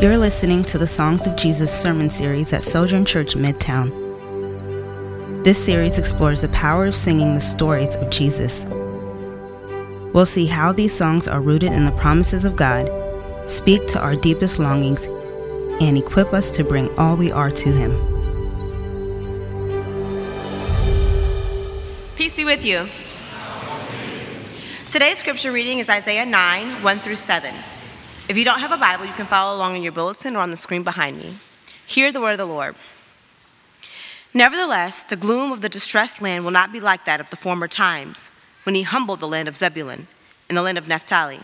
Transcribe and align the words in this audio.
You're 0.00 0.16
listening 0.16 0.62
to 0.66 0.78
the 0.78 0.86
Songs 0.86 1.26
of 1.26 1.34
Jesus 1.34 1.72
sermon 1.72 2.08
series 2.08 2.52
at 2.52 2.62
Sojourn 2.62 3.04
Church 3.04 3.34
Midtown. 3.34 3.90
This 5.42 5.58
series 5.62 5.98
explores 5.98 6.40
the 6.40 6.48
power 6.50 6.86
of 6.86 6.94
singing 6.94 7.34
the 7.34 7.40
stories 7.40 7.96
of 7.96 8.08
Jesus. 8.08 8.64
We'll 10.14 10.24
see 10.24 10.46
how 10.46 10.70
these 10.70 10.96
songs 10.96 11.26
are 11.26 11.40
rooted 11.40 11.72
in 11.72 11.84
the 11.84 11.90
promises 11.90 12.44
of 12.44 12.54
God, 12.54 12.88
speak 13.50 13.88
to 13.88 14.00
our 14.00 14.14
deepest 14.14 14.60
longings, 14.60 15.06
and 15.80 15.98
equip 15.98 16.32
us 16.32 16.52
to 16.52 16.62
bring 16.62 16.96
all 16.96 17.16
we 17.16 17.32
are 17.32 17.50
to 17.50 17.72
Him. 17.72 17.90
Peace 22.14 22.36
be 22.36 22.44
with 22.44 22.64
you. 22.64 22.86
Today's 24.92 25.18
scripture 25.18 25.50
reading 25.50 25.80
is 25.80 25.88
Isaiah 25.88 26.24
9 26.24 26.84
1 26.84 26.98
through 27.00 27.16
7. 27.16 27.52
If 28.28 28.36
you 28.36 28.44
don't 28.44 28.60
have 28.60 28.72
a 28.72 28.76
Bible, 28.76 29.06
you 29.06 29.14
can 29.14 29.24
follow 29.24 29.56
along 29.56 29.76
in 29.76 29.82
your 29.82 29.92
bulletin 29.92 30.36
or 30.36 30.40
on 30.40 30.50
the 30.50 30.56
screen 30.58 30.82
behind 30.82 31.16
me. 31.16 31.38
Hear 31.86 32.12
the 32.12 32.20
word 32.20 32.32
of 32.32 32.38
the 32.38 32.46
Lord. 32.46 32.76
Nevertheless, 34.34 35.02
the 35.02 35.16
gloom 35.16 35.50
of 35.50 35.62
the 35.62 35.68
distressed 35.70 36.20
land 36.20 36.44
will 36.44 36.50
not 36.50 36.70
be 36.70 36.78
like 36.78 37.06
that 37.06 37.20
of 37.20 37.30
the 37.30 37.36
former 37.36 37.66
times, 37.66 38.30
when 38.64 38.74
he 38.74 38.82
humbled 38.82 39.20
the 39.20 39.26
land 39.26 39.48
of 39.48 39.56
Zebulun 39.56 40.08
and 40.46 40.58
the 40.58 40.62
land 40.62 40.76
of 40.76 40.86
Naphtali. 40.86 41.40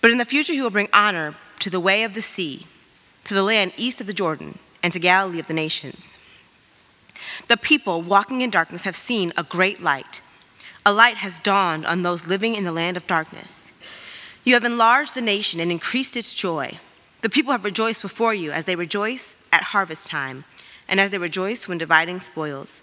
But 0.00 0.10
in 0.10 0.18
the 0.18 0.24
future, 0.24 0.52
he 0.52 0.60
will 0.60 0.70
bring 0.70 0.88
honor 0.92 1.36
to 1.60 1.70
the 1.70 1.78
way 1.78 2.02
of 2.02 2.14
the 2.14 2.22
sea, 2.22 2.66
to 3.22 3.34
the 3.34 3.44
land 3.44 3.72
east 3.76 4.00
of 4.00 4.08
the 4.08 4.12
Jordan, 4.12 4.58
and 4.82 4.92
to 4.92 4.98
Galilee 4.98 5.38
of 5.38 5.46
the 5.46 5.54
nations. 5.54 6.18
The 7.46 7.56
people 7.56 8.02
walking 8.02 8.40
in 8.40 8.50
darkness 8.50 8.82
have 8.82 8.96
seen 8.96 9.32
a 9.36 9.44
great 9.44 9.80
light. 9.80 10.20
A 10.84 10.92
light 10.92 11.18
has 11.18 11.38
dawned 11.38 11.86
on 11.86 12.02
those 12.02 12.26
living 12.26 12.56
in 12.56 12.64
the 12.64 12.72
land 12.72 12.96
of 12.96 13.06
darkness. 13.06 13.70
You 14.46 14.54
have 14.54 14.64
enlarged 14.64 15.16
the 15.16 15.20
nation 15.20 15.58
and 15.58 15.72
increased 15.72 16.16
its 16.16 16.32
joy. 16.32 16.78
The 17.22 17.28
people 17.28 17.50
have 17.50 17.64
rejoiced 17.64 18.00
before 18.00 18.32
you 18.32 18.52
as 18.52 18.64
they 18.64 18.76
rejoice 18.76 19.44
at 19.52 19.74
harvest 19.74 20.06
time, 20.06 20.44
and 20.86 21.00
as 21.00 21.10
they 21.10 21.18
rejoice 21.18 21.66
when 21.66 21.78
dividing 21.78 22.20
spoils. 22.20 22.80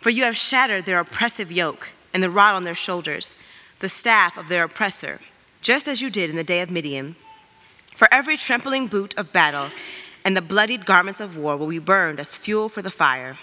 For 0.00 0.10
you 0.10 0.24
have 0.24 0.36
shattered 0.36 0.84
their 0.84 0.98
oppressive 0.98 1.52
yoke 1.52 1.92
and 2.12 2.24
the 2.24 2.28
rod 2.28 2.56
on 2.56 2.64
their 2.64 2.74
shoulders, 2.74 3.40
the 3.78 3.88
staff 3.88 4.36
of 4.36 4.48
their 4.48 4.64
oppressor, 4.64 5.20
just 5.60 5.86
as 5.86 6.02
you 6.02 6.10
did 6.10 6.28
in 6.28 6.34
the 6.34 6.42
day 6.42 6.60
of 6.60 6.72
Midian. 6.72 7.14
For 7.94 8.08
every 8.10 8.36
trampling 8.36 8.88
boot 8.88 9.16
of 9.16 9.32
battle 9.32 9.68
and 10.24 10.36
the 10.36 10.42
bloodied 10.42 10.86
garments 10.86 11.20
of 11.20 11.36
war 11.36 11.56
will 11.56 11.68
be 11.68 11.78
burned 11.78 12.18
as 12.18 12.34
fuel 12.34 12.68
for 12.68 12.82
the 12.82 12.90
fire. 12.90 13.38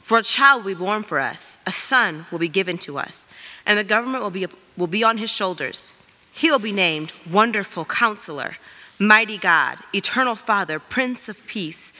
For 0.00 0.18
a 0.18 0.22
child 0.22 0.62
will 0.62 0.74
be 0.74 0.78
born 0.78 1.02
for 1.02 1.18
us, 1.18 1.64
a 1.66 1.72
son 1.72 2.26
will 2.30 2.38
be 2.38 2.48
given 2.48 2.78
to 2.78 2.96
us, 2.96 3.26
and 3.66 3.76
the 3.76 3.82
government 3.82 4.22
will 4.22 4.30
be, 4.30 4.46
will 4.76 4.86
be 4.86 5.02
on 5.02 5.18
his 5.18 5.30
shoulders 5.30 6.01
he 6.32 6.50
will 6.50 6.58
be 6.58 6.72
named 6.72 7.12
Wonderful 7.30 7.84
Counselor, 7.84 8.56
Mighty 8.98 9.38
God, 9.38 9.78
Eternal 9.94 10.34
Father, 10.34 10.78
Prince 10.78 11.28
of 11.28 11.46
Peace. 11.46 11.92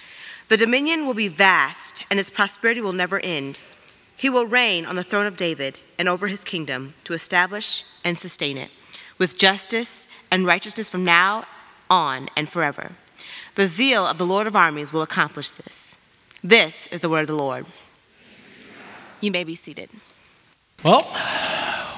The 0.49 0.57
dominion 0.57 1.07
will 1.07 1.15
be 1.15 1.29
vast, 1.29 2.05
and 2.11 2.19
its 2.19 2.31
prosperity 2.31 2.81
will 2.81 2.93
never 2.93 3.21
end. 3.21 3.61
He 4.17 4.31
will 4.31 4.47
reign 4.47 4.87
on 4.87 4.97
the 4.97 5.03
throne 5.03 5.27
of 5.27 5.37
David 5.37 5.79
and 5.99 6.09
over 6.09 6.29
his 6.29 6.41
kingdom 6.41 6.95
to 7.05 7.13
establish 7.13 7.85
and 8.05 8.19
sustain 8.19 8.57
it 8.57 8.71
with 9.19 9.39
justice 9.39 10.09
and 10.31 10.47
righteousness 10.47 10.91
from 10.91 11.05
now 11.05 11.45
on 11.91 12.29
and 12.37 12.49
forever. 12.49 12.93
The 13.55 13.67
zeal 13.67 14.07
of 14.07 14.19
the 14.19 14.27
Lord 14.27 14.47
of 14.47 14.57
armies 14.57 14.93
will 14.93 15.03
accomplish 15.03 15.51
this. 15.51 16.17
This 16.43 16.87
is 16.89 17.01
the 17.01 17.09
word 17.09 17.21
of 17.21 17.27
the 17.27 17.35
Lord. 17.35 17.67
You 19.21 19.31
may 19.31 19.45
be 19.45 19.55
seated. 19.55 19.91
Well, 20.83 21.07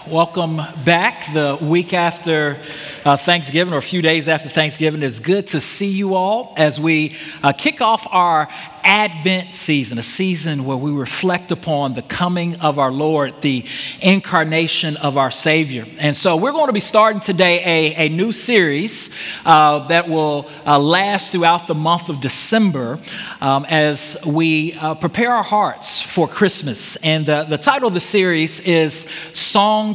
welcome 0.06 0.60
back 0.84 1.32
the 1.32 1.56
week 1.62 1.94
after 1.94 2.58
uh, 3.06 3.16
Thanksgiving 3.16 3.72
or 3.72 3.78
a 3.78 3.82
few 3.82 4.02
days 4.02 4.28
after 4.28 4.50
Thanksgiving. 4.50 5.02
It's 5.02 5.18
good 5.18 5.46
to 5.48 5.60
see 5.60 5.90
you 5.90 6.14
all 6.14 6.52
as 6.58 6.78
we 6.78 7.16
uh, 7.42 7.52
kick 7.52 7.80
off 7.80 8.06
our 8.10 8.48
Advent 8.82 9.54
season, 9.54 9.96
a 9.96 10.02
season 10.02 10.66
where 10.66 10.76
we 10.76 10.92
reflect 10.92 11.50
upon 11.50 11.94
the 11.94 12.02
coming 12.02 12.56
of 12.56 12.78
our 12.78 12.92
Lord, 12.92 13.40
the 13.40 13.64
incarnation 14.02 14.98
of 14.98 15.16
our 15.16 15.30
Savior. 15.30 15.86
And 15.98 16.14
so 16.14 16.36
we're 16.36 16.52
going 16.52 16.66
to 16.66 16.74
be 16.74 16.80
starting 16.80 17.20
today 17.20 17.64
a, 17.64 18.06
a 18.06 18.08
new 18.10 18.30
series 18.32 19.14
uh, 19.46 19.86
that 19.88 20.06
will 20.06 20.50
uh, 20.66 20.78
last 20.78 21.32
throughout 21.32 21.66
the 21.66 21.74
month 21.74 22.10
of 22.10 22.20
December 22.20 22.98
um, 23.40 23.64
as 23.70 24.18
we 24.26 24.74
uh, 24.74 24.94
prepare 24.94 25.32
our 25.32 25.42
hearts 25.42 26.02
for 26.02 26.28
Christmas. 26.28 26.96
And 26.96 27.24
the 27.24 27.58
title 27.58 27.88
of 27.88 27.94
the 27.94 28.00
series 28.00 28.60
is 28.60 29.08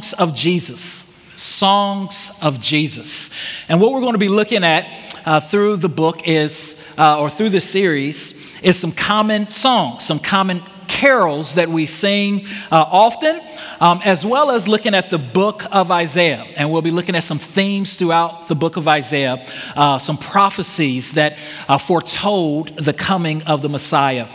Songs 0.02 0.12
of 0.14 0.34
Jesus 0.34 1.10
songs 1.36 2.38
of 2.42 2.60
Jesus. 2.60 3.30
And 3.68 3.80
what 3.80 3.92
we're 3.92 4.00
going 4.00 4.12
to 4.12 4.18
be 4.18 4.28
looking 4.28 4.62
at 4.62 4.86
uh, 5.24 5.40
through 5.40 5.76
the 5.76 5.88
book 5.88 6.28
is, 6.28 6.86
uh, 6.98 7.18
or 7.18 7.30
through 7.30 7.48
this 7.48 7.68
series, 7.68 8.60
is 8.60 8.78
some 8.78 8.92
common 8.92 9.48
songs, 9.48 10.04
some 10.04 10.18
common 10.18 10.62
carols 10.86 11.54
that 11.54 11.68
we 11.68 11.86
sing 11.86 12.46
uh, 12.70 12.84
often, 12.86 13.40
um, 13.80 14.02
as 14.04 14.24
well 14.24 14.50
as 14.50 14.68
looking 14.68 14.94
at 14.94 15.08
the 15.08 15.18
book 15.18 15.64
of 15.72 15.90
Isaiah. 15.90 16.46
And 16.56 16.70
we'll 16.70 16.82
be 16.82 16.90
looking 16.90 17.14
at 17.14 17.24
some 17.24 17.38
themes 17.38 17.96
throughout 17.96 18.48
the 18.48 18.54
book 18.54 18.76
of 18.76 18.86
Isaiah, 18.86 19.46
uh, 19.76 19.98
some 19.98 20.18
prophecies 20.18 21.12
that 21.12 21.38
uh, 21.68 21.78
foretold 21.78 22.76
the 22.76 22.92
coming 22.92 23.42
of 23.44 23.62
the 23.62 23.70
Messiah. 23.70 24.28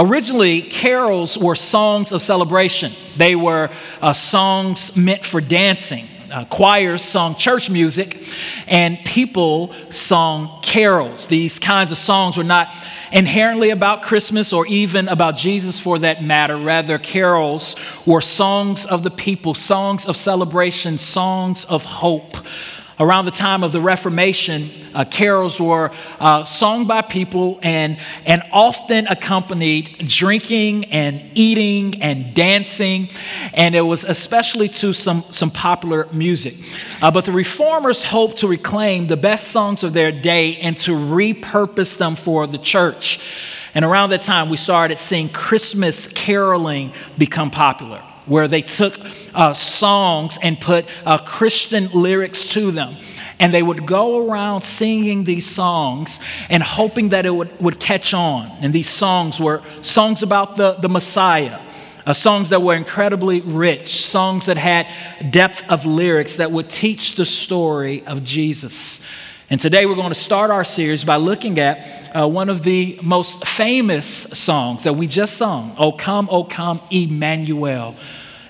Originally, 0.00 0.62
carols 0.62 1.36
were 1.36 1.56
songs 1.56 2.12
of 2.12 2.22
celebration, 2.22 2.92
they 3.16 3.34
were 3.34 3.68
uh, 4.00 4.12
songs 4.12 4.96
meant 4.96 5.24
for 5.24 5.40
dancing. 5.40 6.06
Uh, 6.30 6.44
choirs 6.44 7.02
sung 7.02 7.34
church 7.36 7.70
music 7.70 8.22
and 8.66 8.98
people 9.06 9.72
sung 9.88 10.60
carols. 10.60 11.26
These 11.26 11.58
kinds 11.58 11.90
of 11.90 11.96
songs 11.96 12.36
were 12.36 12.44
not 12.44 12.68
inherently 13.10 13.70
about 13.70 14.02
Christmas 14.02 14.52
or 14.52 14.66
even 14.66 15.08
about 15.08 15.36
Jesus 15.36 15.80
for 15.80 15.98
that 16.00 16.22
matter. 16.22 16.58
Rather, 16.58 16.98
carols 16.98 17.76
were 18.04 18.20
songs 18.20 18.84
of 18.84 19.04
the 19.04 19.10
people, 19.10 19.54
songs 19.54 20.04
of 20.04 20.18
celebration, 20.18 20.98
songs 20.98 21.64
of 21.64 21.86
hope. 21.86 22.36
Around 23.00 23.26
the 23.26 23.30
time 23.30 23.62
of 23.62 23.70
the 23.70 23.80
Reformation, 23.80 24.70
uh, 24.92 25.04
carols 25.04 25.60
were 25.60 25.92
uh, 26.18 26.42
sung 26.42 26.88
by 26.88 27.00
people 27.02 27.60
and, 27.62 27.96
and 28.26 28.42
often 28.52 29.06
accompanied 29.06 29.98
drinking 30.08 30.86
and 30.86 31.22
eating 31.34 32.02
and 32.02 32.34
dancing, 32.34 33.08
and 33.54 33.76
it 33.76 33.82
was 33.82 34.02
especially 34.02 34.68
to 34.68 34.92
some, 34.92 35.22
some 35.30 35.52
popular 35.52 36.08
music. 36.12 36.54
Uh, 37.00 37.08
but 37.12 37.24
the 37.24 37.30
reformers 37.30 38.02
hoped 38.02 38.38
to 38.38 38.48
reclaim 38.48 39.06
the 39.06 39.16
best 39.16 39.52
songs 39.52 39.84
of 39.84 39.92
their 39.92 40.10
day 40.10 40.56
and 40.56 40.76
to 40.78 40.90
repurpose 40.90 41.98
them 41.98 42.16
for 42.16 42.48
the 42.48 42.58
church. 42.58 43.20
And 43.76 43.84
around 43.84 44.10
that 44.10 44.22
time, 44.22 44.48
we 44.48 44.56
started 44.56 44.98
seeing 44.98 45.28
Christmas 45.28 46.08
caroling 46.08 46.92
become 47.16 47.52
popular 47.52 48.02
where 48.28 48.46
they 48.46 48.62
took 48.62 48.94
uh, 49.34 49.54
songs 49.54 50.38
and 50.42 50.60
put 50.60 50.86
uh, 51.04 51.18
Christian 51.18 51.88
lyrics 51.92 52.48
to 52.50 52.70
them. 52.70 52.96
And 53.40 53.54
they 53.54 53.62
would 53.62 53.86
go 53.86 54.28
around 54.28 54.62
singing 54.62 55.24
these 55.24 55.48
songs 55.48 56.20
and 56.50 56.62
hoping 56.62 57.10
that 57.10 57.24
it 57.24 57.30
would, 57.30 57.58
would 57.60 57.78
catch 57.78 58.12
on. 58.12 58.50
And 58.60 58.72
these 58.72 58.90
songs 58.90 59.40
were 59.40 59.62
songs 59.82 60.22
about 60.22 60.56
the, 60.56 60.72
the 60.72 60.88
Messiah, 60.88 61.60
uh, 62.04 62.14
songs 62.14 62.48
that 62.50 62.62
were 62.62 62.74
incredibly 62.74 63.40
rich, 63.40 64.04
songs 64.06 64.46
that 64.46 64.56
had 64.56 64.86
depth 65.30 65.62
of 65.68 65.86
lyrics 65.86 66.36
that 66.36 66.50
would 66.50 66.68
teach 66.68 67.14
the 67.14 67.26
story 67.26 68.04
of 68.06 68.24
Jesus. 68.24 69.04
And 69.50 69.58
today 69.58 69.86
we're 69.86 69.94
going 69.94 70.10
to 70.10 70.14
start 70.14 70.50
our 70.50 70.64
series 70.64 71.04
by 71.04 71.16
looking 71.16 71.58
at 71.58 72.14
uh, 72.14 72.28
one 72.28 72.50
of 72.50 72.64
the 72.64 72.98
most 73.02 73.46
famous 73.46 74.06
songs 74.06 74.82
that 74.82 74.92
we 74.92 75.06
just 75.06 75.38
sung, 75.38 75.74
O 75.78 75.90
Come, 75.92 76.28
O 76.30 76.44
Come, 76.44 76.82
Emmanuel. 76.90 77.94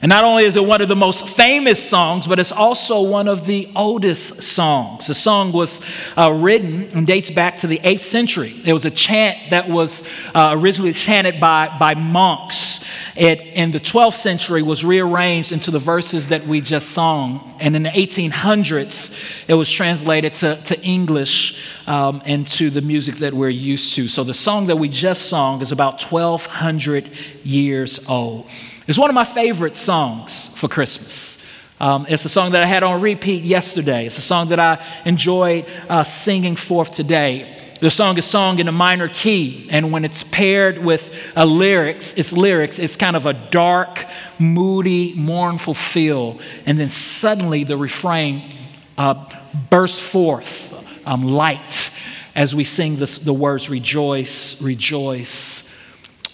And 0.01 0.11
not 0.11 0.25
only 0.25 0.45
is 0.45 0.55
it 0.55 0.65
one 0.65 0.81
of 0.81 0.89
the 0.89 0.95
most 0.95 1.27
famous 1.29 1.83
songs, 1.83 2.29
but 2.29 2.39
it's 2.39 2.53
also 2.53 3.03
one 3.03 3.27
of 3.27 3.47
the 3.47 3.69
oldest 3.75 4.43
songs. 4.43 5.09
The 5.09 5.15
song 5.15 5.51
was 5.51 5.81
uh, 6.17 6.33
written 6.33 6.89
and 6.95 7.05
dates 7.05 7.31
back 7.31 7.57
to 7.59 7.67
the 7.67 7.81
8th 7.81 8.01
century. 8.01 8.55
It 8.65 8.73
was 8.73 8.85
a 8.85 8.93
chant 8.93 9.51
that 9.51 9.69
was 9.69 10.07
uh, 10.37 10.51
originally 10.53 10.93
chanted 10.93 11.41
by, 11.41 11.77
by 11.81 11.95
monks. 11.95 12.85
It, 13.17 13.43
in 13.43 13.73
the 13.73 13.81
12th 13.81 14.15
century, 14.15 14.63
was 14.63 14.85
rearranged 14.85 15.51
into 15.51 15.73
the 15.73 15.81
verses 15.81 16.29
that 16.29 16.47
we 16.47 16.61
just 16.61 16.91
sung. 16.91 17.57
And 17.59 17.75
in 17.75 17.83
the 17.83 17.91
1800s, 17.91 19.49
it 19.49 19.55
was 19.55 19.69
translated 19.69 20.35
to, 20.35 20.55
to 20.67 20.81
English 20.81 21.59
um, 21.89 22.23
and 22.25 22.47
to 22.49 22.71
the 22.71 22.83
music 22.83 23.17
that 23.17 23.35
we're 23.35 23.49
used 23.49 23.95
to. 23.95 24.07
So 24.07 24.23
the 24.23 24.35
song 24.35 24.67
that 24.67 24.77
we 24.77 24.89
just 24.89 25.29
sung 25.29 25.61
is 25.61 25.73
about 25.73 26.01
1,200 26.01 27.11
years 27.43 27.99
old. 28.09 28.49
It's 28.89 28.97
one 28.97 29.11
of 29.11 29.15
my 29.15 29.25
favorite 29.25 29.77
songs 29.77 30.49
for 30.57 30.67
Christmas. 30.67 31.45
Um, 31.79 32.07
it's 32.09 32.25
a 32.25 32.31
song 32.31 32.53
that 32.53 32.63
I 32.63 32.67
had 32.67 32.83
on 32.83 33.03
repeat 33.03 33.45
yesterday. 33.45 34.07
It's 34.07 34.17
a 34.17 34.23
song 34.23 34.49
that 34.49 34.59
I 34.59 34.83
enjoyed 35.05 35.67
uh, 35.91 36.05
singing 36.05 36.57
forth 36.57 36.95
today. 36.95 37.55
The 37.83 37.91
song 37.91 38.17
is 38.17 38.25
sung 38.25 38.61
in 38.61 38.67
a 38.67 38.73
minor 38.73 39.09
key, 39.09 39.69
and 39.71 39.93
when 39.93 40.07
it's 40.07 40.25
paired 40.25 40.79
with 40.79 41.15
a 41.37 41.45
lyrics, 41.45 42.15
its 42.15 42.33
lyrics, 42.33 42.79
it's 42.79 42.97
kind 42.97 43.15
of 43.15 43.27
a 43.27 43.35
dark, 43.35 44.07
moody, 44.39 45.13
mournful 45.15 45.75
feel. 45.75 46.41
And 46.65 46.81
then 46.81 46.89
suddenly 46.89 47.65
the 47.65 47.77
refrain 47.77 48.55
uh, 48.97 49.29
bursts 49.69 50.01
forth 50.01 50.73
um, 51.07 51.25
light 51.25 51.91
as 52.35 52.55
we 52.55 52.65
sing 52.65 52.97
this, 52.97 53.19
the 53.19 53.35
words 53.35 53.69
rejoice, 53.69 54.63
rejoice, 54.63 55.71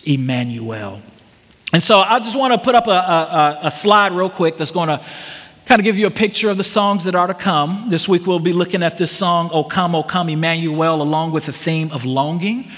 Emmanuel. 0.05 1.03
And 1.75 1.83
so 1.83 1.99
I 1.99 2.21
just 2.21 2.39
want 2.39 2.55
to 2.55 2.59
put 2.61 2.77
up 2.77 2.87
a, 2.87 2.93
a, 2.93 3.59
a 3.63 3.71
slide 3.73 4.13
real 4.13 4.31
quick 4.31 4.59
that's 4.59 4.71
going 4.71 4.87
to 4.87 5.05
kind 5.67 5.81
of 5.81 5.85
give 5.85 5.99
you 5.99 6.07
a 6.07 6.11
picture 6.11 6.49
of 6.49 6.57
the 6.57 6.63
songs 6.63 7.03
that 7.03 7.17
are 7.17 7.27
to 7.27 7.35
come. 7.35 7.87
This 7.89 8.07
week 8.07 8.29
we'll 8.29 8.39
be 8.39 8.53
looking 8.53 8.81
at 8.85 8.97
this 8.97 9.11
song, 9.11 9.51
O 9.53 9.65
Come, 9.65 9.97
O 9.97 10.05
Come, 10.05 10.29
Emmanuel, 10.29 11.03
along 11.03 11.33
with 11.33 11.47
the 11.47 11.53
theme 11.53 11.91
of 11.91 12.05
longing. 12.05 12.71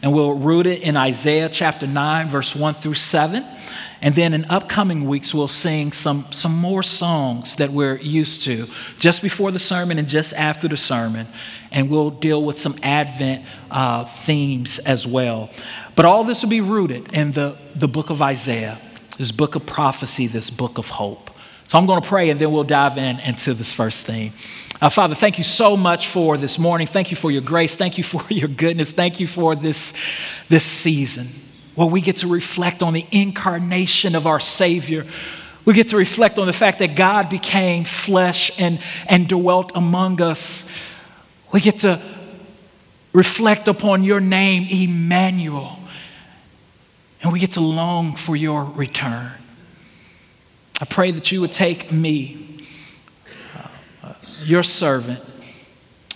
And 0.00 0.14
we'll 0.14 0.38
root 0.38 0.66
it 0.66 0.80
in 0.80 0.96
Isaiah 0.96 1.50
chapter 1.50 1.86
9, 1.86 2.30
verse 2.30 2.56
1 2.56 2.72
through 2.72 2.94
7. 2.94 3.44
And 4.02 4.14
then 4.14 4.32
in 4.32 4.46
upcoming 4.46 5.04
weeks, 5.04 5.34
we'll 5.34 5.48
sing 5.48 5.92
some, 5.92 6.26
some 6.32 6.54
more 6.54 6.82
songs 6.82 7.56
that 7.56 7.70
we're 7.70 7.96
used 7.96 8.44
to 8.44 8.66
just 8.98 9.20
before 9.20 9.50
the 9.50 9.58
sermon 9.58 9.98
and 9.98 10.08
just 10.08 10.32
after 10.32 10.68
the 10.68 10.76
sermon. 10.76 11.26
And 11.70 11.90
we'll 11.90 12.10
deal 12.10 12.42
with 12.42 12.58
some 12.58 12.76
Advent 12.82 13.44
uh, 13.70 14.06
themes 14.06 14.78
as 14.80 15.06
well. 15.06 15.50
But 15.96 16.06
all 16.06 16.24
this 16.24 16.42
will 16.42 16.48
be 16.48 16.62
rooted 16.62 17.12
in 17.12 17.32
the, 17.32 17.58
the 17.74 17.88
book 17.88 18.08
of 18.08 18.22
Isaiah, 18.22 18.78
this 19.18 19.32
book 19.32 19.54
of 19.54 19.66
prophecy, 19.66 20.26
this 20.26 20.48
book 20.48 20.78
of 20.78 20.88
hope. 20.88 21.30
So 21.68 21.78
I'm 21.78 21.86
going 21.86 22.00
to 22.00 22.08
pray 22.08 22.30
and 22.30 22.40
then 22.40 22.50
we'll 22.50 22.64
dive 22.64 22.96
in 22.96 23.20
into 23.20 23.52
this 23.52 23.72
first 23.72 24.06
theme. 24.06 24.32
Uh, 24.80 24.88
Father, 24.88 25.14
thank 25.14 25.36
you 25.36 25.44
so 25.44 25.76
much 25.76 26.08
for 26.08 26.38
this 26.38 26.58
morning. 26.58 26.86
Thank 26.86 27.10
you 27.10 27.18
for 27.18 27.30
your 27.30 27.42
grace. 27.42 27.76
Thank 27.76 27.98
you 27.98 28.04
for 28.04 28.24
your 28.30 28.48
goodness. 28.48 28.92
Thank 28.92 29.20
you 29.20 29.26
for 29.26 29.54
this, 29.54 29.92
this 30.48 30.64
season 30.64 31.28
where 31.74 31.88
we 31.88 32.00
get 32.00 32.18
to 32.18 32.28
reflect 32.28 32.82
on 32.82 32.92
the 32.92 33.06
incarnation 33.10 34.14
of 34.14 34.26
our 34.26 34.40
Savior. 34.40 35.06
We 35.64 35.74
get 35.74 35.88
to 35.88 35.96
reflect 35.96 36.38
on 36.38 36.46
the 36.46 36.52
fact 36.52 36.78
that 36.80 36.96
God 36.96 37.28
became 37.28 37.84
flesh 37.84 38.50
and, 38.58 38.80
and 39.06 39.28
dwelt 39.28 39.72
among 39.74 40.20
us. 40.20 40.70
We 41.52 41.60
get 41.60 41.80
to 41.80 42.00
reflect 43.12 43.68
upon 43.68 44.04
your 44.04 44.20
name, 44.20 44.66
Emmanuel. 44.70 45.78
And 47.22 47.32
we 47.32 47.38
get 47.38 47.52
to 47.52 47.60
long 47.60 48.16
for 48.16 48.34
your 48.34 48.64
return. 48.64 49.32
I 50.80 50.86
pray 50.86 51.10
that 51.10 51.30
you 51.30 51.42
would 51.42 51.52
take 51.52 51.92
me, 51.92 52.64
uh, 54.02 54.14
your 54.42 54.62
servant, 54.62 55.20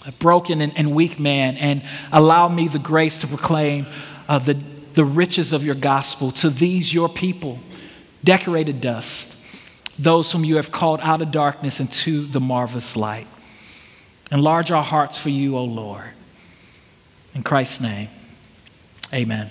a 0.07 0.13
broken 0.13 0.63
and, 0.63 0.73
and, 0.77 0.95
weak 0.95 1.21
man, 1.21 1.59
and 1.59 1.83
allow 2.11 2.49
me 2.49 2.69
the 2.69 2.79
grace 2.79 3.19
to 3.19 3.27
proclaim 3.27 3.87
uh, 4.27 4.39
the 4.39 4.55
the 4.95 5.05
riches 5.05 5.53
of 5.53 5.65
your 5.65 5.75
gospel 5.75 6.31
to 6.31 6.49
these 6.49 6.95
your 6.95 7.09
people, 7.09 7.59
decorated 8.23 8.81
dust, 8.81 9.37
those 9.99 10.33
whom 10.33 10.45
you 10.45 10.57
have 10.57 10.73
called 10.73 11.01
out 11.03 11.21
of 11.21 11.31
darkness 11.31 11.81
into 11.81 12.27
the 12.27 12.41
marvelous 12.41 12.97
light. 12.97 13.27
Enlarge 14.33 14.71
our 14.71 14.83
hearts 14.83 15.19
for 15.19 15.29
you, 15.29 15.57
O 15.57 15.65
Lord. 15.65 16.11
In 17.35 17.43
Christ's 17.43 17.81
name, 17.81 18.09
amen. 19.13 19.51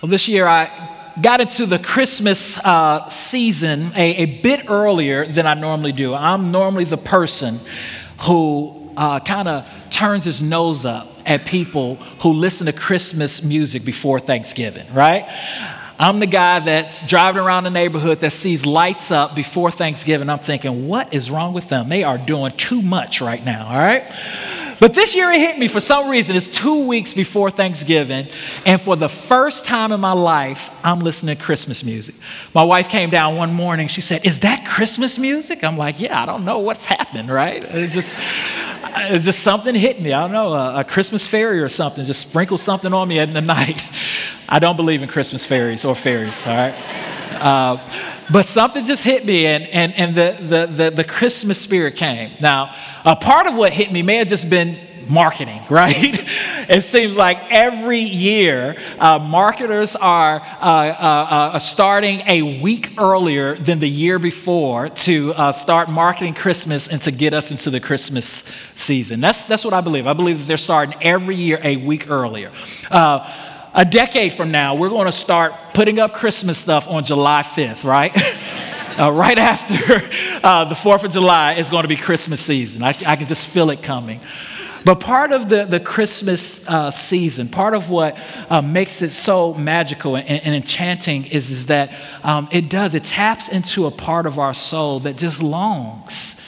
Well, 0.00 0.10
this 0.10 0.28
year 0.28 0.46
I 0.46 1.12
got 1.20 1.40
into 1.40 1.66
the 1.66 1.78
Christmas 1.78 2.58
uh, 2.58 3.08
season 3.08 3.92
a, 3.94 4.16
a, 4.16 4.40
bit 4.40 4.68
earlier 4.68 5.24
than 5.24 5.46
I 5.46 5.54
normally 5.54 5.92
do. 5.92 6.14
I'm 6.14 6.50
normally 6.50 6.84
the 6.84 6.96
person 6.96 7.60
who 8.22 8.92
uh, 8.96 9.20
kind 9.20 9.48
of 9.48 9.68
turns 9.90 10.24
his 10.24 10.42
nose 10.42 10.84
up 10.84 11.13
at 11.26 11.44
people 11.44 11.96
who 12.20 12.32
listen 12.32 12.66
to 12.66 12.72
Christmas 12.72 13.42
music 13.42 13.84
before 13.84 14.18
Thanksgiving, 14.18 14.92
right? 14.92 15.26
I'm 15.98 16.18
the 16.18 16.26
guy 16.26 16.58
that's 16.58 17.06
driving 17.06 17.42
around 17.42 17.64
the 17.64 17.70
neighborhood 17.70 18.20
that 18.20 18.32
sees 18.32 18.66
lights 18.66 19.10
up 19.12 19.36
before 19.36 19.70
Thanksgiving. 19.70 20.28
I'm 20.28 20.40
thinking, 20.40 20.88
what 20.88 21.14
is 21.14 21.30
wrong 21.30 21.54
with 21.54 21.68
them? 21.68 21.88
They 21.88 22.02
are 22.02 22.18
doing 22.18 22.52
too 22.56 22.82
much 22.82 23.20
right 23.20 23.44
now, 23.44 23.68
all 23.68 23.78
right? 23.78 24.04
But 24.80 24.92
this 24.92 25.14
year 25.14 25.30
it 25.30 25.38
hit 25.38 25.58
me 25.58 25.68
for 25.68 25.80
some 25.80 26.10
reason. 26.10 26.34
It's 26.34 26.48
two 26.48 26.86
weeks 26.86 27.14
before 27.14 27.50
Thanksgiving, 27.50 28.26
and 28.66 28.80
for 28.80 28.96
the 28.96 29.08
first 29.08 29.64
time 29.64 29.92
in 29.92 30.00
my 30.00 30.12
life, 30.12 30.70
I'm 30.82 31.00
listening 31.00 31.36
to 31.36 31.42
Christmas 31.42 31.84
music. 31.84 32.14
My 32.54 32.64
wife 32.64 32.88
came 32.88 33.10
down 33.10 33.36
one 33.36 33.54
morning. 33.54 33.88
She 33.88 34.00
said, 34.00 34.26
Is 34.26 34.40
that 34.40 34.66
Christmas 34.66 35.16
music? 35.16 35.62
I'm 35.62 35.78
like, 35.78 36.00
Yeah, 36.00 36.20
I 36.20 36.26
don't 36.26 36.44
know 36.44 36.58
what's 36.58 36.84
happened, 36.84 37.30
right? 37.30 37.62
It's 37.62 37.94
just 37.94 38.16
it's 39.12 39.24
just 39.24 39.40
something 39.40 39.74
hit 39.74 40.00
me. 40.00 40.12
I 40.12 40.22
don't 40.22 40.32
know, 40.32 40.52
a, 40.52 40.80
a, 40.80 40.84
Christmas 40.84 41.26
fairy 41.26 41.60
or 41.60 41.68
something, 41.68 42.04
just 42.04 42.20
sprinkle 42.20 42.58
something 42.58 42.92
on 42.92 43.08
me 43.08 43.18
in 43.18 43.32
the 43.32 43.40
night. 43.56 43.82
I 44.48 44.58
don't 44.58 44.76
believe 44.76 45.02
in 45.02 45.08
Christmas 45.08 45.44
fairies 45.44 45.84
or 45.84 45.94
fairies, 45.94 46.46
all 46.46 46.54
right? 46.54 46.74
Uh, 47.40 48.00
but 48.30 48.46
something 48.46 48.84
just 48.84 49.02
hit 49.02 49.24
me, 49.26 49.46
and, 49.46 49.64
and, 49.64 49.94
and 49.94 50.14
the, 50.14 50.36
the, 50.40 50.66
the, 50.66 50.90
the 50.90 51.04
Christmas 51.04 51.60
spirit 51.60 51.96
came. 51.96 52.32
Now, 52.40 52.74
a 53.04 53.16
part 53.16 53.46
of 53.46 53.54
what 53.54 53.72
hit 53.72 53.92
me 53.92 54.02
may 54.02 54.16
have 54.16 54.28
just 54.28 54.48
been 54.48 54.78
marketing, 55.08 55.60
right? 55.70 56.20
it 56.68 56.84
seems 56.84 57.16
like 57.16 57.38
every 57.50 58.00
year 58.00 58.76
uh, 58.98 59.18
marketers 59.18 59.96
are 59.96 60.40
uh, 60.40 60.64
uh, 60.64 61.50
uh, 61.54 61.58
starting 61.58 62.22
a 62.26 62.60
week 62.60 62.92
earlier 62.98 63.56
than 63.56 63.78
the 63.78 63.88
year 63.88 64.18
before 64.18 64.88
to 64.88 65.32
uh, 65.34 65.52
start 65.52 65.88
marketing 65.88 66.34
Christmas 66.34 66.88
and 66.88 67.00
to 67.02 67.10
get 67.10 67.34
us 67.34 67.50
into 67.50 67.70
the 67.70 67.80
Christmas 67.80 68.44
season. 68.74 69.20
That's, 69.20 69.44
that's 69.46 69.64
what 69.64 69.74
I 69.74 69.80
believe. 69.80 70.06
I 70.06 70.12
believe 70.12 70.38
that 70.38 70.44
they're 70.46 70.56
starting 70.56 70.94
every 71.02 71.36
year 71.36 71.60
a 71.62 71.76
week 71.76 72.10
earlier. 72.10 72.50
Uh, 72.90 73.52
a 73.74 73.84
decade 73.84 74.32
from 74.32 74.52
now, 74.52 74.76
we're 74.76 74.88
going 74.88 75.06
to 75.06 75.12
start 75.12 75.52
putting 75.74 75.98
up 75.98 76.14
Christmas 76.14 76.58
stuff 76.58 76.88
on 76.88 77.04
July 77.04 77.42
5th, 77.42 77.84
right? 77.84 78.16
Uh, 78.96 79.10
right 79.10 79.40
after 79.40 79.74
uh, 80.44 80.64
the 80.66 80.76
4th 80.76 81.02
of 81.02 81.10
July 81.10 81.54
is 81.54 81.68
going 81.68 81.82
to 81.82 81.88
be 81.88 81.96
Christmas 81.96 82.40
season. 82.40 82.84
I, 82.84 82.90
I, 82.90 83.16
can 83.16 83.26
just 83.26 83.44
feel 83.44 83.70
it 83.70 83.82
coming. 83.82 84.20
But 84.84 85.00
part 85.00 85.32
of 85.32 85.48
the, 85.48 85.64
the 85.64 85.80
Christmas 85.80 86.68
uh, 86.68 86.90
season, 86.90 87.48
part 87.48 87.72
of 87.74 87.88
what 87.88 88.18
uh, 88.50 88.60
makes 88.60 89.00
it 89.00 89.10
so 89.10 89.54
magical 89.54 90.16
and, 90.16 90.28
and 90.28 90.54
enchanting 90.54 91.24
is, 91.26 91.50
is 91.50 91.66
that 91.66 91.94
um, 92.22 92.48
it 92.52 92.68
does, 92.68 92.94
it 92.94 93.04
taps 93.04 93.48
into 93.48 93.86
a 93.86 93.90
part 93.90 94.26
of 94.26 94.38
our 94.38 94.52
soul 94.52 95.00
that 95.00 95.16
just 95.16 95.42
longs. 95.42 96.38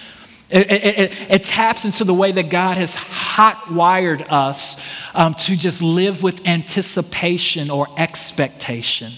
It, 0.50 0.70
it, 0.70 0.98
it, 0.98 1.12
it 1.28 1.44
taps 1.44 1.84
into 1.84 2.04
the 2.04 2.14
way 2.14 2.30
that 2.30 2.50
God 2.50 2.76
has 2.76 2.94
hot 2.94 3.72
wired 3.72 4.22
us 4.28 4.80
um, 5.14 5.34
to 5.34 5.56
just 5.56 5.80
live 5.82 6.22
with 6.22 6.46
anticipation 6.46 7.70
or 7.70 7.88
expectation, 7.96 9.12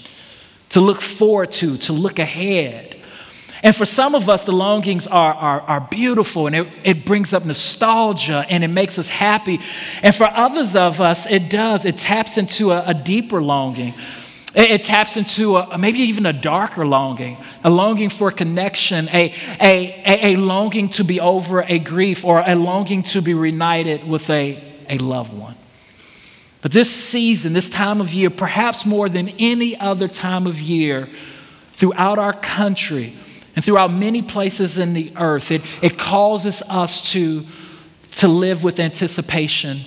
to 0.71 0.81
look 0.81 1.01
forward 1.01 1.53
to, 1.53 1.77
to 1.79 1.93
look 1.93 2.19
ahead. 2.19 2.88
And 3.63 3.75
for 3.75 3.87
some 3.87 4.15
of 4.15 4.29
us, 4.29 4.45
the 4.45 4.53
longings 4.53 5.07
are, 5.07 5.35
are, 5.35 5.61
are 5.63 5.81
beautiful 5.81 6.47
and 6.47 6.55
it, 6.55 6.69
it 6.85 7.05
brings 7.05 7.33
up 7.33 7.45
nostalgia 7.45 8.47
and 8.49 8.63
it 8.63 8.69
makes 8.69 8.99
us 8.99 9.09
happy. 9.09 9.61
And 10.03 10.15
for 10.15 10.29
others 10.29 10.77
of 10.77 11.01
us, 11.01 11.27
it 11.27 11.49
does. 11.51 11.85
It 11.85 11.99
taps 11.99 12.39
into 12.39 12.71
a, 12.71 12.85
a 12.87 12.95
deeper 12.95 13.43
longing. 13.43 13.95
It, 14.55 14.71
it 14.71 14.83
taps 14.85 15.17
into 15.17 15.57
a, 15.57 15.77
maybe 15.77 15.99
even 16.01 16.25
a 16.25 16.33
darker 16.33 16.87
longing, 16.87 17.37
a 17.65 17.71
longing 17.71 18.11
for 18.11 18.31
connection, 18.31 19.09
a, 19.09 19.35
a, 19.61 20.03
a, 20.07 20.35
a 20.35 20.37
longing 20.37 20.89
to 20.91 21.05
be 21.05 21.21
over 21.21 21.63
a 21.63 21.81
grief 21.81 22.25
or 22.25 22.43
a 22.47 22.55
longing 22.55 23.03
to 23.05 23.21
be 23.21 23.35
reunited 23.35 24.07
with 24.07 24.31
a, 24.31 24.63
a 24.89 24.99
loved 24.99 25.37
one. 25.37 25.57
But 26.61 26.73
this 26.73 26.91
season, 26.91 27.53
this 27.53 27.71
time 27.71 28.01
of 28.01 28.13
year, 28.13 28.31
perhaps 28.31 28.85
more 28.85 29.09
than 29.09 29.29
any 29.39 29.77
other 29.77 30.09
time 30.09 30.47
of 30.47 30.61
year 30.61 31.09
throughout 31.75 32.19
our 32.19 32.33
country, 32.33 33.15
and 33.59 33.65
throughout 33.65 33.93
many 33.93 34.23
places 34.23 34.79
in 34.79 34.93
the 34.93 35.13
earth, 35.17 35.51
it, 35.51 35.63
it 35.83 35.99
causes 35.99 36.63
us 36.69 37.11
to, 37.11 37.45
to 38.13 38.29
live 38.29 38.63
with 38.63 38.79
anticipation 38.79 39.81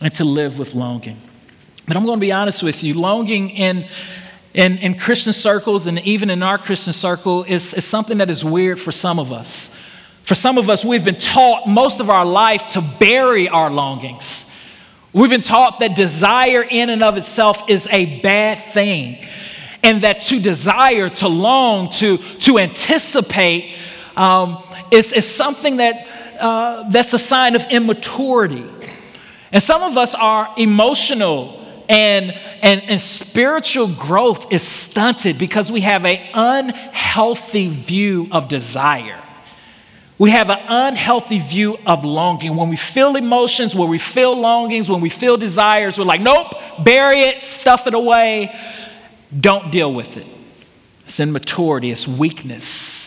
and 0.00 0.10
to 0.14 0.24
live 0.24 0.58
with 0.58 0.74
longing. 0.74 1.20
But 1.86 1.98
I'm 1.98 2.06
going 2.06 2.16
to 2.16 2.20
be 2.20 2.32
honest 2.32 2.62
with 2.62 2.82
you 2.82 2.94
longing 2.94 3.50
in, 3.50 3.84
in, 4.54 4.78
in 4.78 4.98
Christian 4.98 5.34
circles 5.34 5.86
and 5.86 5.98
even 5.98 6.30
in 6.30 6.42
our 6.42 6.56
Christian 6.56 6.94
circle 6.94 7.44
is, 7.44 7.74
is 7.74 7.84
something 7.84 8.16
that 8.16 8.30
is 8.30 8.42
weird 8.42 8.80
for 8.80 8.90
some 8.90 9.18
of 9.18 9.34
us. 9.34 9.76
For 10.22 10.34
some 10.34 10.56
of 10.56 10.70
us, 10.70 10.82
we've 10.82 11.04
been 11.04 11.20
taught 11.20 11.68
most 11.68 12.00
of 12.00 12.08
our 12.08 12.24
life 12.24 12.68
to 12.70 12.80
bury 12.80 13.50
our 13.50 13.68
longings. 13.68 14.50
We've 15.12 15.28
been 15.28 15.42
taught 15.42 15.80
that 15.80 15.94
desire 15.94 16.62
in 16.62 16.88
and 16.88 17.02
of 17.02 17.18
itself 17.18 17.68
is 17.68 17.86
a 17.90 18.22
bad 18.22 18.60
thing 18.60 19.18
and 19.82 20.02
that 20.02 20.22
to 20.22 20.40
desire, 20.40 21.08
to 21.08 21.28
long, 21.28 21.90
to, 21.92 22.18
to 22.18 22.58
anticipate 22.58 23.76
um, 24.16 24.62
is, 24.90 25.12
is 25.12 25.28
something 25.28 25.76
that, 25.78 26.06
uh, 26.40 26.88
that's 26.90 27.12
a 27.12 27.18
sign 27.18 27.54
of 27.54 27.62
immaturity. 27.70 28.64
And 29.52 29.62
some 29.62 29.82
of 29.82 29.96
us 29.96 30.14
are 30.14 30.52
emotional 30.56 31.60
and, 31.88 32.30
and, 32.62 32.82
and 32.84 33.00
spiritual 33.00 33.88
growth 33.88 34.52
is 34.52 34.62
stunted 34.62 35.38
because 35.38 35.72
we 35.72 35.80
have 35.80 36.04
an 36.04 36.20
unhealthy 36.34 37.68
view 37.68 38.28
of 38.30 38.48
desire. 38.48 39.20
We 40.16 40.30
have 40.30 40.50
an 40.50 40.60
unhealthy 40.68 41.40
view 41.40 41.78
of 41.86 42.04
longing. 42.04 42.54
When 42.54 42.68
we 42.68 42.76
feel 42.76 43.16
emotions, 43.16 43.74
when 43.74 43.88
we 43.88 43.98
feel 43.98 44.38
longings, 44.38 44.88
when 44.88 45.00
we 45.00 45.08
feel 45.08 45.36
desires, 45.36 45.98
we're 45.98 46.04
like, 46.04 46.20
nope, 46.20 46.54
bury 46.84 47.22
it, 47.22 47.40
stuff 47.40 47.88
it 47.88 47.94
away. 47.94 48.54
Don't 49.38 49.70
deal 49.70 49.92
with 49.92 50.16
it. 50.16 50.26
It's 51.04 51.20
immaturity, 51.20 51.90
it's 51.90 52.06
weakness. 52.06 52.98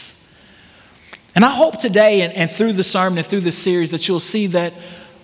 And 1.35 1.43
I 1.43 1.49
hope 1.49 1.79
today 1.79 2.21
and, 2.21 2.33
and 2.33 2.49
through 2.49 2.73
the 2.73 2.83
sermon 2.83 3.17
and 3.17 3.27
through 3.27 3.41
this 3.41 3.57
series 3.57 3.91
that 3.91 4.07
you'll 4.07 4.19
see 4.19 4.47
that 4.47 4.73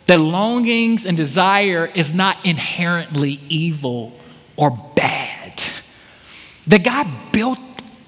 that 0.09 0.17
longings 0.19 1.05
and 1.05 1.15
desire 1.15 1.85
is 1.85 2.15
not 2.15 2.43
inherently 2.43 3.39
evil 3.47 4.11
or 4.55 4.71
bad. 4.95 5.61
That 6.65 6.83
God 6.83 7.07
built 7.31 7.59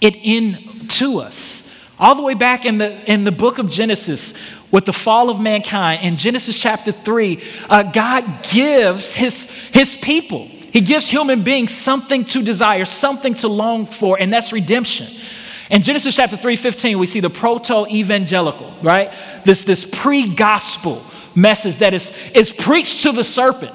it 0.01 0.15
into 0.15 1.19
us. 1.19 1.71
All 1.99 2.15
the 2.15 2.23
way 2.23 2.33
back 2.33 2.65
in 2.65 2.79
the, 2.79 3.11
in 3.11 3.23
the 3.23 3.31
book 3.31 3.59
of 3.59 3.69
Genesis, 3.69 4.33
with 4.71 4.85
the 4.85 4.93
fall 4.93 5.29
of 5.29 5.39
mankind, 5.39 6.03
in 6.03 6.17
Genesis 6.17 6.57
chapter 6.57 6.91
3, 6.91 7.39
uh, 7.69 7.83
God 7.83 8.25
gives 8.49 9.13
his, 9.13 9.47
his 9.71 9.95
people, 9.97 10.49
He 10.71 10.81
gives 10.81 11.07
human 11.07 11.43
beings 11.43 11.75
something 11.75 12.25
to 12.25 12.41
desire, 12.41 12.85
something 12.85 13.33
to 13.35 13.47
long 13.47 13.85
for, 13.85 14.19
and 14.19 14.31
that's 14.31 14.53
redemption. 14.53 15.07
In 15.69 15.83
Genesis 15.83 16.15
chapter 16.15 16.37
3, 16.37 16.55
15, 16.55 16.99
we 16.99 17.07
see 17.07 17.19
the 17.19 17.29
protoevangelium, 17.29 18.83
right? 18.83 19.13
This, 19.45 19.63
this 19.63 19.85
pre 19.85 20.33
gospel 20.33 21.03
message 21.35 21.77
that 21.77 21.93
is, 21.93 22.11
is 22.33 22.51
preached 22.51 23.03
to 23.03 23.11
the 23.11 23.23
serpent. 23.23 23.73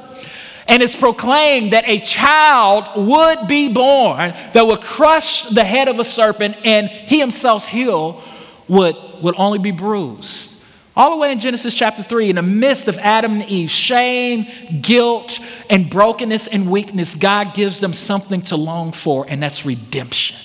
And 0.69 0.83
it's 0.83 0.97
proclaimed 0.97 1.73
that 1.73 1.85
a 1.87 2.01
child 2.01 3.07
would 3.07 3.47
be 3.47 3.73
born 3.73 4.35
that 4.53 4.67
would 4.67 4.81
crush 4.81 5.49
the 5.49 5.65
head 5.65 5.89
of 5.89 6.01
a 6.01 6.05
serpent, 6.05 6.57
and 6.65 6.89
he 6.89 7.21
himself's 7.21 7.67
heel 7.67 8.23
would, 8.69 8.97
would 9.23 9.37
only 9.37 9.59
be 9.59 9.71
bruised. 9.71 10.56
All 10.97 11.11
the 11.11 11.17
way 11.17 11.31
in 11.31 11.39
Genesis 11.39 11.75
chapter 11.75 12.03
3, 12.03 12.31
in 12.31 12.37
the 12.37 12.43
midst 12.43 12.89
of 12.89 12.97
Adam 12.99 13.41
and 13.41 13.51
Eve, 13.51 13.71
shame, 13.71 14.47
guilt, 14.81 15.39
and 15.69 15.91
brokenness 15.91 16.47
and 16.47 16.71
weakness, 16.71 17.15
God 17.15 17.53
gives 17.53 17.81
them 17.81 17.93
something 17.93 18.41
to 18.43 18.57
long 18.57 18.93
for, 18.93 19.27
and 19.29 19.43
that's 19.43 19.67
redemption. 19.67 20.39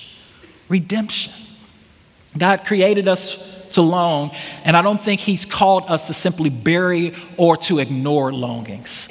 Redemption. 0.68 1.32
God 2.36 2.66
created 2.66 3.08
us 3.08 3.70
to 3.70 3.80
long, 3.80 4.30
and 4.64 4.76
I 4.76 4.82
don't 4.82 5.00
think 5.00 5.20
He's 5.20 5.46
called 5.46 5.84
us 5.88 6.08
to 6.08 6.14
simply 6.14 6.50
bury 6.50 7.14
or 7.38 7.56
to 7.58 7.78
ignore 7.78 8.30
longings. 8.30 9.08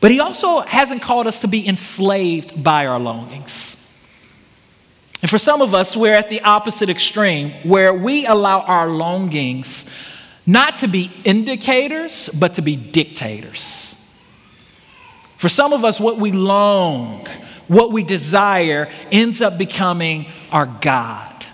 But 0.00 0.10
He 0.10 0.20
also 0.20 0.60
hasn't 0.60 1.00
called 1.00 1.26
us 1.26 1.40
to 1.40 1.48
be 1.48 1.66
enslaved 1.66 2.62
by 2.62 2.84
our 2.84 3.00
longings. 3.00 3.78
And 5.22 5.30
for 5.30 5.38
some 5.38 5.62
of 5.62 5.74
us, 5.74 5.96
we're 5.96 6.14
at 6.14 6.28
the 6.28 6.42
opposite 6.42 6.90
extreme 6.90 7.52
where 7.62 7.94
we 7.94 8.26
allow 8.26 8.60
our 8.60 8.88
longings 8.88 9.86
not 10.46 10.78
to 10.78 10.88
be 10.88 11.10
indicators, 11.24 12.28
but 12.28 12.54
to 12.54 12.62
be 12.62 12.76
dictators. 12.76 13.96
For 15.36 15.48
some 15.48 15.72
of 15.72 15.84
us, 15.84 15.98
what 15.98 16.18
we 16.18 16.32
long, 16.32 17.26
what 17.68 17.92
we 17.92 18.02
desire, 18.02 18.88
ends 19.10 19.40
up 19.40 19.56
becoming 19.56 20.26
our 20.50 20.66
God. 20.66 21.46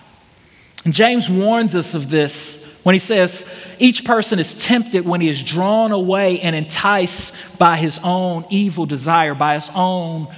And 0.84 0.94
James 0.94 1.28
warns 1.28 1.74
us 1.74 1.94
of 1.94 2.10
this 2.10 2.80
when 2.82 2.94
he 2.94 2.98
says, 2.98 3.48
Each 3.78 4.04
person 4.04 4.38
is 4.38 4.62
tempted 4.64 5.04
when 5.04 5.20
he 5.20 5.28
is 5.28 5.42
drawn 5.42 5.92
away 5.92 6.40
and 6.40 6.56
enticed 6.56 7.58
by 7.58 7.76
his 7.76 7.98
own 8.02 8.44
evil 8.50 8.86
desire, 8.86 9.34
by 9.34 9.56
his 9.56 9.68
own 9.74 10.28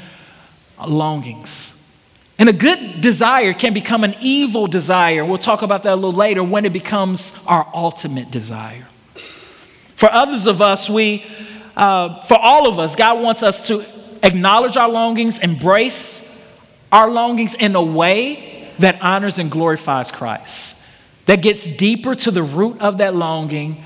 longings. 0.87 1.78
And 2.39 2.49
a 2.49 2.53
good 2.53 3.01
desire 3.01 3.53
can 3.53 3.75
become 3.75 4.05
an 4.05 4.15
evil 4.21 4.69
desire. 4.69 5.25
We'll 5.25 5.39
talk 5.39 5.63
about 5.63 5.83
that 5.83 5.95
a 5.95 5.97
little 5.97 6.13
later 6.13 6.45
when 6.45 6.65
it 6.65 6.73
becomes 6.73 7.35
our 7.49 7.69
ultimate 7.75 8.31
desire. 8.31 8.87
For 9.97 10.11
others 10.13 10.47
of 10.47 10.63
us, 10.63 10.89
we, 10.89 11.27
uh, 11.77 12.23
for 12.23 12.39
all 12.39 12.69
of 12.69 12.79
us, 12.79 12.95
God 12.95 13.21
wants 13.21 13.43
us 13.43 13.67
to 13.67 13.85
acknowledge 14.23 14.77
our 14.77 14.89
longings, 14.89 15.41
embrace 15.41 16.17
our 16.93 17.11
longings 17.11 17.55
in 17.55 17.75
a 17.75 17.83
way 17.83 18.71
that 18.79 19.03
honors 19.03 19.41
and 19.41 19.51
glorifies 19.51 20.13
Christ, 20.13 20.81
that 21.27 21.43
gets 21.43 21.67
deeper 21.67 22.15
to 22.15 22.31
the 22.31 22.45
root 22.45 22.81
of 22.81 22.99
that 22.99 23.17
longing, 23.17 23.83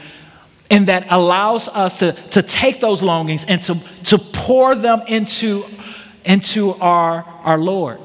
and 0.70 0.88
that 0.88 1.06
allows 1.08 1.68
us 1.68 1.98
to, 2.00 2.12
to 2.32 2.42
take 2.42 2.82
those 2.82 3.02
longings 3.02 3.44
and 3.46 3.62
to, 3.62 3.78
to 4.04 4.18
pour 4.18 4.74
them 4.74 5.02
into, 5.08 5.64
into 6.26 6.74
our, 6.74 7.24
our 7.44 7.56
Lord 7.56 7.98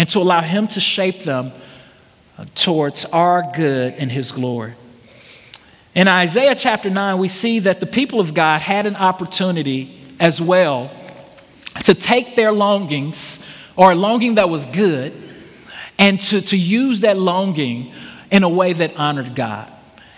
and 0.00 0.08
to 0.08 0.18
allow 0.18 0.40
Him 0.40 0.66
to 0.66 0.80
shape 0.80 1.24
them 1.24 1.52
towards 2.54 3.04
our 3.04 3.52
good 3.54 3.92
and 3.98 4.10
His 4.10 4.32
glory. 4.32 4.72
In 5.94 6.08
Isaiah 6.08 6.54
chapter 6.54 6.88
9, 6.88 7.18
we 7.18 7.28
see 7.28 7.58
that 7.58 7.80
the 7.80 7.86
people 7.86 8.18
of 8.18 8.32
God 8.32 8.62
had 8.62 8.86
an 8.86 8.96
opportunity 8.96 10.02
as 10.18 10.40
well 10.40 10.90
to 11.84 11.92
take 11.92 12.34
their 12.34 12.50
longings, 12.50 13.46
or 13.76 13.92
a 13.92 13.94
longing 13.94 14.36
that 14.36 14.48
was 14.48 14.64
good, 14.64 15.12
and 15.98 16.18
to, 16.18 16.40
to 16.40 16.56
use 16.56 17.02
that 17.02 17.18
longing 17.18 17.92
in 18.30 18.42
a 18.42 18.48
way 18.48 18.72
that 18.72 18.96
honored 18.96 19.34
God. 19.34 19.70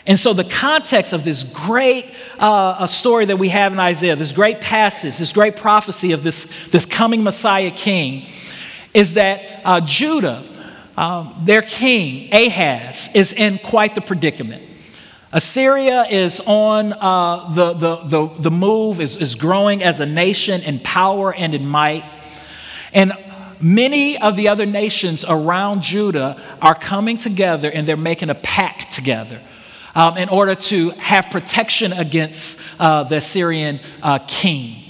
And 0.07 0.19
so, 0.19 0.33
the 0.33 0.45
context 0.45 1.13
of 1.13 1.25
this 1.25 1.43
great 1.43 2.07
uh, 2.39 2.87
story 2.87 3.25
that 3.25 3.37
we 3.37 3.49
have 3.49 3.73
in 3.73 3.81
Isaiah, 3.81 4.15
this 4.15 4.31
great 4.31 4.61
passage, 4.61 5.19
this 5.19 5.33
great 5.33 5.57
prophecy 5.57 6.13
of 6.13 6.23
this, 6.23 6.69
this 6.69 6.87
coming 6.87 7.25
Messiah 7.25 7.73
king, 7.73 8.29
is 8.95 9.15
that 9.15 9.63
uh, 9.65 9.81
Judah, 9.81 10.45
um, 10.97 11.35
their 11.45 11.63
king, 11.63 12.33
Ahaz, 12.33 13.09
is 13.15 13.33
in 13.33 13.59
quite 13.59 13.95
the 13.95 14.01
predicament. 14.01 14.63
Assyria 15.33 16.05
is 16.11 16.41
on 16.41 16.93
uh, 16.93 17.51
the, 17.55 17.73
the, 17.73 17.97
the, 18.05 18.27
the 18.39 18.51
move, 18.51 19.01
is, 19.01 19.17
is 19.17 19.35
growing 19.35 19.83
as 19.83 19.99
a 19.99 20.07
nation 20.07 20.61
in 20.63 20.79
power 20.81 21.35
and 21.35 21.55
in 21.55 21.67
might. 21.67 22.05
And 22.93 23.13
Many 23.63 24.19
of 24.19 24.35
the 24.35 24.49
other 24.49 24.67
nations 24.67 25.25
around 25.25 25.83
Judah 25.83 26.37
are 26.61 26.75
coming 26.75 27.17
together 27.17 27.71
and 27.71 27.87
they're 27.87 27.97
making 27.97 28.29
a 28.29 28.35
pact 28.35 28.93
together 28.93 29.41
um, 29.95 30.19
in 30.19 30.29
order 30.29 30.57
to 30.57 30.91
have 30.91 31.31
protection 31.31 31.93
against 31.93 32.59
uh, 32.81 33.05
the 33.05 33.19
Assyrian 33.19 33.79
uh, 34.03 34.19
king. 34.27 34.82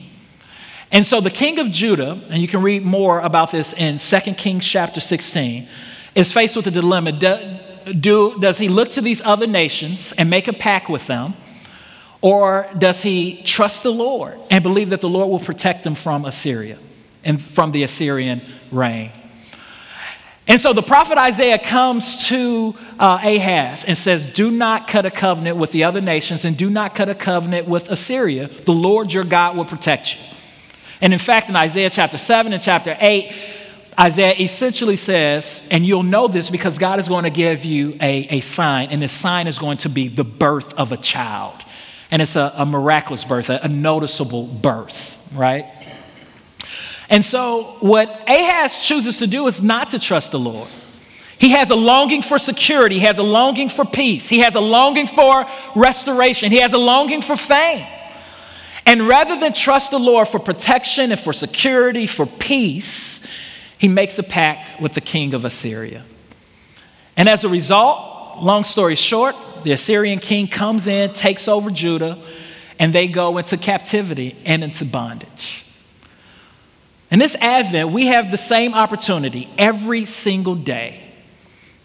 And 0.92 1.06
so 1.06 1.20
the 1.20 1.30
king 1.30 1.58
of 1.58 1.70
Judah, 1.70 2.20
and 2.28 2.40
you 2.40 2.46
can 2.46 2.62
read 2.62 2.84
more 2.84 3.20
about 3.20 3.50
this 3.50 3.72
in 3.72 3.98
2 3.98 4.34
Kings 4.34 4.64
chapter 4.64 5.00
16, 5.00 5.66
is 6.14 6.30
faced 6.30 6.54
with 6.54 6.66
a 6.66 6.70
dilemma. 6.70 7.12
Do, 7.12 7.58
do, 7.98 8.38
does 8.38 8.58
he 8.58 8.68
look 8.68 8.92
to 8.92 9.00
these 9.00 9.20
other 9.22 9.46
nations 9.46 10.12
and 10.12 10.28
make 10.28 10.48
a 10.48 10.52
pact 10.52 10.88
with 10.90 11.06
them? 11.06 11.34
Or 12.20 12.68
does 12.78 13.02
he 13.02 13.42
trust 13.42 13.82
the 13.82 13.90
Lord 13.90 14.38
and 14.50 14.62
believe 14.62 14.90
that 14.90 15.00
the 15.00 15.08
Lord 15.08 15.28
will 15.28 15.40
protect 15.40 15.82
them 15.82 15.94
from 15.94 16.24
Assyria 16.24 16.78
and 17.24 17.40
from 17.40 17.72
the 17.72 17.82
Assyrian 17.82 18.42
reign. 18.70 19.12
And 20.48 20.60
so 20.60 20.72
the 20.72 20.82
prophet 20.82 21.18
Isaiah 21.18 21.58
comes 21.58 22.26
to 22.26 22.74
uh, 22.98 23.20
Ahaz 23.22 23.84
and 23.84 23.96
says, 23.96 24.26
Do 24.26 24.50
not 24.50 24.88
cut 24.88 25.06
a 25.06 25.10
covenant 25.10 25.56
with 25.56 25.70
the 25.70 25.84
other 25.84 26.00
nations 26.00 26.44
and 26.44 26.56
do 26.56 26.68
not 26.68 26.94
cut 26.94 27.08
a 27.08 27.14
covenant 27.14 27.68
with 27.68 27.88
Assyria. 27.88 28.48
The 28.48 28.72
Lord 28.72 29.12
your 29.12 29.24
God 29.24 29.56
will 29.56 29.64
protect 29.64 30.14
you. 30.14 30.20
And 31.02 31.12
in 31.12 31.18
fact, 31.18 31.50
in 31.50 31.56
Isaiah 31.56 31.90
chapter 31.90 32.16
7 32.16 32.52
and 32.52 32.62
chapter 32.62 32.96
8, 32.98 33.34
Isaiah 34.00 34.36
essentially 34.38 34.96
says, 34.96 35.66
and 35.70 35.84
you'll 35.84 36.04
know 36.04 36.28
this 36.28 36.48
because 36.48 36.78
God 36.78 37.00
is 37.00 37.08
going 37.08 37.24
to 37.24 37.30
give 37.30 37.64
you 37.64 37.96
a, 38.00 38.36
a 38.36 38.40
sign, 38.40 38.88
and 38.90 39.02
this 39.02 39.12
sign 39.12 39.48
is 39.48 39.58
going 39.58 39.78
to 39.78 39.88
be 39.88 40.06
the 40.06 40.22
birth 40.22 40.72
of 40.74 40.92
a 40.92 40.96
child. 40.96 41.56
And 42.12 42.22
it's 42.22 42.36
a, 42.36 42.52
a 42.56 42.64
miraculous 42.64 43.24
birth, 43.24 43.50
a, 43.50 43.58
a 43.64 43.68
noticeable 43.68 44.46
birth, 44.46 45.20
right? 45.34 45.66
And 47.10 47.24
so, 47.24 47.76
what 47.80 48.08
Ahaz 48.28 48.80
chooses 48.82 49.18
to 49.18 49.26
do 49.26 49.48
is 49.48 49.60
not 49.60 49.90
to 49.90 49.98
trust 49.98 50.30
the 50.30 50.38
Lord. 50.38 50.68
He 51.36 51.50
has 51.50 51.70
a 51.70 51.74
longing 51.74 52.22
for 52.22 52.38
security, 52.38 53.00
he 53.00 53.06
has 53.06 53.18
a 53.18 53.24
longing 53.24 53.70
for 53.70 53.84
peace, 53.84 54.28
he 54.28 54.38
has 54.38 54.54
a 54.54 54.60
longing 54.60 55.08
for 55.08 55.46
restoration, 55.74 56.52
he 56.52 56.60
has 56.60 56.72
a 56.72 56.78
longing 56.78 57.22
for 57.22 57.36
fame. 57.36 57.84
And 58.84 59.06
rather 59.06 59.38
than 59.38 59.52
trust 59.52 59.90
the 59.90 59.98
Lord 59.98 60.28
for 60.28 60.38
protection 60.38 61.12
and 61.12 61.20
for 61.20 61.32
security, 61.32 62.06
for 62.06 62.26
peace, 62.26 63.26
he 63.78 63.88
makes 63.88 64.18
a 64.18 64.22
pact 64.22 64.80
with 64.80 64.94
the 64.94 65.00
king 65.00 65.34
of 65.34 65.44
Assyria. 65.44 66.04
And 67.16 67.28
as 67.28 67.44
a 67.44 67.48
result, 67.48 68.42
long 68.42 68.64
story 68.64 68.96
short, 68.96 69.36
the 69.64 69.72
Assyrian 69.72 70.18
king 70.18 70.48
comes 70.48 70.86
in, 70.86 71.12
takes 71.12 71.46
over 71.46 71.70
Judah, 71.70 72.18
and 72.78 72.92
they 72.92 73.06
go 73.06 73.38
into 73.38 73.56
captivity 73.56 74.36
and 74.44 74.64
into 74.64 74.84
bondage. 74.84 75.64
In 77.10 77.18
this 77.18 77.36
Advent, 77.36 77.90
we 77.90 78.06
have 78.06 78.30
the 78.30 78.38
same 78.38 78.74
opportunity 78.74 79.48
every 79.58 80.06
single 80.06 80.54
day. 80.54 81.02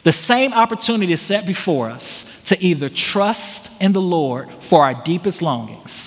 The 0.03 0.13
same 0.13 0.53
opportunity 0.53 1.11
is 1.11 1.21
set 1.21 1.45
before 1.45 1.89
us 1.89 2.43
to 2.45 2.59
either 2.63 2.87
trust 2.89 3.81
in 3.81 3.91
the 3.91 4.01
Lord 4.01 4.49
for 4.61 4.83
our 4.83 4.93
deepest 4.93 5.41
longings 5.41 6.06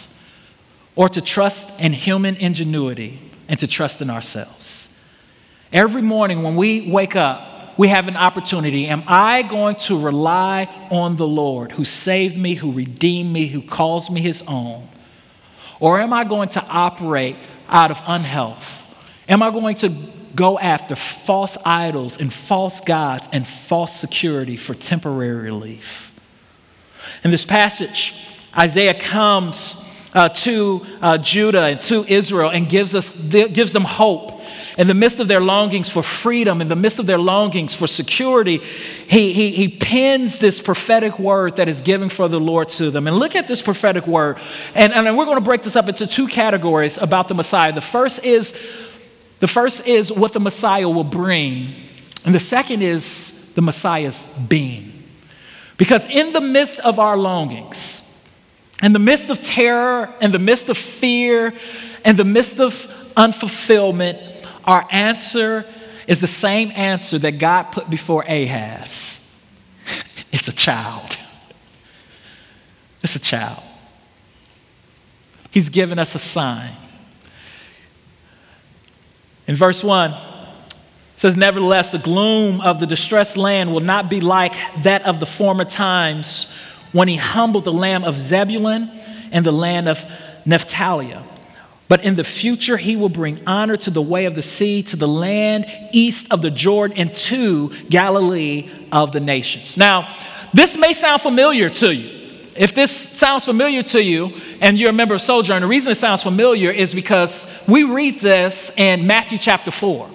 or 0.97 1.09
to 1.09 1.21
trust 1.21 1.81
in 1.81 1.93
human 1.93 2.37
ingenuity 2.37 3.21
and 3.49 3.59
to 3.61 3.67
trust 3.67 4.01
in 4.01 4.11
ourselves. 4.11 4.89
Every 5.73 6.03
morning 6.03 6.43
when 6.43 6.57
we 6.57 6.91
wake 6.91 7.17
up, 7.17 7.79
we 7.79 7.89
have 7.89 8.09
an 8.09 8.17
opportunity. 8.17 8.87
Am 8.89 9.03
I 9.07 9.43
going 9.43 9.77
to 9.77 9.99
rely 9.99 10.69
on 10.91 11.17
the 11.17 11.27
Lord 11.27 11.73
who 11.73 11.85
saved 11.85 12.37
me, 12.37 12.55
who 12.55 12.73
redeemed 12.73 13.33
me, 13.33 13.47
who 13.47 13.63
calls 13.63 14.11
me 14.11 14.21
his 14.21 14.43
own? 14.47 14.87
Or 15.79 15.99
am 15.99 16.13
I 16.13 16.25
going 16.25 16.51
to 16.51 16.65
operate 16.67 17.37
out 17.69 17.91
of 17.91 18.03
unhealth? 18.07 18.85
Am 19.29 19.43
I 19.43 19.51
going 19.51 19.77
to 19.77 19.89
go 20.35 20.59
after 20.59 20.95
false 20.95 21.57
idols 21.65 22.19
and 22.19 22.33
false 22.33 22.81
gods 22.81 23.29
and 23.33 23.47
false 23.47 23.95
security 23.99 24.57
for 24.57 24.75
temporary 24.75 25.41
relief? 25.41 26.13
In 27.25 27.31
this 27.31 27.45
passage, 27.45 28.15
Isaiah 28.57 28.95
comes 28.95 29.90
uh, 30.13 30.29
to 30.29 30.85
uh, 31.01 31.19
Judah 31.19 31.65
and 31.65 31.81
to 31.83 32.05
Israel 32.07 32.51
and 32.51 32.69
gives, 32.69 32.95
us, 32.95 33.13
gives 33.29 33.73
them 33.73 33.85
hope. 33.85 34.41
In 34.79 34.87
the 34.87 34.95
midst 34.95 35.21
of 35.21 35.29
their 35.29 35.41
longings 35.41 35.89
for 35.89 36.03
freedom, 36.03 36.61
in 36.61 36.69
the 36.69 36.77
midst 36.77 36.99
of 36.99 37.07
their 37.07 37.19
longings 37.19 37.75
for 37.75 37.87
security, 37.87 38.59
he, 39.09 39.33
he, 39.33 39.51
he 39.51 39.69
pins 39.69 40.39
this 40.39 40.61
prophetic 40.61 41.19
word 41.19 41.57
that 41.57 41.69
is 41.69 41.81
given 41.81 42.09
for 42.09 42.29
the 42.29 42.41
Lord 42.41 42.69
to 42.71 42.91
them. 42.91 43.07
And 43.07 43.17
look 43.17 43.37
at 43.37 43.47
this 43.47 43.61
prophetic 43.61 44.07
word. 44.07 44.39
And, 44.75 44.93
and 44.93 45.17
we're 45.17 45.27
going 45.27 45.37
to 45.37 45.45
break 45.45 45.63
this 45.63 45.77
up 45.77 45.89
into 45.89 46.07
two 46.07 46.27
categories 46.29 46.99
about 46.99 47.29
the 47.29 47.35
Messiah. 47.35 47.73
The 47.73 47.81
first 47.81 48.25
is 48.25 48.53
the 49.41 49.49
first 49.49 49.87
is 49.87 50.13
what 50.13 50.35
the 50.35 50.41
Messiah 50.41 50.89
will 50.89 51.03
bring, 51.03 51.73
and 52.27 52.35
the 52.35 52.41
second 52.41 52.83
is 52.83 53.53
the 53.55 53.63
Messiah's 53.63 54.23
being. 54.49 54.93
Because 55.79 56.05
in 56.05 56.35
the 56.35 56.43
midst 56.43 56.79
of 56.81 56.99
our 56.99 57.17
longings, 57.17 58.03
in 58.83 58.93
the 58.93 58.99
midst 58.99 59.31
of 59.31 59.45
terror, 59.45 60.15
in 60.21 60.33
the 60.33 60.39
midst 60.39 60.69
of 60.69 60.79
fear, 60.79 61.53
in 62.05 62.17
the 62.17 62.25
midst 62.25 62.61
of 62.61 62.75
unfulfillment, 63.17 64.19
our 64.65 64.87
answer 64.91 65.67
is 66.07 66.21
the 66.21 66.27
same 66.27 66.73
answer 66.75 67.19
that 67.19 67.33
God 67.33 67.65
put 67.65 67.91
before 67.91 68.23
Ahaz 68.23 69.17
it's 70.33 70.49
a 70.49 70.53
child. 70.53 71.17
It's 73.03 73.17
a 73.17 73.19
child. 73.19 73.63
He's 75.51 75.71
given 75.71 75.99
us 75.99 76.15
a 76.15 76.19
sign. 76.19 76.75
In 79.47 79.57
verse 79.57 79.83
1, 79.83 80.15
says, 81.17 81.37
Nevertheless, 81.37 81.93
the 81.93 81.99
gloom 81.99 82.61
of 82.61 82.79
the 82.79 82.87
distressed 82.87 83.37
land 83.37 83.73
will 83.73 83.81
not 83.81 84.09
be 84.09 84.21
like 84.21 84.53
that 84.83 85.07
of 85.07 85.19
the 85.19 85.27
former 85.27 85.65
times 85.65 86.53
when 86.93 87.09
he 87.09 87.17
humbled 87.17 87.65
the 87.65 87.73
land 87.73 88.05
of 88.05 88.17
Zebulun 88.17 88.91
and 89.33 89.45
the 89.45 89.53
land 89.53 89.89
of 89.89 90.05
Naphtali. 90.45 91.15
But 91.89 92.05
in 92.05 92.15
the 92.15 92.25
future, 92.25 92.77
he 92.77 92.95
will 92.95 93.09
bring 93.09 93.41
honor 93.47 93.77
to 93.79 93.91
the 93.91 94.03
way 94.03 94.27
of 94.27 94.37
the 94.37 94.43
sea, 94.43 94.83
to 94.85 94.97
the 94.97 95.09
land 95.09 95.67
east 95.93 96.33
of 96.33 96.41
the 96.41 96.51
Jordan, 96.51 96.97
and 96.97 97.13
to 97.13 97.71
Galilee 97.89 98.69
of 98.93 99.11
the 99.11 99.19
nations. 99.19 99.77
Now, 99.77 100.09
this 100.55 100.77
may 100.77 100.93
sound 100.93 101.21
familiar 101.21 101.69
to 101.69 101.93
you. 101.93 102.19
If 102.57 102.75
this 102.75 102.91
sounds 102.91 103.45
familiar 103.45 103.83
to 103.85 104.03
you 104.03 104.33
and 104.61 104.79
you're 104.79 104.91
a 104.91 104.93
member 104.93 105.15
of 105.15 105.23
Sojourn, 105.23 105.63
the 105.63 105.69
reason 105.69 105.91
it 105.91 105.97
sounds 105.97 106.23
familiar 106.23 106.71
is 106.71 106.95
because 106.95 107.47
we 107.67 107.85
read 107.85 108.21
this 108.21 108.71
in 108.77 109.07
Matthew 109.07 109.39
chapter 109.39 109.71
4. 109.71 110.11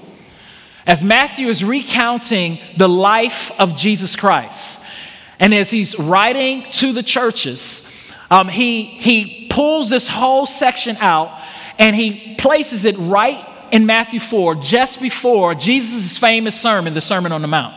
As 0.86 1.02
Matthew 1.02 1.48
is 1.48 1.64
recounting 1.64 2.60
the 2.78 2.88
life 2.88 3.52
of 3.60 3.76
Jesus 3.76 4.16
Christ, 4.16 4.85
and 5.40 5.54
as 5.54 5.70
he's 5.70 5.98
writing 5.98 6.64
to 6.72 6.94
the 6.94 7.04
churches, 7.04 7.90
um, 8.32 8.48
he, 8.48 8.84
he 8.84 9.48
pulls 9.50 9.90
this 9.90 10.08
whole 10.08 10.46
section 10.46 10.98
out 10.98 11.40
and 11.78 11.96
he 11.96 12.36
places 12.36 12.86
it 12.86 12.98
right 12.98 13.46
in 13.72 13.86
Matthew 13.86 14.20
4, 14.20 14.56
just 14.56 15.02
before 15.02 15.56
Jesus' 15.56 16.18
famous 16.18 16.60
sermon, 16.60 16.94
the 16.94 17.02
Sermon 17.02 17.32
on 17.32 17.42
the 17.42 17.48
Mount. 17.48 17.76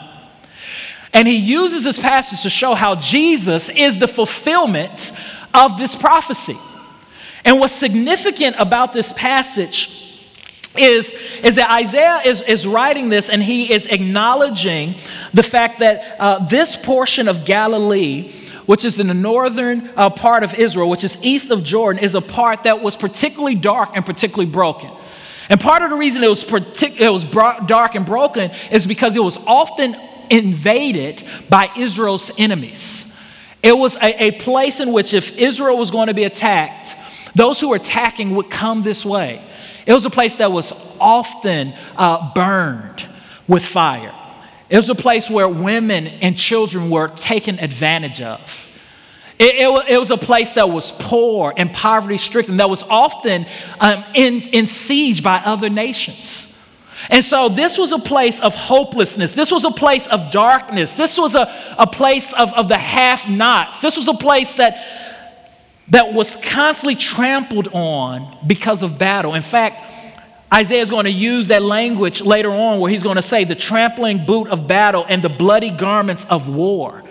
And 1.12 1.26
he 1.26 1.36
uses 1.36 1.82
this 1.84 1.98
passage 1.98 2.42
to 2.42 2.50
show 2.50 2.74
how 2.74 2.94
Jesus 2.94 3.68
is 3.70 3.98
the 3.98 4.06
fulfillment 4.06 5.12
of 5.54 5.78
this 5.78 5.94
prophecy. 5.94 6.56
And 7.44 7.58
what's 7.58 7.74
significant 7.74 8.56
about 8.58 8.92
this 8.92 9.12
passage 9.14 10.07
is, 10.78 11.14
is 11.42 11.56
that 11.56 11.70
Isaiah 11.70 12.22
is, 12.24 12.40
is 12.42 12.66
writing 12.66 13.08
this 13.08 13.28
and 13.28 13.42
he 13.42 13.72
is 13.72 13.86
acknowledging 13.86 14.94
the 15.34 15.42
fact 15.42 15.80
that 15.80 16.16
uh, 16.18 16.46
this 16.46 16.76
portion 16.76 17.28
of 17.28 17.44
Galilee, 17.44 18.30
which 18.66 18.84
is 18.84 19.00
in 19.00 19.08
the 19.08 19.14
northern 19.14 19.90
uh, 19.96 20.10
part 20.10 20.42
of 20.42 20.54
Israel, 20.54 20.88
which 20.88 21.04
is 21.04 21.16
east 21.22 21.50
of 21.50 21.64
Jordan, 21.64 22.02
is 22.02 22.14
a 22.14 22.20
part 22.20 22.64
that 22.64 22.82
was 22.82 22.96
particularly 22.96 23.54
dark 23.54 23.90
and 23.94 24.04
particularly 24.04 24.50
broken. 24.50 24.90
And 25.48 25.60
part 25.60 25.82
of 25.82 25.90
the 25.90 25.96
reason 25.96 26.22
it 26.22 26.28
was, 26.28 26.44
partic- 26.44 27.00
it 27.00 27.08
was 27.10 27.24
dark 27.24 27.94
and 27.94 28.04
broken 28.04 28.50
is 28.70 28.86
because 28.86 29.16
it 29.16 29.22
was 29.22 29.36
often 29.46 29.96
invaded 30.30 31.24
by 31.48 31.70
Israel's 31.76 32.30
enemies. 32.36 33.16
It 33.62 33.76
was 33.76 33.96
a, 33.96 34.24
a 34.24 34.30
place 34.32 34.78
in 34.78 34.92
which, 34.92 35.14
if 35.14 35.36
Israel 35.36 35.78
was 35.78 35.90
going 35.90 36.08
to 36.08 36.14
be 36.14 36.24
attacked, 36.24 36.94
those 37.34 37.60
who 37.60 37.70
were 37.70 37.76
attacking 37.76 38.34
would 38.34 38.50
come 38.50 38.82
this 38.82 39.04
way. 39.04 39.42
It 39.88 39.94
was 39.94 40.04
a 40.04 40.10
place 40.10 40.34
that 40.34 40.52
was 40.52 40.70
often 41.00 41.72
uh, 41.96 42.34
burned 42.34 43.06
with 43.48 43.64
fire. 43.64 44.14
It 44.68 44.76
was 44.76 44.90
a 44.90 44.94
place 44.94 45.30
where 45.30 45.48
women 45.48 46.06
and 46.06 46.36
children 46.36 46.90
were 46.90 47.08
taken 47.08 47.58
advantage 47.58 48.20
of. 48.20 48.68
It, 49.38 49.54
it, 49.54 49.84
it 49.88 49.98
was 49.98 50.10
a 50.10 50.18
place 50.18 50.52
that 50.52 50.68
was 50.68 50.92
poor 50.92 51.54
and 51.56 51.72
poverty 51.72 52.18
stricken, 52.18 52.58
that 52.58 52.68
was 52.68 52.82
often 52.82 53.46
um, 53.80 54.04
in, 54.14 54.42
in 54.42 54.66
siege 54.66 55.22
by 55.22 55.38
other 55.38 55.70
nations. 55.70 56.54
And 57.08 57.24
so 57.24 57.48
this 57.48 57.78
was 57.78 57.90
a 57.90 57.98
place 57.98 58.40
of 58.40 58.54
hopelessness. 58.54 59.32
This 59.32 59.50
was 59.50 59.64
a 59.64 59.70
place 59.70 60.06
of 60.08 60.30
darkness. 60.32 60.96
This 60.96 61.16
was 61.16 61.34
a, 61.34 61.50
a 61.78 61.86
place 61.86 62.30
of, 62.34 62.52
of 62.52 62.68
the 62.68 62.76
half 62.76 63.26
nots. 63.26 63.80
This 63.80 63.96
was 63.96 64.06
a 64.06 64.12
place 64.12 64.52
that 64.56 65.07
that 65.90 66.12
was 66.12 66.34
constantly 66.36 66.96
trampled 66.96 67.68
on 67.72 68.36
because 68.46 68.82
of 68.82 68.98
battle. 68.98 69.34
In 69.34 69.42
fact, 69.42 69.94
Isaiah 70.52 70.82
is 70.82 70.90
going 70.90 71.04
to 71.04 71.10
use 71.10 71.48
that 71.48 71.62
language 71.62 72.20
later 72.20 72.50
on 72.50 72.80
where 72.80 72.90
he's 72.90 73.02
going 73.02 73.16
to 73.16 73.22
say 73.22 73.44
the 73.44 73.54
trampling 73.54 74.24
boot 74.24 74.48
of 74.48 74.66
battle 74.66 75.04
and 75.08 75.22
the 75.22 75.28
bloody 75.28 75.70
garments 75.70 76.24
of 76.26 76.48
war. 76.48 77.04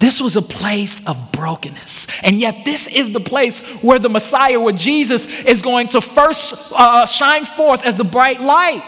This 0.00 0.20
was 0.20 0.36
a 0.36 0.42
place 0.42 1.04
of 1.06 1.32
brokenness. 1.32 2.06
And 2.22 2.38
yet, 2.38 2.64
this 2.64 2.86
is 2.86 3.12
the 3.12 3.20
place 3.20 3.60
where 3.82 3.98
the 3.98 4.08
Messiah, 4.08 4.60
where 4.60 4.72
Jesus 4.72 5.26
is 5.26 5.60
going 5.60 5.88
to 5.88 6.00
first 6.00 6.54
uh, 6.72 7.06
shine 7.06 7.44
forth 7.44 7.82
as 7.82 7.96
the 7.96 8.04
bright 8.04 8.40
light. 8.40 8.82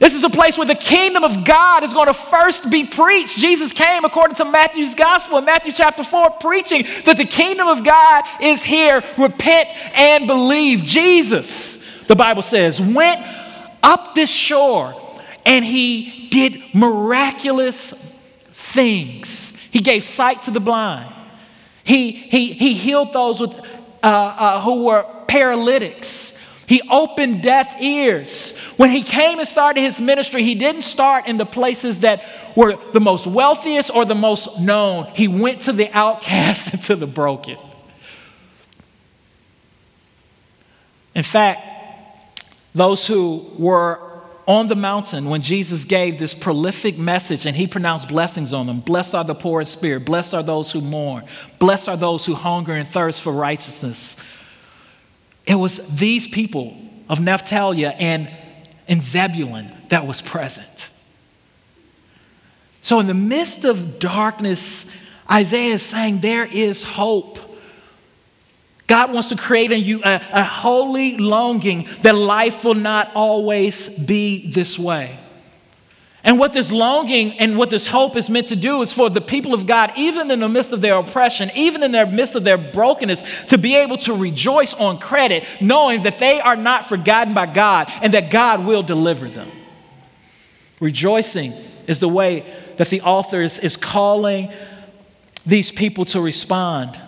This 0.00 0.14
is 0.14 0.24
a 0.24 0.30
place 0.30 0.56
where 0.56 0.66
the 0.66 0.74
kingdom 0.74 1.24
of 1.24 1.44
God 1.44 1.84
is 1.84 1.92
going 1.92 2.06
to 2.06 2.14
first 2.14 2.70
be 2.70 2.86
preached. 2.86 3.36
Jesus 3.36 3.70
came, 3.70 4.02
according 4.06 4.34
to 4.36 4.46
Matthew's 4.46 4.94
gospel 4.94 5.36
in 5.36 5.44
Matthew 5.44 5.72
chapter 5.72 6.02
4, 6.02 6.30
preaching 6.40 6.86
that 7.04 7.18
the 7.18 7.26
kingdom 7.26 7.68
of 7.68 7.84
God 7.84 8.24
is 8.40 8.62
here. 8.62 9.04
Repent 9.18 9.68
and 9.94 10.26
believe. 10.26 10.84
Jesus, 10.84 12.06
the 12.06 12.16
Bible 12.16 12.40
says, 12.40 12.80
went 12.80 13.20
up 13.82 14.14
this 14.14 14.30
shore 14.30 14.96
and 15.44 15.64
he 15.64 16.28
did 16.30 16.62
miraculous 16.74 17.92
things. 18.52 19.52
He 19.70 19.80
gave 19.80 20.02
sight 20.02 20.44
to 20.44 20.50
the 20.50 20.60
blind, 20.60 21.14
he, 21.84 22.12
he, 22.12 22.52
he 22.52 22.72
healed 22.72 23.12
those 23.12 23.38
with, 23.38 23.58
uh, 24.02 24.06
uh, 24.06 24.62
who 24.62 24.84
were 24.84 25.04
paralytics. 25.28 26.38
He 26.66 26.80
opened 26.88 27.42
deaf 27.42 27.82
ears. 27.82 28.56
When 28.80 28.88
he 28.88 29.02
came 29.02 29.38
and 29.38 29.46
started 29.46 29.82
his 29.82 30.00
ministry, 30.00 30.42
he 30.42 30.54
didn't 30.54 30.84
start 30.84 31.26
in 31.26 31.36
the 31.36 31.44
places 31.44 32.00
that 32.00 32.24
were 32.56 32.78
the 32.94 32.98
most 32.98 33.26
wealthiest 33.26 33.90
or 33.94 34.06
the 34.06 34.14
most 34.14 34.58
known. 34.58 35.04
He 35.14 35.28
went 35.28 35.60
to 35.62 35.74
the 35.74 35.90
outcast 35.92 36.72
and 36.72 36.82
to 36.84 36.96
the 36.96 37.06
broken. 37.06 37.58
In 41.14 41.22
fact, 41.22 41.60
those 42.74 43.06
who 43.06 43.50
were 43.58 44.00
on 44.46 44.68
the 44.68 44.76
mountain 44.76 45.28
when 45.28 45.42
Jesus 45.42 45.84
gave 45.84 46.18
this 46.18 46.32
prolific 46.32 46.96
message 46.96 47.44
and 47.44 47.54
he 47.54 47.66
pronounced 47.66 48.08
blessings 48.08 48.54
on 48.54 48.66
them. 48.66 48.80
Blessed 48.80 49.14
are 49.14 49.24
the 49.24 49.34
poor 49.34 49.60
in 49.60 49.66
spirit. 49.66 50.06
Blessed 50.06 50.32
are 50.32 50.42
those 50.42 50.72
who 50.72 50.80
mourn. 50.80 51.26
Blessed 51.58 51.86
are 51.86 51.98
those 51.98 52.24
who 52.24 52.32
hunger 52.34 52.72
and 52.72 52.88
thirst 52.88 53.20
for 53.20 53.30
righteousness. 53.34 54.16
It 55.44 55.56
was 55.56 55.86
these 55.98 56.26
people 56.26 56.78
of 57.10 57.20
Naphtali 57.20 57.84
and, 57.84 58.30
and 58.90 59.00
Zebulun 59.02 59.74
that 59.88 60.06
was 60.06 60.20
present. 60.20 60.90
So, 62.82 62.98
in 62.98 63.06
the 63.06 63.14
midst 63.14 63.64
of 63.64 63.98
darkness, 63.98 64.90
Isaiah 65.30 65.74
is 65.74 65.82
saying 65.82 66.20
there 66.20 66.44
is 66.44 66.82
hope. 66.82 67.38
God 68.86 69.12
wants 69.12 69.28
to 69.28 69.36
create 69.36 69.70
in 69.70 69.84
you 69.84 70.02
a, 70.02 70.20
a 70.32 70.42
holy 70.42 71.16
longing 71.16 71.88
that 72.02 72.16
life 72.16 72.64
will 72.64 72.74
not 72.74 73.12
always 73.14 73.96
be 73.98 74.50
this 74.50 74.76
way. 74.76 75.16
And 76.22 76.38
what 76.38 76.52
this 76.52 76.70
longing 76.70 77.38
and 77.38 77.56
what 77.56 77.70
this 77.70 77.86
hope 77.86 78.14
is 78.14 78.28
meant 78.28 78.48
to 78.48 78.56
do 78.56 78.82
is 78.82 78.92
for 78.92 79.08
the 79.08 79.22
people 79.22 79.54
of 79.54 79.66
God, 79.66 79.92
even 79.96 80.30
in 80.30 80.40
the 80.40 80.48
midst 80.48 80.72
of 80.72 80.82
their 80.82 80.96
oppression, 80.96 81.50
even 81.54 81.82
in 81.82 81.92
the 81.92 82.06
midst 82.06 82.34
of 82.34 82.44
their 82.44 82.58
brokenness, 82.58 83.22
to 83.46 83.56
be 83.56 83.74
able 83.76 83.96
to 83.98 84.14
rejoice 84.14 84.74
on 84.74 84.98
credit, 84.98 85.44
knowing 85.60 86.02
that 86.02 86.18
they 86.18 86.38
are 86.40 86.56
not 86.56 86.86
forgotten 86.86 87.32
by 87.32 87.46
God 87.46 87.90
and 88.02 88.12
that 88.12 88.30
God 88.30 88.66
will 88.66 88.82
deliver 88.82 89.28
them. 89.28 89.50
Rejoicing 90.78 91.54
is 91.86 92.00
the 92.00 92.08
way 92.08 92.44
that 92.76 92.88
the 92.88 93.00
author 93.00 93.40
is, 93.40 93.58
is 93.58 93.76
calling 93.76 94.52
these 95.46 95.70
people 95.70 96.04
to 96.06 96.20
respond. 96.20 97.00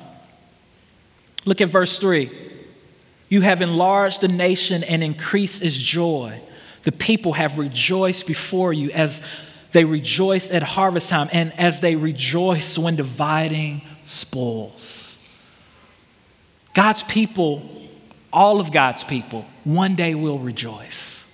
Look 1.45 1.61
at 1.61 1.69
verse 1.69 1.99
3. 1.99 2.31
You 3.29 3.43
have 3.43 3.63
enlarged 3.63 4.21
the 4.23 4.29
nation 4.29 4.85
and 4.85 5.03
increased 5.03 5.63
its 5.63 5.77
joy. 5.77 6.41
The 6.83 6.93
people 6.93 7.35
have 7.35 7.59
rejoiced 7.59 8.27
before 8.27 8.73
you 8.73 8.91
as 8.91 9.23
they 9.73 9.85
rejoice 9.85 10.51
at 10.51 10.63
harvest 10.63 11.09
time 11.09 11.29
and 11.33 11.59
as 11.59 11.81
they 11.81 11.97
rejoice 11.97 12.77
when 12.77 12.97
dividing 12.97 13.83
spoils. 14.05 15.19
God's 16.75 17.03
people, 17.05 17.63
all 18.33 18.61
of 18.61 18.73
God's 18.73 19.05
people, 19.05 19.47
one 19.65 19.95
day 19.95 20.15
will 20.15 20.39
rejoice. 20.39 21.25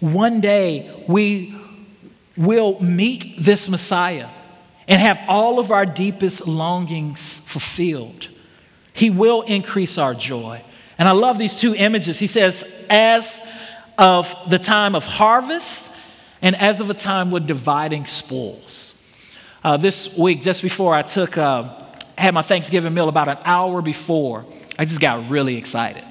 One 0.00 0.40
day 0.40 1.04
we 1.08 1.54
will 2.36 2.80
meet 2.82 3.36
this 3.38 3.68
Messiah 3.68 4.28
and 4.88 5.00
have 5.00 5.20
all 5.28 5.58
of 5.58 5.70
our 5.70 5.86
deepest 5.86 6.46
longings 6.46 7.38
fulfilled. 7.38 8.28
He 8.92 9.10
will 9.10 9.42
increase 9.42 9.98
our 9.98 10.14
joy. 10.14 10.62
And 10.98 11.08
I 11.08 11.12
love 11.12 11.38
these 11.38 11.58
two 11.58 11.74
images. 11.74 12.18
He 12.18 12.26
says, 12.26 12.64
as 12.88 13.40
of 13.98 14.34
the 14.48 14.58
time 14.58 14.94
of 14.94 15.04
harvest 15.04 15.96
and 16.42 16.54
as 16.56 16.80
of 16.80 16.90
a 16.90 16.94
time 16.94 17.30
when 17.30 17.46
dividing 17.46 18.06
spoils. 18.06 18.94
Uh, 19.64 19.76
this 19.76 20.16
week, 20.16 20.42
just 20.42 20.62
before 20.62 20.94
I 20.94 21.02
took, 21.02 21.36
uh, 21.36 21.82
had 22.16 22.34
my 22.34 22.42
Thanksgiving 22.42 22.94
meal, 22.94 23.08
about 23.08 23.28
an 23.28 23.38
hour 23.44 23.82
before, 23.82 24.44
I 24.78 24.84
just 24.84 25.00
got 25.00 25.28
really 25.28 25.56
excited. 25.56 26.04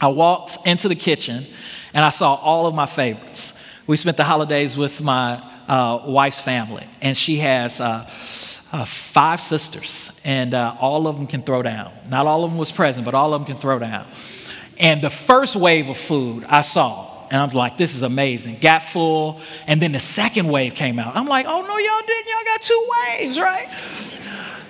I 0.00 0.08
walked 0.08 0.66
into 0.66 0.88
the 0.88 0.94
kitchen 0.94 1.46
and 1.94 2.04
I 2.04 2.10
saw 2.10 2.34
all 2.34 2.66
of 2.66 2.74
my 2.74 2.86
favorites. 2.86 3.52
We 3.86 3.96
spent 3.96 4.16
the 4.16 4.24
holidays 4.24 4.76
with 4.76 5.00
my 5.00 5.42
uh, 5.68 6.02
wife's 6.06 6.40
family, 6.40 6.86
and 7.00 7.16
she 7.16 7.36
has 7.36 7.80
uh, 7.80 8.08
uh, 8.72 8.84
five 8.84 9.40
sisters, 9.40 10.10
and 10.24 10.54
uh, 10.54 10.76
all 10.80 11.06
of 11.06 11.16
them 11.16 11.26
can 11.26 11.42
throw 11.42 11.62
down. 11.62 11.92
Not 12.08 12.26
all 12.26 12.44
of 12.44 12.50
them 12.50 12.58
was 12.58 12.72
present, 12.72 13.04
but 13.04 13.14
all 13.14 13.32
of 13.32 13.40
them 13.40 13.46
can 13.46 13.60
throw 13.60 13.78
down. 13.78 14.06
And 14.78 15.02
the 15.02 15.10
first 15.10 15.56
wave 15.56 15.88
of 15.88 15.96
food 15.96 16.44
I 16.44 16.62
saw, 16.62 17.26
and 17.30 17.40
I 17.40 17.44
was 17.44 17.54
like, 17.54 17.76
this 17.76 17.94
is 17.94 18.02
amazing. 18.02 18.58
Got 18.60 18.82
full, 18.82 19.40
and 19.66 19.80
then 19.80 19.92
the 19.92 20.00
second 20.00 20.48
wave 20.48 20.74
came 20.74 20.98
out. 20.98 21.16
I'm 21.16 21.26
like, 21.26 21.46
oh 21.46 21.62
no, 21.62 21.78
y'all 21.78 22.06
didn't. 22.06 22.28
Y'all 22.28 22.44
got 22.44 22.62
two 22.62 22.88
waves, 23.18 23.38
right? 23.38 23.68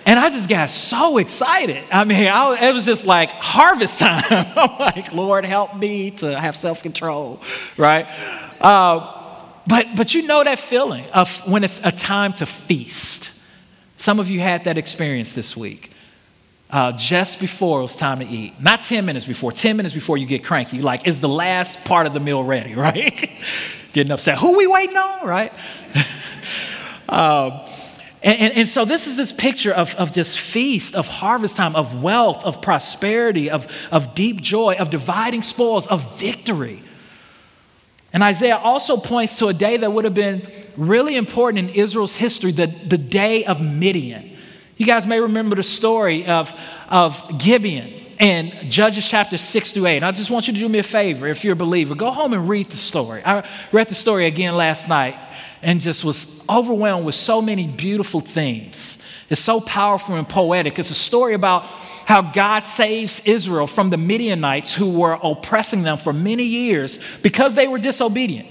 And 0.07 0.21
I 0.21 0.31
just 0.31 0.49
got 0.49 0.71
so 0.71 1.19
excited. 1.19 1.83
I 1.91 2.05
mean, 2.05 2.29
I, 2.29 2.69
it 2.69 2.73
was 2.73 2.85
just 2.85 3.07
like 3.07 3.31
harvest 3.31 3.99
time. 3.99 4.25
I'm 4.57 4.79
like, 4.79 5.13
Lord, 5.13 5.45
help 5.45 5.77
me 5.77 6.13
to 6.13 6.39
have 6.39 6.55
self 6.55 6.83
control, 6.83 7.43
right? 7.77 8.07
Uh, 8.61 9.13
but, 9.67 9.97
but 9.97 10.15
you 10.15 10.23
know 10.23 10.45
that 10.45 10.61
feeling 10.61 11.05
of 11.11 11.29
when 11.49 11.65
it's 11.65 11.81
a 11.83 11.91
time 11.91 12.33
to 12.35 12.47
feast. 12.47 13.33
Some 13.97 14.21
of 14.21 14.31
you 14.31 14.39
had 14.39 14.65
that 14.65 14.79
experience 14.79 15.33
this 15.33 15.57
week. 15.57 15.91
Uh, 16.69 16.91
just 16.93 17.39
before 17.39 17.79
it 17.79 17.83
was 17.83 17.95
time 17.95 18.19
to 18.19 18.27
eat. 18.27 18.61
Not 18.61 18.83
10 18.83 19.07
minutes 19.07 19.25
before, 19.25 19.53
10 19.53 19.77
minutes 19.77 19.95
before 19.95 20.19
you 20.19 20.27
get 20.27 20.43
cranky. 20.43 20.83
Like, 20.83 21.07
is 21.07 21.21
the 21.21 21.29
last 21.29 21.85
part 21.85 22.09
of 22.09 22.13
the 22.13 22.19
meal 22.19 22.43
ready, 22.43 22.75
right? 22.87 23.31
Getting 23.93 24.11
upset. 24.11 24.39
Who 24.39 24.57
we 24.57 24.67
waiting 24.67 24.97
on, 24.97 25.27
right? 25.27 25.53
um, 27.09 27.61
and, 28.21 28.41
and, 28.41 28.53
and, 28.55 28.69
so 28.69 28.85
this 28.85 29.07
is 29.07 29.17
this 29.17 29.33
picture 29.33 29.73
of, 29.73 29.95
of 29.95 30.13
just 30.13 30.41
feast, 30.41 30.97
of 30.97 31.07
harvest 31.07 31.57
time, 31.57 31.77
of 31.77 32.03
wealth, 32.03 32.43
of 32.45 32.61
prosperity, 32.61 33.49
of, 33.49 33.69
of 33.93 34.17
deep 34.17 34.41
joy, 34.41 34.75
of 34.75 34.91
dividing 34.91 35.45
spoils, 35.45 35.87
of 35.87 36.19
victory. 36.19 36.83
And 38.13 38.25
Isaiah 38.25 38.57
also 38.57 38.97
points 38.97 39.39
to 39.39 39.47
a 39.47 39.53
day 39.53 39.77
that 39.77 39.93
would 39.93 40.05
have 40.05 40.15
been 40.15 40.45
really 40.77 41.15
important 41.15 41.69
in 41.69 41.75
Israel's 41.77 42.17
history, 42.17 42.51
the, 42.51 42.67
the 42.67 42.99
day 42.99 43.45
of 43.45 43.61
Midian. 43.61 44.36
You 44.77 44.85
guys 44.85 45.07
may 45.07 45.21
remember 45.21 45.57
the 45.57 45.63
story 45.63 46.27
of, 46.27 46.55
of 46.91 47.39
Gideon 47.39 47.95
in 48.19 48.53
Judges 48.69 49.09
chapter 49.09 49.39
6 49.39 49.73
through 49.73 49.87
8. 49.87 49.97
And 49.97 50.05
I 50.05 50.13
just 50.13 50.31
want 50.31 50.49
you 50.49 50.53
to 50.53 50.59
do 50.59 50.69
me 50.69 50.79
a 50.79 50.83
favor 50.83 51.27
if 51.27 51.45
you're 51.45 51.55
a 51.55 51.57
believer. 51.57 51.95
Go 51.95 52.11
home 52.11 52.35
and 52.35 52.47
read 52.47 52.69
the 52.69 52.77
story. 52.77 53.23
I 53.25 53.49
read 53.73 53.89
the 53.89 53.95
story 53.95 54.27
again 54.27 54.55
last 54.55 54.87
night 54.87 55.19
and 55.63 55.81
just 55.81 56.05
was 56.05 56.43
overwhelmed 56.47 57.07
with 57.07 57.15
so 57.15 57.41
many 57.41 57.67
beautiful 57.67 58.21
themes. 58.21 59.03
It's 59.31 59.41
so 59.41 59.63
powerful 59.63 60.15
and 60.15 60.29
poetic. 60.29 60.79
It's 60.79 60.91
a 60.91 60.95
story 60.95 61.33
about 61.33 61.63
how 62.05 62.21
God 62.21 62.63
saves 62.63 63.23
Israel 63.25 63.67
from 63.67 63.89
the 63.89 63.97
Midianites 63.97 64.75
who 64.75 64.91
were 64.91 65.19
oppressing 65.23 65.85
them 65.85 65.97
for 65.97 66.13
many 66.13 66.45
years 66.45 67.01
because 67.23 67.55
they 67.55 67.67
were 67.67 67.79
disobedient. 67.79 68.49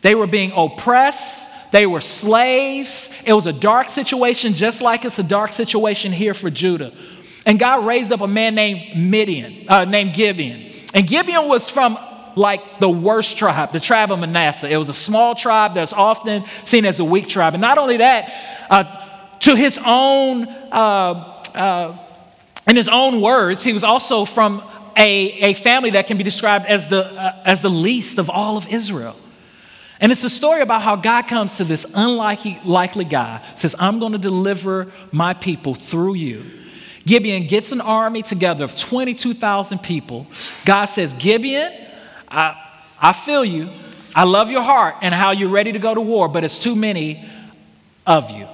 They 0.00 0.16
were 0.16 0.26
being 0.26 0.50
oppressed 0.56 1.51
they 1.72 1.86
were 1.86 2.02
slaves. 2.02 3.10
It 3.24 3.32
was 3.32 3.46
a 3.46 3.52
dark 3.52 3.88
situation, 3.88 4.52
just 4.52 4.80
like 4.82 5.04
it's 5.04 5.18
a 5.18 5.24
dark 5.24 5.52
situation 5.52 6.12
here 6.12 6.34
for 6.34 6.50
Judah. 6.50 6.92
And 7.44 7.58
God 7.58 7.84
raised 7.84 8.12
up 8.12 8.20
a 8.20 8.28
man 8.28 8.54
named 8.54 8.96
Midian, 8.96 9.66
uh, 9.68 9.84
named 9.84 10.14
Gideon. 10.14 10.70
And 10.94 11.06
Gideon 11.06 11.48
was 11.48 11.68
from 11.68 11.98
like 12.36 12.78
the 12.78 12.88
worst 12.88 13.36
tribe, 13.36 13.72
the 13.72 13.80
tribe 13.80 14.12
of 14.12 14.18
Manasseh. 14.20 14.68
It 14.68 14.76
was 14.76 14.90
a 14.90 14.94
small 14.94 15.34
tribe 15.34 15.74
that's 15.74 15.92
often 15.92 16.44
seen 16.64 16.84
as 16.84 17.00
a 17.00 17.04
weak 17.04 17.28
tribe. 17.28 17.54
And 17.54 17.60
not 17.60 17.78
only 17.78 17.96
that, 17.96 18.32
uh, 18.70 19.38
to 19.40 19.56
his 19.56 19.78
own, 19.84 20.46
uh, 20.48 21.42
uh 21.54 21.98
in 22.66 22.76
his 22.76 22.88
own 22.88 23.20
words, 23.20 23.64
he 23.64 23.72
was 23.72 23.82
also 23.82 24.24
from 24.24 24.62
a, 24.96 25.50
a 25.50 25.54
family 25.54 25.90
that 25.90 26.06
can 26.06 26.16
be 26.16 26.22
described 26.22 26.66
as 26.66 26.88
the, 26.88 27.04
uh, 27.04 27.42
as 27.44 27.60
the 27.60 27.70
least 27.70 28.18
of 28.18 28.30
all 28.30 28.56
of 28.56 28.68
Israel. 28.68 29.16
And 30.02 30.10
it's 30.10 30.24
a 30.24 30.30
story 30.30 30.62
about 30.62 30.82
how 30.82 30.96
God 30.96 31.28
comes 31.28 31.56
to 31.58 31.64
this 31.64 31.86
unlikely 31.94 32.58
likely 32.64 33.04
guy, 33.04 33.40
says, 33.54 33.76
I'm 33.78 34.00
going 34.00 34.10
to 34.10 34.18
deliver 34.18 34.90
my 35.12 35.32
people 35.32 35.76
through 35.76 36.14
you. 36.14 36.44
Gideon 37.06 37.46
gets 37.46 37.70
an 37.70 37.80
army 37.80 38.22
together 38.22 38.64
of 38.64 38.76
22,000 38.76 39.78
people. 39.78 40.26
God 40.64 40.86
says, 40.86 41.12
Gideon, 41.12 41.72
I, 42.28 42.60
I 43.00 43.12
feel 43.12 43.44
you. 43.44 43.68
I 44.12 44.24
love 44.24 44.50
your 44.50 44.62
heart 44.62 44.96
and 45.02 45.14
how 45.14 45.30
you're 45.30 45.48
ready 45.48 45.70
to 45.70 45.78
go 45.78 45.94
to 45.94 46.00
war, 46.00 46.28
but 46.28 46.42
it's 46.42 46.58
too 46.58 46.74
many 46.74 47.24
of 48.04 48.28
you. 48.28 48.48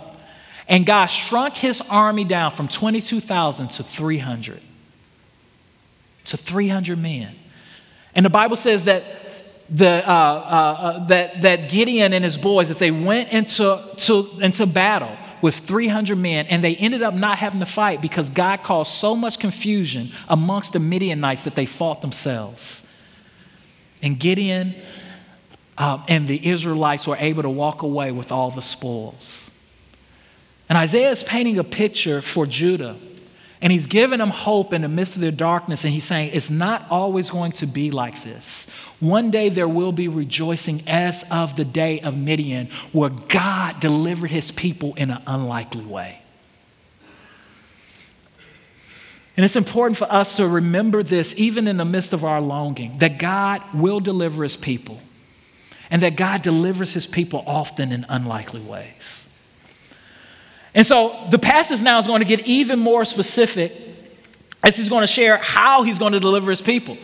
And 0.68 0.84
God 0.84 1.06
shrunk 1.06 1.54
his 1.54 1.80
army 1.88 2.24
down 2.24 2.50
from 2.50 2.68
22,000 2.68 3.68
to 3.68 3.82
300. 3.82 4.60
To 6.26 6.36
300 6.36 6.98
men. 6.98 7.34
And 8.14 8.26
the 8.26 8.30
Bible 8.30 8.56
says 8.56 8.84
that 8.84 9.04
the, 9.70 10.08
uh, 10.08 10.12
uh, 10.12 10.76
uh, 10.80 11.06
that, 11.06 11.42
that 11.42 11.68
Gideon 11.68 12.12
and 12.12 12.24
his 12.24 12.38
boys, 12.38 12.68
that 12.68 12.78
they 12.78 12.90
went 12.90 13.30
into, 13.30 13.82
to, 13.98 14.30
into 14.40 14.66
battle 14.66 15.16
with 15.42 15.56
300 15.56 16.16
men, 16.16 16.46
and 16.46 16.64
they 16.64 16.74
ended 16.76 17.02
up 17.02 17.14
not 17.14 17.38
having 17.38 17.60
to 17.60 17.66
fight 17.66 18.00
because 18.00 18.30
God 18.30 18.62
caused 18.62 18.92
so 18.92 19.14
much 19.14 19.38
confusion 19.38 20.10
amongst 20.28 20.72
the 20.72 20.78
Midianites 20.78 21.44
that 21.44 21.54
they 21.54 21.66
fought 21.66 22.00
themselves. 22.00 22.82
And 24.02 24.18
Gideon 24.18 24.74
um, 25.76 26.02
and 26.08 26.26
the 26.26 26.48
Israelites 26.48 27.06
were 27.06 27.16
able 27.18 27.42
to 27.42 27.50
walk 27.50 27.82
away 27.82 28.10
with 28.10 28.32
all 28.32 28.50
the 28.50 28.62
spoils. 28.62 29.50
And 30.68 30.76
Isaiah 30.76 31.10
is 31.10 31.22
painting 31.22 31.58
a 31.58 31.64
picture 31.64 32.20
for 32.20 32.46
Judah. 32.46 32.96
And 33.60 33.72
he's 33.72 33.86
giving 33.86 34.18
them 34.20 34.30
hope 34.30 34.72
in 34.72 34.82
the 34.82 34.88
midst 34.88 35.16
of 35.16 35.20
their 35.20 35.32
darkness. 35.32 35.84
And 35.84 35.92
he's 35.92 36.04
saying, 36.04 36.30
it's 36.32 36.50
not 36.50 36.86
always 36.90 37.28
going 37.28 37.52
to 37.52 37.66
be 37.66 37.90
like 37.90 38.22
this. 38.22 38.68
One 39.00 39.30
day 39.30 39.48
there 39.48 39.68
will 39.68 39.92
be 39.92 40.08
rejoicing 40.08 40.82
as 40.86 41.24
of 41.30 41.56
the 41.56 41.64
day 41.64 42.00
of 42.00 42.16
Midian, 42.16 42.68
where 42.92 43.10
God 43.10 43.80
delivered 43.80 44.30
his 44.30 44.52
people 44.52 44.94
in 44.94 45.10
an 45.10 45.22
unlikely 45.26 45.84
way. 45.84 46.22
And 49.36 49.44
it's 49.44 49.54
important 49.54 49.96
for 49.96 50.10
us 50.10 50.36
to 50.36 50.48
remember 50.48 51.04
this 51.04 51.32
even 51.36 51.68
in 51.68 51.76
the 51.76 51.84
midst 51.84 52.12
of 52.12 52.24
our 52.24 52.40
longing 52.40 52.98
that 52.98 53.18
God 53.18 53.62
will 53.72 54.00
deliver 54.00 54.42
his 54.42 54.56
people 54.56 55.00
and 55.90 56.02
that 56.02 56.16
God 56.16 56.42
delivers 56.42 56.92
his 56.92 57.06
people 57.06 57.44
often 57.46 57.92
in 57.92 58.04
unlikely 58.08 58.60
ways. 58.60 59.17
And 60.78 60.86
so 60.86 61.26
the 61.28 61.40
passage 61.40 61.82
now 61.82 61.98
is 61.98 62.06
going 62.06 62.20
to 62.20 62.24
get 62.24 62.46
even 62.46 62.78
more 62.78 63.04
specific 63.04 63.72
as 64.62 64.76
he's 64.76 64.88
going 64.88 65.00
to 65.00 65.12
share 65.12 65.36
how 65.36 65.82
he's 65.82 65.98
going 65.98 66.12
to 66.12 66.20
deliver 66.20 66.50
his 66.50 66.62
people. 66.62 66.96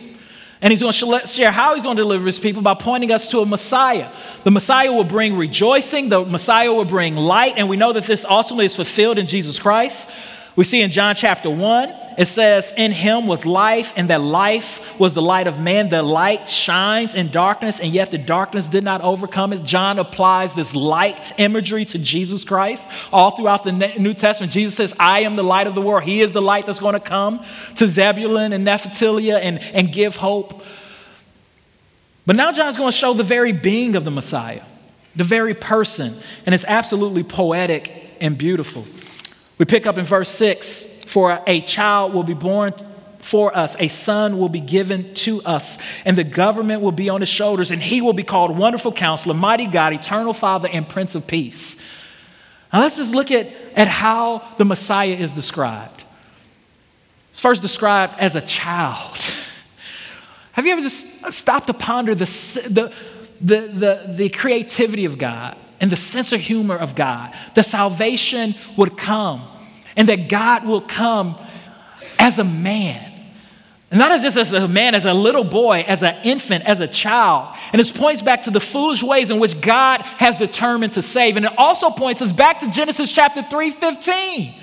And 0.61 0.71
he's 0.71 0.79
going 0.79 0.93
to 0.93 1.27
share 1.27 1.51
how 1.51 1.73
he's 1.73 1.83
going 1.83 1.97
to 1.97 2.03
deliver 2.03 2.25
his 2.25 2.39
people 2.39 2.61
by 2.61 2.75
pointing 2.75 3.11
us 3.11 3.29
to 3.31 3.39
a 3.39 3.45
Messiah. 3.45 4.09
The 4.45 4.51
Messiah 4.51 4.93
will 4.93 5.03
bring 5.03 5.35
rejoicing, 5.35 6.07
the 6.07 6.23
Messiah 6.23 6.71
will 6.71 6.85
bring 6.85 7.17
light, 7.17 7.55
and 7.57 7.67
we 7.67 7.75
know 7.75 7.91
that 7.91 8.05
this 8.05 8.23
ultimately 8.23 8.63
is 8.63 8.73
fulfilled 8.73 9.17
in 9.17 9.27
Jesus 9.27 9.59
Christ. 9.59 10.09
We 10.55 10.63
see 10.63 10.81
in 10.81 10.89
John 10.89 11.15
chapter 11.15 11.49
1, 11.49 11.93
it 12.17 12.27
says, 12.27 12.73
In 12.77 12.93
him 12.93 13.27
was 13.27 13.45
life, 13.45 13.91
and 13.97 14.09
that 14.09 14.21
life 14.21 14.97
was 14.97 15.13
the 15.13 15.21
light 15.21 15.47
of 15.47 15.59
man. 15.59 15.89
The 15.89 16.01
light 16.01 16.47
shines 16.47 17.13
in 17.13 17.29
darkness, 17.29 17.81
and 17.81 17.91
yet 17.91 18.09
the 18.09 18.17
darkness 18.17 18.69
did 18.69 18.85
not 18.85 19.01
overcome 19.01 19.51
it. 19.51 19.65
John 19.65 19.99
applies 19.99 20.53
this 20.53 20.73
light 20.73 21.37
imagery 21.37 21.83
to 21.85 21.97
Jesus 21.97 22.45
Christ 22.45 22.87
all 23.11 23.31
throughout 23.31 23.65
the 23.65 23.73
New 23.73 24.13
Testament. 24.13 24.53
Jesus 24.53 24.75
says, 24.75 24.93
I 24.97 25.21
am 25.21 25.35
the 25.35 25.43
light 25.43 25.67
of 25.67 25.75
the 25.75 25.81
world. 25.81 26.03
He 26.03 26.21
is 26.21 26.31
the 26.31 26.41
light 26.41 26.65
that's 26.65 26.79
going 26.79 26.93
to 26.93 27.01
come 27.01 27.43
to 27.75 27.85
Zebulun 27.85 28.53
and 28.53 28.63
Naphtali 28.63 29.31
and, 29.31 29.59
and 29.59 29.91
give 29.91 30.15
hope. 30.15 30.63
But 32.25 32.37
now 32.37 32.53
John's 32.53 32.77
going 32.77 32.93
to 32.93 32.97
show 32.97 33.13
the 33.13 33.23
very 33.23 33.51
being 33.51 33.97
of 33.97 34.05
the 34.05 34.11
Messiah, 34.11 34.63
the 35.17 35.25
very 35.25 35.53
person, 35.53 36.13
and 36.45 36.55
it's 36.55 36.65
absolutely 36.65 37.23
poetic 37.23 38.15
and 38.21 38.37
beautiful. 38.37 38.85
We 39.57 39.65
pick 39.65 39.87
up 39.87 39.97
in 39.97 40.05
verse 40.05 40.29
6 40.29 41.03
For 41.05 41.41
a 41.47 41.61
child 41.61 42.13
will 42.13 42.23
be 42.23 42.33
born 42.33 42.73
for 43.19 43.57
us, 43.57 43.75
a 43.79 43.87
son 43.87 44.37
will 44.37 44.49
be 44.49 44.59
given 44.59 45.15
to 45.15 45.41
us, 45.43 45.79
and 46.05 46.15
the 46.15 46.23
government 46.23 46.81
will 46.81 46.91
be 46.91 47.09
on 47.09 47.21
his 47.21 47.29
shoulders, 47.29 47.71
and 47.71 47.81
he 47.81 47.99
will 47.99 48.13
be 48.13 48.23
called 48.23 48.55
Wonderful 48.55 48.91
Counselor, 48.91 49.33
Mighty 49.33 49.65
God, 49.65 49.93
Eternal 49.93 50.31
Father, 50.31 50.69
and 50.71 50.87
Prince 50.87 51.15
of 51.15 51.25
Peace. 51.25 51.75
Now 52.71 52.81
let's 52.81 52.97
just 52.97 53.15
look 53.15 53.31
at, 53.31 53.47
at 53.75 53.87
how 53.87 54.43
the 54.57 54.65
Messiah 54.65 55.07
is 55.07 55.33
described. 55.33 56.03
It's 57.31 57.39
first 57.39 57.63
described 57.63 58.13
as 58.19 58.35
a 58.35 58.41
child. 58.41 59.17
Have 60.51 60.67
you 60.67 60.73
ever 60.73 60.81
just 60.81 61.33
stopped 61.33 61.67
to 61.67 61.73
ponder 61.73 62.13
the, 62.13 62.25
the, 62.69 62.93
the, 63.41 63.67
the, 63.67 64.13
the 64.13 64.29
creativity 64.29 65.05
of 65.05 65.17
God 65.17 65.57
and 65.85 65.91
the 65.91 65.97
sense 65.97 66.31
of 66.31 66.41
humor 66.41 66.75
of 66.75 66.95
God? 66.95 67.31
The 67.53 67.61
salvation 67.61 68.55
would 68.75 68.97
come 68.97 69.47
and 69.95 70.09
that 70.09 70.29
God 70.29 70.65
will 70.65 70.81
come 70.81 71.37
as 72.17 72.39
a 72.39 72.43
man. 72.43 73.11
And 73.91 73.99
not 73.99 74.11
as 74.11 74.23
just 74.23 74.35
as 74.35 74.51
a 74.51 74.67
man, 74.67 74.95
as 74.95 75.05
a 75.05 75.13
little 75.13 75.43
boy, 75.43 75.85
as 75.87 76.01
an 76.01 76.15
infant, 76.23 76.65
as 76.65 76.79
a 76.79 76.87
child. 76.87 77.55
And 77.71 77.79
this 77.79 77.91
points 77.91 78.23
back 78.23 78.45
to 78.45 78.49
the 78.49 78.59
foolish 78.59 79.03
ways 79.03 79.29
in 79.29 79.37
which 79.37 79.61
God 79.61 80.01
has 80.01 80.35
determined 80.37 80.93
to 80.93 81.03
save. 81.03 81.37
And 81.37 81.45
it 81.45 81.53
also 81.55 81.91
points 81.91 82.19
us 82.19 82.31
back 82.31 82.61
to 82.61 82.71
Genesis 82.71 83.11
chapter 83.11 83.45
3 83.47 83.69
15. 83.69 84.55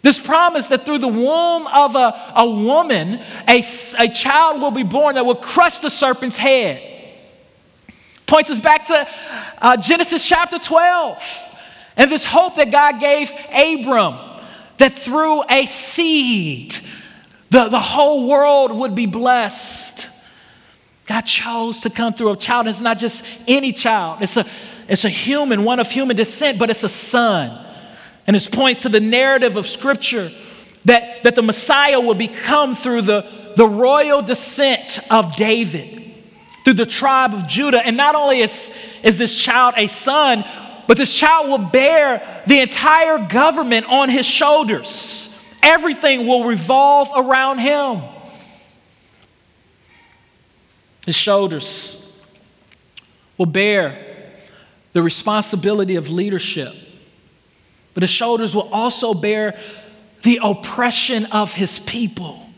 This 0.00 0.18
promise 0.18 0.66
that 0.68 0.86
through 0.86 0.98
the 0.98 1.08
womb 1.08 1.66
of 1.66 1.94
a, 1.94 2.32
a 2.36 2.48
woman, 2.48 3.20
a, 3.46 3.62
a 3.98 4.08
child 4.08 4.62
will 4.62 4.70
be 4.70 4.82
born 4.82 5.16
that 5.16 5.26
will 5.26 5.34
crush 5.34 5.80
the 5.80 5.90
serpent's 5.90 6.38
head. 6.38 6.91
Points 8.32 8.48
us 8.48 8.58
back 8.58 8.86
to 8.86 9.06
uh, 9.58 9.76
Genesis 9.76 10.24
chapter 10.26 10.58
12 10.58 11.22
and 11.98 12.10
this 12.10 12.24
hope 12.24 12.56
that 12.56 12.70
God 12.70 12.98
gave 12.98 13.30
Abram 13.50 14.40
that 14.78 14.94
through 14.94 15.44
a 15.50 15.66
seed, 15.66 16.74
the, 17.50 17.68
the 17.68 17.78
whole 17.78 18.26
world 18.26 18.72
would 18.72 18.94
be 18.94 19.04
blessed. 19.04 20.08
God 21.04 21.26
chose 21.26 21.82
to 21.82 21.90
come 21.90 22.14
through 22.14 22.30
a 22.30 22.36
child. 22.38 22.68
And 22.68 22.74
it's 22.74 22.80
not 22.80 22.96
just 22.96 23.22
any 23.46 23.70
child, 23.70 24.22
it's 24.22 24.38
a, 24.38 24.46
it's 24.88 25.04
a 25.04 25.10
human, 25.10 25.62
one 25.62 25.78
of 25.78 25.90
human 25.90 26.16
descent, 26.16 26.58
but 26.58 26.70
it's 26.70 26.84
a 26.84 26.88
son. 26.88 27.62
And 28.26 28.34
this 28.34 28.48
points 28.48 28.80
to 28.80 28.88
the 28.88 29.00
narrative 29.00 29.58
of 29.58 29.66
Scripture 29.66 30.30
that, 30.86 31.22
that 31.24 31.34
the 31.34 31.42
Messiah 31.42 32.00
will 32.00 32.14
become 32.14 32.76
through 32.76 33.02
the, 33.02 33.26
the 33.56 33.68
royal 33.68 34.22
descent 34.22 35.00
of 35.10 35.36
David, 35.36 36.01
through 36.64 36.74
the 36.74 36.86
tribe 36.86 37.34
of 37.34 37.46
Judah. 37.46 37.84
And 37.84 37.96
not 37.96 38.14
only 38.14 38.40
is, 38.40 38.74
is 39.02 39.18
this 39.18 39.34
child 39.34 39.74
a 39.76 39.86
son, 39.86 40.44
but 40.86 40.96
this 40.96 41.12
child 41.12 41.48
will 41.48 41.70
bear 41.70 42.42
the 42.46 42.60
entire 42.60 43.18
government 43.28 43.86
on 43.86 44.08
his 44.08 44.26
shoulders. 44.26 45.28
Everything 45.62 46.26
will 46.26 46.44
revolve 46.44 47.10
around 47.14 47.58
him. 47.58 48.02
His 51.06 51.16
shoulders 51.16 52.20
will 53.38 53.46
bear 53.46 54.30
the 54.92 55.02
responsibility 55.02 55.96
of 55.96 56.08
leadership 56.08 56.74
but 57.94 58.02
his 58.02 58.10
shoulders 58.10 58.54
will 58.54 58.68
also 58.72 59.14
bear 59.14 59.58
the 60.22 60.40
oppression 60.42 61.26
of 61.26 61.54
his 61.54 61.78
people. 61.80 62.48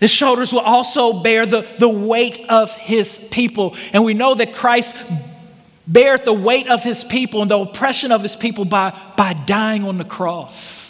His 0.00 0.10
shoulders 0.10 0.50
will 0.50 0.60
also 0.60 1.22
bear 1.22 1.44
the, 1.44 1.68
the 1.78 1.88
weight 1.88 2.48
of 2.48 2.74
his 2.76 3.18
people. 3.30 3.76
And 3.92 4.02
we 4.02 4.14
know 4.14 4.34
that 4.34 4.54
Christ 4.54 4.96
bared 5.86 6.24
the 6.24 6.32
weight 6.32 6.68
of 6.68 6.82
his 6.82 7.04
people 7.04 7.42
and 7.42 7.50
the 7.50 7.58
oppression 7.58 8.10
of 8.10 8.22
his 8.22 8.34
people 8.34 8.64
by, 8.64 8.98
by 9.16 9.34
dying 9.34 9.84
on 9.84 9.98
the 9.98 10.04
cross. 10.04 10.80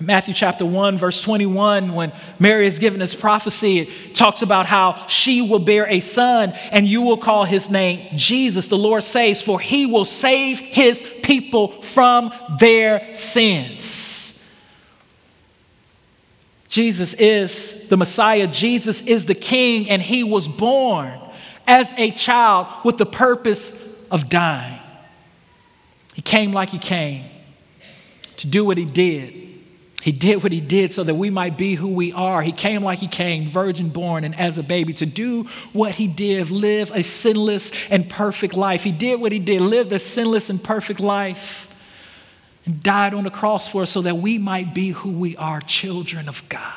In 0.00 0.06
Matthew 0.06 0.34
chapter 0.34 0.64
1, 0.64 0.98
verse 0.98 1.20
21, 1.22 1.92
when 1.92 2.12
Mary 2.38 2.66
is 2.66 2.78
given 2.78 2.98
this 2.98 3.14
prophecy, 3.14 3.80
it 3.80 4.14
talks 4.14 4.42
about 4.42 4.66
how 4.66 5.06
she 5.06 5.40
will 5.42 5.60
bear 5.60 5.86
a 5.86 6.00
son 6.00 6.52
and 6.72 6.86
you 6.86 7.02
will 7.02 7.16
call 7.16 7.44
his 7.44 7.70
name 7.70 8.08
Jesus. 8.16 8.68
The 8.68 8.78
Lord 8.78 9.04
says, 9.04 9.42
For 9.42 9.60
he 9.60 9.86
will 9.86 10.04
save 10.04 10.58
his 10.58 11.04
people 11.22 11.68
from 11.82 12.32
their 12.58 13.14
sins. 13.14 13.93
Jesus 16.74 17.14
is 17.14 17.88
the 17.88 17.96
Messiah, 17.96 18.48
Jesus 18.48 19.06
is 19.06 19.26
the 19.26 19.34
King, 19.36 19.88
and 19.88 20.02
he 20.02 20.24
was 20.24 20.48
born 20.48 21.20
as 21.68 21.92
a 21.96 22.10
child 22.10 22.66
with 22.84 22.96
the 22.96 23.06
purpose 23.06 23.72
of 24.10 24.28
dying. 24.28 24.80
He 26.14 26.22
came 26.22 26.52
like 26.52 26.70
he 26.70 26.78
came 26.78 27.26
to 28.38 28.48
do 28.48 28.64
what 28.64 28.76
he 28.76 28.84
did 28.84 29.44
he 30.04 30.12
did 30.12 30.42
what 30.42 30.52
he 30.52 30.60
did 30.60 30.92
so 30.92 31.02
that 31.02 31.14
we 31.14 31.30
might 31.30 31.56
be 31.56 31.76
who 31.76 31.88
we 31.88 32.12
are. 32.12 32.42
He 32.42 32.52
came 32.52 32.84
like 32.84 32.98
he 32.98 33.08
came, 33.08 33.46
virgin 33.46 33.88
born, 33.88 34.22
and 34.22 34.38
as 34.38 34.58
a 34.58 34.62
baby 34.62 34.92
to 34.94 35.06
do 35.06 35.44
what 35.72 35.92
he 35.92 36.06
did, 36.06 36.50
live 36.50 36.90
a 36.90 37.02
sinless 37.02 37.72
and 37.88 38.10
perfect 38.10 38.52
life. 38.52 38.82
He 38.82 38.92
did 38.92 39.18
what 39.18 39.32
he 39.32 39.38
did, 39.38 39.62
lived 39.62 39.94
a 39.94 39.98
sinless 39.98 40.50
and 40.50 40.62
perfect 40.62 41.00
life, 41.00 41.73
and 42.64 42.82
died 42.82 43.14
on 43.14 43.24
the 43.24 43.30
cross 43.30 43.68
for 43.68 43.82
us 43.82 43.90
so 43.90 44.02
that 44.02 44.16
we 44.16 44.38
might 44.38 44.74
be 44.74 44.90
who 44.90 45.10
we 45.10 45.36
are, 45.36 45.60
children 45.60 46.28
of 46.28 46.42
God. 46.48 46.72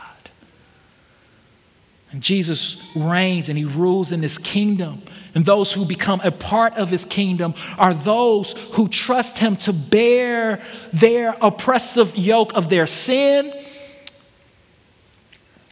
And 2.11 2.21
Jesus 2.21 2.81
reigns 2.95 3.49
and 3.49 3.57
he 3.57 3.65
rules 3.65 4.11
in 4.11 4.21
his 4.21 4.37
kingdom. 4.37 5.01
And 5.35 5.45
those 5.45 5.73
who 5.73 5.85
become 5.85 6.21
a 6.23 6.31
part 6.31 6.73
of 6.73 6.89
his 6.89 7.05
kingdom 7.05 7.53
are 7.77 7.93
those 7.93 8.53
who 8.73 8.87
trust 8.87 9.37
him 9.37 9.55
to 9.57 9.73
bear 9.73 10.61
their 10.91 11.35
oppressive 11.41 12.15
yoke 12.15 12.53
of 12.53 12.69
their 12.69 12.87
sin 12.87 13.53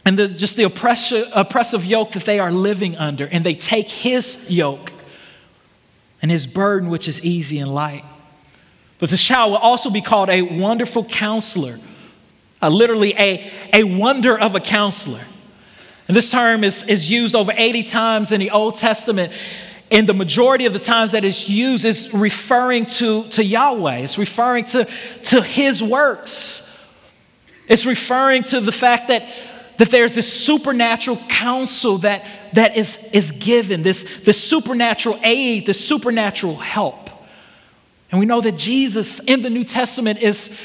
and 0.06 0.16
the, 0.16 0.28
just 0.28 0.56
the 0.56 0.62
oppressive, 0.62 1.28
oppressive 1.34 1.84
yoke 1.84 2.12
that 2.12 2.24
they 2.24 2.38
are 2.38 2.52
living 2.52 2.96
under. 2.96 3.26
And 3.26 3.44
they 3.44 3.56
take 3.56 3.88
his 3.88 4.48
yoke 4.48 4.92
and 6.22 6.30
his 6.30 6.46
burden, 6.46 6.90
which 6.90 7.08
is 7.08 7.22
easy 7.24 7.58
and 7.58 7.74
light. 7.74 8.04
But 8.98 9.10
the 9.10 9.16
child 9.16 9.52
will 9.52 9.58
also 9.58 9.90
be 9.90 10.00
called 10.00 10.30
a 10.30 10.42
wonderful 10.42 11.04
counselor, 11.04 11.78
uh, 12.62 12.68
literally 12.68 13.14
a, 13.14 13.50
a 13.72 13.84
wonder 13.84 14.38
of 14.38 14.54
a 14.54 14.60
counselor. 14.60 15.22
And 16.08 16.16
this 16.16 16.30
term 16.30 16.64
is, 16.64 16.84
is 16.84 17.10
used 17.10 17.34
over 17.34 17.52
80 17.54 17.82
times 17.84 18.32
in 18.32 18.40
the 18.40 18.50
Old 18.50 18.76
Testament. 18.76 19.32
And 19.90 20.08
the 20.08 20.14
majority 20.14 20.66
of 20.66 20.72
the 20.72 20.78
times 20.78 21.12
that 21.12 21.24
it's 21.24 21.48
used 21.48 21.84
is 21.84 22.12
referring 22.12 22.86
to, 22.86 23.28
to 23.30 23.44
Yahweh, 23.44 23.98
it's 23.98 24.18
referring 24.18 24.64
to, 24.66 24.88
to 25.24 25.42
His 25.42 25.82
works. 25.82 26.62
It's 27.68 27.84
referring 27.84 28.44
to 28.44 28.60
the 28.60 28.72
fact 28.72 29.08
that, 29.08 29.28
that 29.78 29.90
there's 29.90 30.14
this 30.14 30.32
supernatural 30.32 31.18
counsel 31.28 31.98
that, 31.98 32.24
that 32.52 32.76
is, 32.76 33.10
is 33.12 33.32
given, 33.32 33.82
this, 33.82 34.22
this 34.22 34.42
supernatural 34.42 35.18
aid, 35.22 35.66
this 35.66 35.84
supernatural 35.84 36.56
help. 36.56 37.05
And 38.10 38.20
we 38.20 38.26
know 38.26 38.40
that 38.40 38.56
Jesus 38.56 39.18
in 39.20 39.42
the 39.42 39.50
New 39.50 39.64
Testament 39.64 40.20
is, 40.20 40.56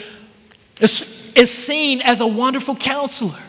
is, 0.79 1.33
is 1.35 1.51
seen 1.51 2.01
as 2.01 2.19
a 2.19 2.27
wonderful 2.27 2.75
counselor. 2.75 3.39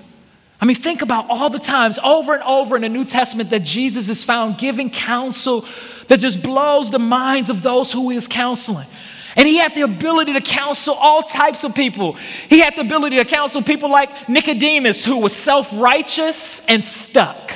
I 0.61 0.65
mean, 0.65 0.77
think 0.77 1.03
about 1.03 1.27
all 1.29 1.51
the 1.51 1.59
times 1.59 1.99
over 2.03 2.35
and 2.35 2.43
over 2.45 2.77
in 2.77 2.83
the 2.83 2.89
New 2.89 3.05
Testament 3.05 3.51
that 3.51 3.65
Jesus 3.65 4.09
is 4.09 4.23
found 4.23 4.59
giving 4.59 4.91
counsel 4.91 5.67
that 6.07 6.21
just 6.21 6.43
blows 6.43 6.91
the 6.91 6.99
minds 6.99 7.51
of 7.51 7.63
those 7.63 7.91
who 7.93 8.11
he 8.11 8.17
is 8.17 8.29
counseling. 8.29 8.87
And 9.35 9.49
he 9.49 9.57
had 9.57 9.75
the 9.75 9.83
ability 9.83 10.35
to 10.35 10.41
counsel 10.41 10.95
all 10.95 11.23
types 11.23 11.65
of 11.65 11.75
people. 11.75 12.15
He 12.49 12.61
had 12.61 12.77
the 12.77 12.83
ability 12.83 13.17
to 13.17 13.25
counsel 13.25 13.63
people 13.63 13.91
like 13.91 14.29
Nicodemus, 14.29 15.05
who 15.05 15.19
was 15.19 15.35
self 15.35 15.71
righteous 15.73 16.65
and 16.67 16.85
stuck. 16.85 17.53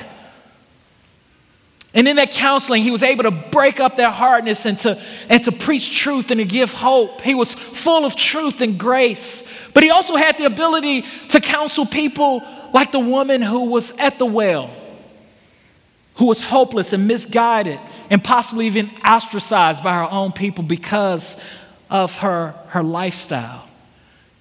And 1.96 2.06
in 2.06 2.16
that 2.16 2.30
counseling, 2.30 2.82
he 2.82 2.90
was 2.90 3.02
able 3.02 3.22
to 3.22 3.30
break 3.30 3.80
up 3.80 3.96
their 3.96 4.11
hardness 4.11 4.66
and 4.66 4.78
to, 4.80 5.00
and 5.30 5.42
to 5.44 5.50
preach 5.50 5.98
truth 5.98 6.30
and 6.30 6.38
to 6.38 6.44
give 6.44 6.70
hope. 6.70 7.22
He 7.22 7.35
was 7.35 7.54
full 7.54 8.04
of 8.04 8.14
truth 8.14 8.61
and 8.61 8.78
grace. 8.78 9.50
But 9.72 9.82
he 9.82 9.88
also 9.88 10.16
had 10.16 10.37
the 10.37 10.44
ability 10.44 11.06
to 11.30 11.40
counsel 11.40 11.87
people 11.87 12.42
like 12.74 12.92
the 12.92 13.00
woman 13.00 13.40
who 13.40 13.70
was 13.70 13.92
at 13.92 14.18
the 14.18 14.26
well, 14.26 14.70
who 16.16 16.26
was 16.26 16.42
hopeless 16.42 16.92
and 16.92 17.09
misguided 17.09 17.80
and 18.11 18.22
possibly 18.22 18.66
even 18.66 18.90
ostracized 19.02 19.82
by 19.82 19.94
her 19.94 20.11
own 20.11 20.32
people 20.32 20.64
because 20.64 21.40
of 21.88 22.14
her, 22.18 22.54
her 22.68 22.82
lifestyle. 22.82 23.65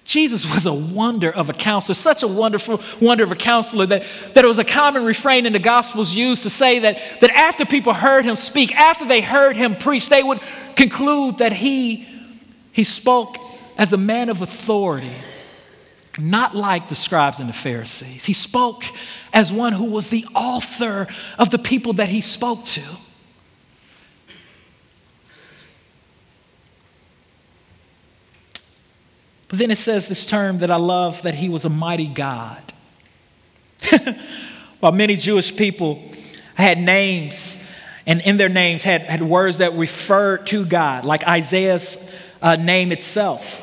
Jesus 0.06 0.48
was 0.52 0.66
a 0.66 0.72
wonder 0.72 1.30
of 1.30 1.50
a 1.50 1.52
counselor, 1.52 1.96
such 1.96 2.22
a 2.22 2.28
wonderful 2.28 2.80
wonder 3.00 3.24
of 3.24 3.32
a 3.32 3.36
counselor 3.36 3.86
that, 3.86 4.04
that 4.34 4.44
it 4.44 4.46
was 4.46 4.60
a 4.60 4.64
common 4.64 5.04
refrain 5.04 5.46
in 5.46 5.52
the 5.52 5.58
Gospels 5.58 6.14
used 6.14 6.44
to 6.44 6.50
say 6.50 6.78
that, 6.78 7.00
that 7.20 7.30
after 7.30 7.66
people 7.66 7.92
heard 7.92 8.24
him 8.24 8.36
speak, 8.36 8.74
after 8.76 9.04
they 9.04 9.20
heard 9.20 9.56
him 9.56 9.74
preach, 9.74 10.08
they 10.08 10.22
would 10.22 10.40
conclude 10.76 11.38
that 11.38 11.52
he, 11.52 12.06
he 12.70 12.84
spoke 12.84 13.36
as 13.76 13.92
a 13.92 13.96
man 13.96 14.28
of 14.28 14.42
authority 14.42 15.10
not 16.18 16.56
like 16.56 16.88
the 16.88 16.94
scribes 16.94 17.40
and 17.40 17.48
the 17.48 17.52
Pharisees. 17.52 18.24
He 18.24 18.32
spoke 18.32 18.84
as 19.32 19.52
one 19.52 19.72
who 19.72 19.84
was 19.84 20.08
the 20.08 20.24
author 20.34 21.08
of 21.38 21.50
the 21.50 21.58
people 21.58 21.94
that 21.94 22.08
he 22.08 22.20
spoke 22.20 22.64
to. 22.64 22.80
But 29.48 29.58
then 29.58 29.70
it 29.70 29.78
says 29.78 30.08
this 30.08 30.26
term 30.26 30.58
that 30.58 30.70
I 30.70 30.76
love 30.76 31.22
that 31.22 31.36
he 31.36 31.48
was 31.48 31.64
a 31.64 31.68
mighty 31.68 32.08
God. 32.08 32.72
While 34.80 34.92
many 34.92 35.16
Jewish 35.16 35.56
people 35.56 36.02
had 36.54 36.78
names, 36.78 37.58
and 38.06 38.20
in 38.22 38.36
their 38.36 38.48
names 38.48 38.82
had, 38.82 39.02
had 39.02 39.22
words 39.22 39.58
that 39.58 39.74
referred 39.74 40.46
to 40.48 40.64
God, 40.64 41.04
like 41.04 41.26
Isaiah's 41.26 42.12
uh, 42.40 42.56
name 42.56 42.92
itself. 42.92 43.62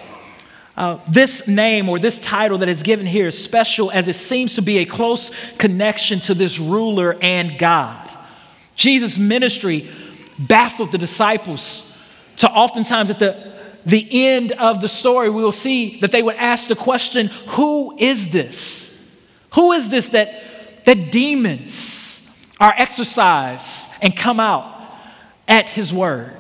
Uh, 0.76 1.00
this 1.08 1.48
name 1.48 1.88
or 1.88 2.00
this 2.00 2.20
title 2.20 2.58
that 2.58 2.70
is 2.70 2.82
given 2.82 3.06
here 3.06 3.28
is 3.28 3.44
special 3.44 3.92
as 3.92 4.08
it 4.08 4.16
seems 4.16 4.56
to 4.56 4.62
be 4.62 4.80
a 4.80 4.86
close 4.86 5.32
connection 5.58 6.20
to 6.20 6.34
this 6.34 6.58
ruler 6.58 7.16
and 7.22 7.60
God. 7.60 8.10
Jesus' 8.76 9.18
ministry 9.18 9.90
baffled 10.40 10.92
the 10.92 10.98
disciples 10.98 11.96
to 12.38 12.50
oftentimes 12.50 13.12
at 13.12 13.20
the, 13.20 13.54
the 13.86 14.28
end 14.28 14.54
of 14.54 14.82
the 14.82 14.90
story, 14.90 15.30
we 15.30 15.44
will 15.44 15.52
see 15.52 16.00
that 16.00 16.12
they 16.12 16.22
would 16.22 16.36
ask 16.36 16.68
the 16.68 16.76
question 16.76 17.28
Who 17.50 17.96
is 17.98 18.32
this? 18.32 18.82
Who 19.54 19.72
is 19.74 19.90
this 19.90 20.10
that, 20.10 20.86
that 20.86 21.12
demons 21.12 22.30
are 22.60 22.74
exorcised 22.78 23.90
and 24.02 24.16
come 24.16 24.40
out 24.40 24.94
at 25.48 25.70
his 25.70 25.94
word? 25.94 26.36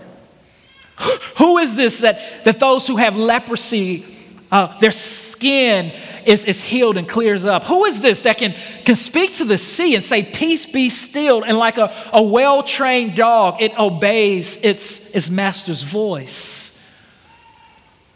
Who 1.37 1.57
is 1.57 1.75
this 1.75 1.99
that, 1.99 2.45
that 2.45 2.59
those 2.59 2.87
who 2.87 2.97
have 2.97 3.15
leprosy 3.15 4.05
uh, 4.53 4.77
their 4.77 4.91
skin 4.91 5.91
is, 6.27 6.45
is 6.45 6.61
healed 6.61 6.95
and 6.95 7.09
clears 7.09 7.43
up. 7.43 7.63
Who 7.63 7.85
is 7.85 8.01
this 8.01 8.21
that 8.21 8.37
can, 8.37 8.53
can 8.85 8.95
speak 8.95 9.35
to 9.37 9.45
the 9.45 9.57
sea 9.57 9.95
and 9.95 10.03
say, 10.03 10.21
Peace 10.23 10.67
be 10.67 10.91
still? 10.91 11.43
And 11.43 11.57
like 11.57 11.79
a, 11.79 11.91
a 12.13 12.21
well 12.21 12.61
trained 12.61 13.15
dog, 13.15 13.63
it 13.63 13.77
obeys 13.79 14.59
its, 14.61 15.09
its 15.09 15.27
master's 15.27 15.81
voice. 15.81 16.62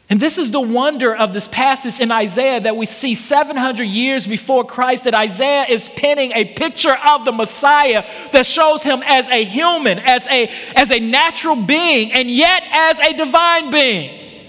And 0.09 0.21
this 0.21 0.37
is 0.37 0.51
the 0.51 0.61
wonder 0.61 1.13
of 1.13 1.33
this 1.33 1.49
passage 1.49 1.99
in 1.99 2.11
Isaiah 2.13 2.61
that 2.61 2.77
we 2.77 2.85
see 2.85 3.13
700 3.13 3.83
years 3.83 4.25
before 4.25 4.63
Christ, 4.63 5.03
that 5.03 5.13
Isaiah 5.13 5.65
is 5.67 5.89
penning 5.89 6.31
a 6.31 6.45
picture 6.45 6.95
of 6.95 7.25
the 7.25 7.33
Messiah 7.33 8.07
that 8.31 8.45
shows 8.45 8.83
him 8.83 9.03
as 9.05 9.27
a 9.27 9.43
human, 9.43 9.99
as 9.99 10.25
a, 10.27 10.47
as 10.75 10.91
a 10.91 10.99
natural 10.99 11.57
being, 11.57 12.13
and 12.13 12.31
yet 12.31 12.63
as 12.71 12.99
a 12.99 13.17
divine 13.17 13.69
being. 13.69 14.45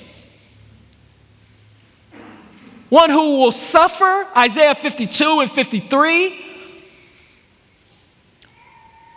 One 2.89 3.11
who 3.11 3.39
will 3.41 3.53
suffer, 3.53 4.29
Isaiah 4.37 4.77
52 4.77 5.41
and 5.41 5.51
53, 5.51 6.45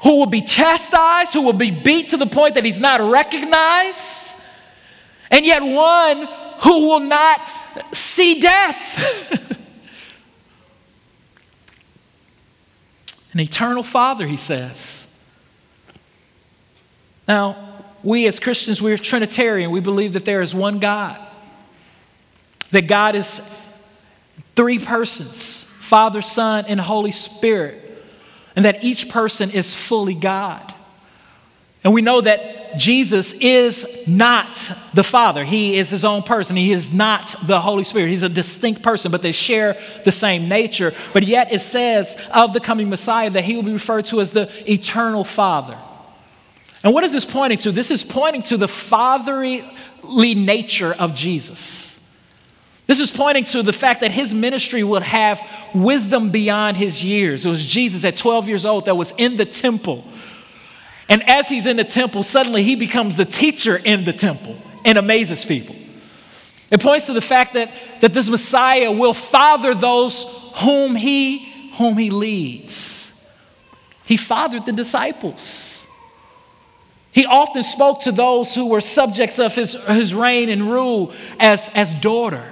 who 0.02 0.18
will 0.18 0.26
be 0.26 0.42
chastised, 0.42 1.34
who 1.34 1.42
will 1.42 1.54
be 1.54 1.70
beat 1.70 2.10
to 2.10 2.18
the 2.18 2.26
point 2.26 2.56
that 2.56 2.66
he's 2.66 2.80
not 2.80 3.00
recognized, 3.00 4.21
and 5.32 5.46
yet 5.46 5.64
one 5.64 6.28
who 6.62 6.88
will 6.88 7.00
not 7.00 7.42
see 7.94 8.40
death. 8.42 9.58
An 13.34 13.40
eternal 13.40 13.82
Father, 13.82 14.28
he 14.28 14.38
says. 14.38 15.08
Now, 17.28 17.86
we 18.04 18.28
as 18.28 18.40
Christians, 18.40 18.82
we're 18.82 18.98
Trinitarian. 18.98 19.72
We 19.72 19.80
believe 19.80 20.14
that 20.14 20.26
there 20.26 20.42
is 20.42 20.54
one 20.54 20.80
God, 20.80 21.18
that 22.72 22.88
God 22.88 23.16
is 23.16 23.42
Three 24.56 24.80
persons 24.80 25.64
Father, 25.64 26.22
Son, 26.22 26.66
and 26.68 26.80
Holy 26.80 27.12
Spirit. 27.12 27.80
And 28.56 28.66
that 28.66 28.84
each 28.84 29.10
person 29.10 29.50
is 29.50 29.74
fully 29.74 30.14
God. 30.14 30.74
And 31.84 31.94
we 31.94 32.02
know 32.02 32.22
that 32.22 32.78
Jesus 32.78 33.34
is 33.34 34.08
not 34.08 34.56
the 34.94 35.04
Father. 35.04 35.44
He 35.44 35.78
is 35.78 35.90
his 35.90 36.06
own 36.06 36.24
person. 36.24 36.56
He 36.56 36.72
is 36.72 36.94
not 36.94 37.36
the 37.46 37.60
Holy 37.60 37.84
Spirit. 37.84 38.10
He's 38.10 38.24
a 38.24 38.30
distinct 38.30 38.82
person, 38.82 39.12
but 39.12 39.22
they 39.22 39.32
share 39.32 39.82
the 40.06 40.12
same 40.12 40.48
nature. 40.48 40.94
But 41.12 41.24
yet 41.24 41.52
it 41.52 41.62
says 41.62 42.16
of 42.34 42.54
the 42.54 42.60
coming 42.60 42.90
Messiah 42.90 43.30
that 43.32 43.44
he 43.44 43.56
will 43.56 43.64
be 43.64 43.74
referred 43.74 44.06
to 44.08 44.22
as 44.22 44.32
the 44.32 44.50
eternal 44.72 45.24
Father. 45.24 45.78
And 46.84 46.94
what 46.94 47.04
is 47.04 47.12
this 47.12 47.26
pointing 47.26 47.58
to? 47.60 47.72
This 47.72 47.92
is 47.92 48.04
pointing 48.04 48.44
to 48.44 48.58
the 48.58 48.68
fatherly 48.68 49.64
nature 50.04 50.94
of 50.94 51.14
Jesus. 51.14 52.00
This 52.88 53.00
is 53.00 53.12
pointing 53.12 53.46
to 53.46 53.64
the 53.64 53.74
fact 53.74 54.02
that 54.02 54.12
his 54.12 54.34
ministry 54.34 54.84
would 54.84 55.04
have 55.04 55.42
wisdom 55.74 56.30
beyond 56.30 56.78
his 56.78 57.04
years. 57.04 57.46
It 57.46 57.50
was 57.50 57.66
Jesus 57.66 58.04
at 58.04 58.18
12 58.18 58.48
years 58.48 58.66
old 58.66 58.86
that 58.86 58.96
was 58.96 59.14
in 59.18 59.38
the 59.38 59.46
temple. 59.46 60.04
And 61.12 61.28
as 61.30 61.50
he's 61.50 61.66
in 61.66 61.76
the 61.76 61.84
temple, 61.84 62.24
suddenly 62.24 62.64
he 62.64 62.76
becomes 62.76 63.18
the 63.18 63.26
teacher 63.26 63.76
in 63.76 64.06
the 64.06 64.14
temple 64.14 64.56
and 64.86 64.98
amazes 64.98 65.44
people. 65.44 65.76
It 66.72 66.80
points 66.80 67.08
to 67.08 67.14
the 67.14 67.20
fact 67.20 67.52
that, 67.52 67.70
that 68.00 68.14
this 68.14 68.30
Messiah 68.30 68.90
will 68.94 69.14
father 69.14 69.76
those 69.76 70.24
whom 70.56 70.96
he, 70.96 71.72
whom 71.74 71.98
he 71.98 72.12
leads. 72.12 73.12
He 74.06 74.16
fathered 74.16 74.66
the 74.66 74.72
disciples. 74.72 75.86
He 77.12 77.26
often 77.26 77.64
spoke 77.64 78.04
to 78.04 78.14
those 78.14 78.56
who 78.56 78.68
were 78.68 78.80
subjects 78.80 79.38
of 79.38 79.54
his, 79.54 79.74
his 79.74 80.14
reign 80.14 80.48
and 80.48 80.72
rule 80.72 81.12
as, 81.42 81.70
as 81.76 81.94
daughter. 81.96 82.46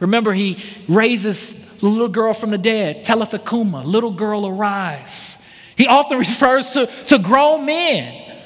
Remember, 0.00 0.32
he 0.32 0.56
raises 0.88 1.78
the 1.78 1.86
little 1.86 2.08
girl 2.08 2.34
from 2.34 2.50
the 2.50 2.58
dead, 2.58 3.04
Talitha 3.04 3.38
Cumi, 3.38 3.84
little 3.84 4.10
girl 4.10 4.48
arise. 4.48 5.33
He 5.76 5.86
often 5.86 6.18
refers 6.18 6.70
to, 6.72 6.86
to 7.08 7.18
grown 7.18 7.66
men, 7.66 8.38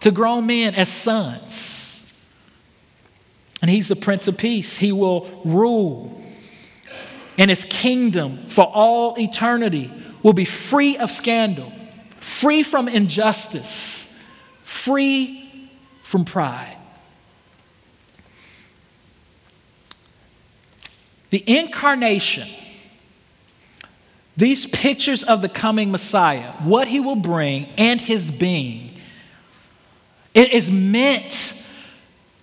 to 0.00 0.10
grown 0.10 0.46
men 0.46 0.74
as 0.74 0.88
sons. 0.88 2.04
And 3.60 3.70
he's 3.70 3.88
the 3.88 3.96
Prince 3.96 4.28
of 4.28 4.36
Peace. 4.36 4.76
He 4.76 4.92
will 4.92 5.42
rule. 5.44 6.22
And 7.36 7.50
his 7.50 7.64
kingdom 7.64 8.48
for 8.48 8.64
all 8.64 9.18
eternity 9.18 9.90
will 10.22 10.32
be 10.32 10.44
free 10.44 10.96
of 10.96 11.10
scandal, 11.10 11.72
free 12.16 12.62
from 12.62 12.88
injustice, 12.88 14.12
free 14.62 15.70
from 16.02 16.24
pride. 16.24 16.76
The 21.30 21.44
incarnation, 21.46 22.48
these 24.38 24.66
pictures 24.66 25.24
of 25.24 25.42
the 25.42 25.48
coming 25.48 25.90
Messiah, 25.90 26.52
what 26.60 26.86
he 26.86 27.00
will 27.00 27.16
bring, 27.16 27.66
and 27.76 28.00
his 28.00 28.30
being, 28.30 28.96
it 30.32 30.52
is 30.52 30.70
meant 30.70 31.64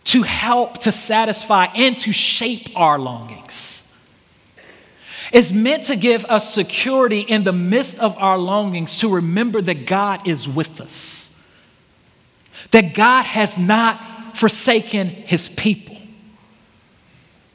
to 0.03 0.23
help 0.23 0.79
to 0.79 0.91
satisfy 0.91 1.67
and 1.67 1.97
to 1.99 2.11
shape 2.11 2.67
our 2.75 2.99
longings. 2.99 3.81
It's 5.31 5.53
meant 5.53 5.85
to 5.85 5.95
give 5.95 6.25
us 6.25 6.53
security 6.53 7.21
in 7.21 7.45
the 7.45 7.53
midst 7.53 7.97
of 7.99 8.17
our 8.17 8.37
longings 8.37 8.99
to 8.99 9.07
remember 9.07 9.61
that 9.61 9.85
God 9.87 10.27
is 10.27 10.49
with 10.49 10.81
us, 10.81 11.33
that 12.71 12.93
God 12.93 13.23
has 13.23 13.57
not 13.57 14.35
forsaken 14.35 15.07
his 15.07 15.47
people 15.47 15.94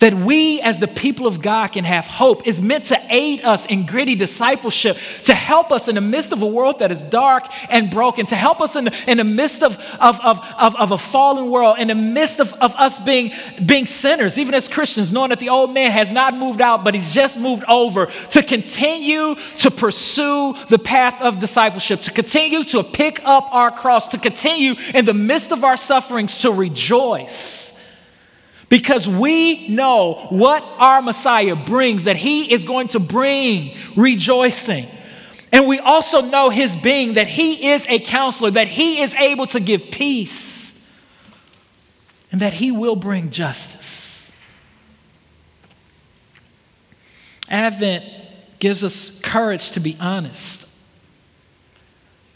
that 0.00 0.14
we 0.14 0.60
as 0.60 0.80
the 0.80 0.88
people 0.88 1.26
of 1.26 1.40
God 1.40 1.68
can 1.68 1.84
have 1.84 2.06
hope 2.06 2.46
is 2.46 2.60
meant 2.60 2.86
to 2.86 3.00
aid 3.08 3.42
us 3.42 3.64
in 3.66 3.86
gritty 3.86 4.14
discipleship, 4.14 4.96
to 5.24 5.34
help 5.34 5.70
us 5.70 5.88
in 5.88 5.94
the 5.94 6.00
midst 6.00 6.32
of 6.32 6.42
a 6.42 6.46
world 6.46 6.80
that 6.80 6.90
is 6.90 7.04
dark 7.04 7.44
and 7.68 7.90
broken, 7.90 8.26
to 8.26 8.36
help 8.36 8.60
us 8.60 8.76
in 8.76 8.84
the, 8.84 8.94
in 9.06 9.18
the 9.18 9.24
midst 9.24 9.62
of, 9.62 9.78
of, 10.00 10.18
of, 10.20 10.40
of, 10.58 10.76
of 10.76 10.92
a 10.92 10.98
fallen 10.98 11.50
world, 11.50 11.78
in 11.78 11.88
the 11.88 11.94
midst 11.94 12.40
of, 12.40 12.52
of 12.54 12.74
us 12.76 12.98
being, 13.00 13.32
being 13.64 13.86
sinners, 13.86 14.38
even 14.38 14.54
as 14.54 14.68
Christians, 14.68 15.12
knowing 15.12 15.28
that 15.30 15.38
the 15.38 15.50
old 15.50 15.72
man 15.72 15.90
has 15.90 16.10
not 16.10 16.34
moved 16.34 16.60
out, 16.60 16.82
but 16.82 16.94
he's 16.94 17.12
just 17.12 17.38
moved 17.38 17.64
over, 17.68 18.06
to 18.30 18.42
continue 18.42 19.36
to 19.58 19.70
pursue 19.70 20.56
the 20.70 20.78
path 20.78 21.20
of 21.20 21.38
discipleship, 21.38 22.00
to 22.02 22.10
continue 22.10 22.64
to 22.64 22.82
pick 22.82 23.22
up 23.24 23.48
our 23.52 23.70
cross, 23.70 24.08
to 24.08 24.18
continue 24.18 24.74
in 24.94 25.04
the 25.04 25.14
midst 25.14 25.52
of 25.52 25.62
our 25.62 25.76
sufferings 25.76 26.38
to 26.38 26.50
rejoice 26.50 27.59
because 28.70 29.06
we 29.06 29.68
know 29.68 30.14
what 30.30 30.62
our 30.78 31.02
Messiah 31.02 31.56
brings, 31.56 32.04
that 32.04 32.16
he 32.16 32.50
is 32.50 32.64
going 32.64 32.88
to 32.88 33.00
bring 33.00 33.76
rejoicing. 33.96 34.86
And 35.52 35.66
we 35.66 35.80
also 35.80 36.20
know 36.20 36.48
his 36.48 36.74
being, 36.76 37.14
that 37.14 37.26
he 37.26 37.72
is 37.72 37.84
a 37.88 37.98
counselor, 37.98 38.52
that 38.52 38.68
he 38.68 39.02
is 39.02 39.12
able 39.14 39.48
to 39.48 39.60
give 39.60 39.90
peace, 39.90 40.88
and 42.30 42.40
that 42.40 42.52
he 42.52 42.70
will 42.70 42.94
bring 42.94 43.30
justice. 43.30 44.30
Advent 47.48 48.04
gives 48.60 48.84
us 48.84 49.20
courage 49.20 49.72
to 49.72 49.80
be 49.80 49.96
honest. 49.98 50.64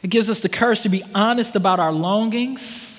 It 0.03 0.11
gives 0.11 0.29
us 0.29 0.41
the 0.41 0.49
courage 0.49 0.83
to 0.83 0.89
be 0.89 1.05
honest 1.15 1.55
about 1.55 1.79
our 1.79 1.93
longings 1.93 2.94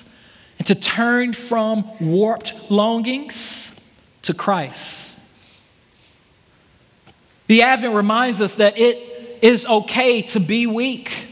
and 0.58 0.66
to 0.66 0.74
turn 0.74 1.32
from 1.32 1.88
warped 2.00 2.70
longings 2.70 3.74
to 4.22 4.34
Christ. 4.34 5.20
The 7.46 7.62
Advent 7.62 7.94
reminds 7.94 8.40
us 8.40 8.56
that 8.56 8.78
it 8.78 9.38
is 9.42 9.66
okay 9.66 10.22
to 10.22 10.40
be 10.40 10.66
weak. 10.66 11.28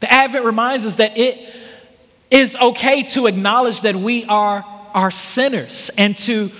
The 0.00 0.10
Advent 0.10 0.44
reminds 0.44 0.86
us 0.86 0.94
that 0.96 1.18
it 1.18 1.54
is 2.30 2.56
okay 2.56 3.02
to 3.02 3.26
acknowledge 3.26 3.82
that 3.82 3.96
we 3.96 4.24
are, 4.24 4.64
are 4.94 5.10
sinners 5.10 5.90
and 5.98 6.16
to, 6.18 6.50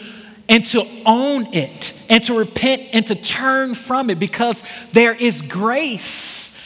and 0.49 0.65
to 0.67 0.87
own 1.07 1.55
it 1.55 1.95
and 2.11 2.23
to 2.25 2.37
repent 2.37 2.83
and 2.93 3.07
to 3.07 3.15
turn 3.15 3.75
from 3.75 4.11
it 4.11 4.19
because 4.19 4.63
there 4.93 5.15
is 5.15 5.41
grace 5.41 6.59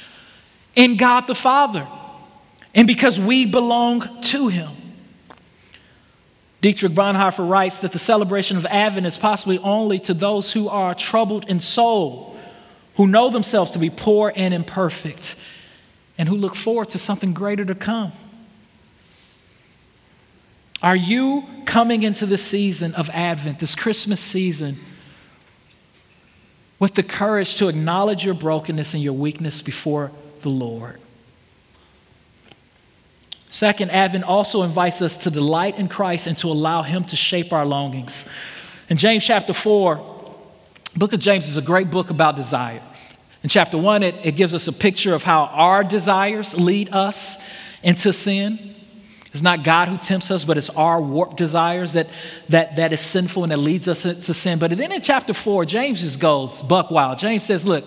in 0.75 0.97
God 0.97 1.27
the 1.27 1.35
Father 1.35 1.87
and 2.75 2.87
because 2.87 3.19
we 3.19 3.47
belong 3.47 4.23
to 4.23 4.49
Him. 4.49 4.71
Dietrich 6.61 6.93
Bonhoeffer 6.93 7.47
writes 7.49 7.81
that 7.81 7.93
the 7.93 7.99
celebration 7.99 8.57
of 8.57 8.65
Advent 8.67 9.07
is 9.07 9.19
possibly 9.19 9.59
only 9.59 9.99
to 10.01 10.15
those 10.15 10.53
who 10.53 10.69
are 10.69 10.95
troubled 10.95 11.45
in 11.49 11.61
soul, 11.61 12.37
who 12.95 13.07
know 13.07 13.29
themselves 13.29 13.73
to 13.73 13.79
be 13.79 13.91
poor 13.91 14.33
and 14.35 14.55
imperfect, 14.55 15.37
and 16.17 16.29
who 16.29 16.37
look 16.37 16.55
forward 16.55 16.89
to 16.91 16.99
something 16.99 17.35
greater 17.35 17.65
to 17.67 17.75
come. 17.75 18.13
Are 20.83 20.97
you 20.97 21.45
coming 21.67 22.03
into 22.03 22.27
the 22.27 22.39
season 22.39 22.95
of 22.95 23.11
Advent, 23.11 23.59
this 23.59 23.75
Christmas 23.75 24.21
season, 24.21 24.79
with 26.79 26.95
the 26.95 27.03
courage 27.03 27.57
to 27.57 27.69
acknowledge 27.69 28.25
your 28.25 28.35
brokenness 28.35 28.95
and 28.95 29.03
your 29.03 29.13
weakness 29.13 29.61
before 29.61 30.13
the 30.41 30.51
Lord? 30.51 31.01
Second, 33.55 33.93
Advent 33.93 34.25
also 34.25 34.65
invites 34.65 35.01
us 35.01 35.17
to 35.19 35.31
delight 35.31 35.79
in 35.79 35.87
Christ 35.87 36.27
and 36.27 36.37
to 36.39 36.49
allow 36.49 36.83
Him 36.83 37.05
to 37.05 37.15
shape 37.15 37.53
our 37.53 37.65
longings. 37.65 38.27
In 38.89 38.97
James 38.97 39.25
chapter 39.25 39.53
4, 39.53 40.35
book 40.97 41.13
of 41.13 41.21
James 41.21 41.47
is 41.47 41.57
a 41.57 41.63
great 41.63 41.89
book 41.89 42.11
about 42.11 42.35
desire. 42.35 42.83
In 43.45 43.49
chapter 43.49 43.79
1, 43.79 44.03
it, 44.03 44.17
it 44.25 44.33
gives 44.33 44.55
us 44.55 44.67
a 44.67 44.73
picture 44.73 45.15
of 45.15 45.23
how 45.23 45.45
our 45.45 45.85
desires 45.85 46.53
lead 46.55 46.93
us 46.93 47.41
into 47.85 48.13
sin. 48.13 48.75
It's 49.33 49.41
not 49.41 49.63
God 49.63 49.87
who 49.87 49.99
tempts 49.99 50.33
us, 50.33 50.43
but 50.45 50.59
it's 50.59 50.71
our 50.71 51.01
warped 51.01 51.37
desires 51.37 51.93
that, 51.93 52.09
that, 52.49 52.75
that 52.75 52.93
is 52.93 52.99
sinful 52.99 53.45
and 53.45 53.53
that 53.53 53.59
leads 53.59 53.87
us 53.87 54.03
to 54.03 54.35
sin. 54.35 54.59
But 54.59 54.73
then 54.73 54.91
in 54.91 55.01
chapter 55.01 55.33
4, 55.33 55.65
James 55.65 56.01
just 56.01 56.19
goes 56.19 56.61
buck 56.61 56.91
wild. 56.91 57.21
James 57.21 57.45
says, 57.45 57.65
Look, 57.65 57.85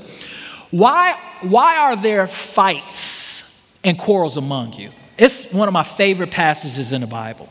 why, 0.72 1.20
why 1.42 1.76
are 1.76 1.98
there 1.98 2.26
fights 2.26 3.62
and 3.84 4.00
quarrels 4.00 4.38
among 4.38 4.72
you? 4.72 4.92
It's 5.18 5.52
one 5.52 5.68
of 5.68 5.74
my 5.74 5.84
favorite 5.84 6.32
passages 6.32 6.92
in 6.92 7.02
the 7.02 7.08
Bible. 7.08 7.50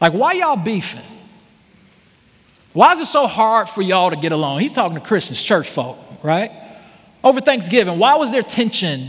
Like, 0.00 0.12
why 0.12 0.32
y'all 0.32 0.56
beefing? 0.56 1.02
Why 2.72 2.92
is 2.94 3.00
it 3.00 3.06
so 3.06 3.26
hard 3.26 3.68
for 3.68 3.82
y'all 3.82 4.10
to 4.10 4.16
get 4.16 4.32
along? 4.32 4.60
He's 4.60 4.72
talking 4.72 4.98
to 4.98 5.04
Christians, 5.04 5.42
church 5.42 5.68
folk, 5.68 5.98
right? 6.22 6.52
Over 7.24 7.40
Thanksgiving, 7.40 7.98
why 7.98 8.14
was 8.16 8.30
there 8.30 8.42
tension 8.42 9.08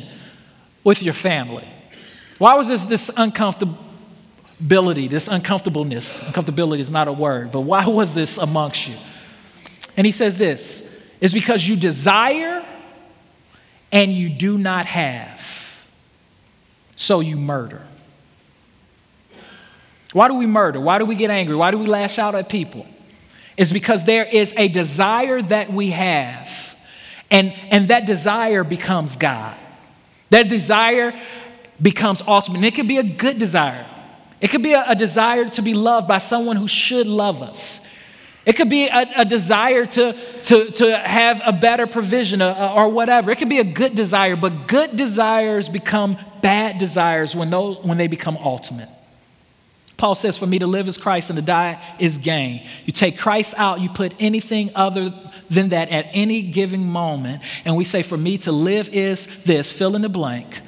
with 0.84 1.04
your 1.04 1.14
family? 1.14 1.68
Why 2.40 2.56
was 2.56 2.68
this, 2.68 2.86
this 2.86 3.10
uncomfortability, 3.12 5.10
this 5.10 5.28
uncomfortableness? 5.28 6.18
Uncomfortability 6.20 6.80
is 6.80 6.90
not 6.90 7.08
a 7.08 7.14
word, 7.14 7.52
but 7.52 7.62
why 7.62 7.86
was 7.86 8.14
this 8.14 8.38
amongst 8.38 8.88
you? 8.88 8.96
And 9.96 10.06
he 10.06 10.12
says 10.12 10.38
this 10.38 10.86
it's 11.22 11.34
because 11.34 11.68
you 11.68 11.76
desire 11.76 12.66
and 13.92 14.12
you 14.12 14.30
do 14.30 14.58
not 14.58 14.86
have 14.86 15.59
so 17.00 17.22
you 17.22 17.38
murder. 17.38 17.82
Why 20.12 20.28
do 20.28 20.34
we 20.34 20.46
murder? 20.46 20.82
Why 20.82 21.00
do 21.00 21.06
we 21.06 21.16
get 21.16 21.30
angry? 21.30 21.56
Why 21.56 21.72
do 21.72 21.78
we 21.78 21.86
lash 21.86 22.20
out 22.20 22.36
at 22.36 22.50
people? 22.50 22.86
It's 23.56 23.72
because 23.72 24.04
there 24.04 24.26
is 24.26 24.54
a 24.58 24.68
desire 24.68 25.42
that 25.44 25.72
we 25.72 25.92
have, 25.92 26.76
and, 27.32 27.54
and 27.72 27.88
that 27.88 28.06
desire 28.06 28.66
becomes 28.66 29.16
God. 29.16 29.56
That 30.30 30.50
desire 30.50 31.18
becomes 31.82 32.22
ultimate. 32.28 32.58
And 32.58 32.66
it 32.66 32.76
could 32.76 32.88
be 32.88 32.98
a 32.98 33.04
good 33.04 33.40
desire. 33.40 33.88
It 34.42 34.50
could 34.50 34.64
be 34.64 34.74
a, 34.74 34.84
a 34.90 34.96
desire 34.96 35.48
to 35.52 35.62
be 35.62 35.74
loved 35.74 36.08
by 36.08 36.20
someone 36.20 36.58
who 36.58 36.68
should 36.68 37.08
love 37.08 37.42
us. 37.42 37.80
It 38.50 38.56
could 38.56 38.68
be 38.68 38.88
a, 38.88 39.06
a 39.18 39.26
desire 39.26 39.86
to, 39.86 40.18
to, 40.46 40.72
to 40.72 40.98
have 40.98 41.40
a 41.46 41.54
better 41.54 41.86
provision 41.86 42.42
or, 42.42 42.90
whatever. 42.90 43.30
It 43.30 43.36
could 43.36 43.48
be 43.48 43.60
a 43.60 43.64
good 43.64 43.96
desire, 43.96 44.36
but 44.36 44.68
good 44.68 44.98
desires 44.98 45.70
become 45.70 46.18
bad 46.42 46.80
desires 46.80 47.36
when, 47.36 47.52
those, 47.52 47.78
when 47.84 48.00
they 48.00 48.08
become 48.08 48.38
ultimate. 48.38 48.90
Paul 49.98 50.16
says, 50.16 50.36
For 50.36 50.48
me 50.48 50.58
to 50.58 50.66
live 50.66 50.88
is 50.88 50.98
Christ 50.98 51.30
and 51.30 51.38
to 51.38 51.46
die 51.46 51.80
is 52.00 52.18
gain. 52.18 52.66
You 52.88 52.92
take 52.92 53.20
Christ 53.20 53.54
out, 53.56 53.82
you 53.82 53.90
put 53.90 54.16
anything 54.20 54.72
other 54.74 55.14
than 55.52 55.70
that 55.70 55.90
at 55.90 56.08
any 56.14 56.42
given 56.42 56.90
moment, 56.90 57.44
and 57.66 57.78
we 57.78 57.86
say, 57.86 58.02
For 58.02 58.18
me 58.18 58.40
to 58.40 58.52
live 58.52 58.90
is 58.90 59.44
this, 59.44 59.72
fill 59.72 59.96
in 59.96 60.02
the 60.02 60.10
blank. 60.10 60.62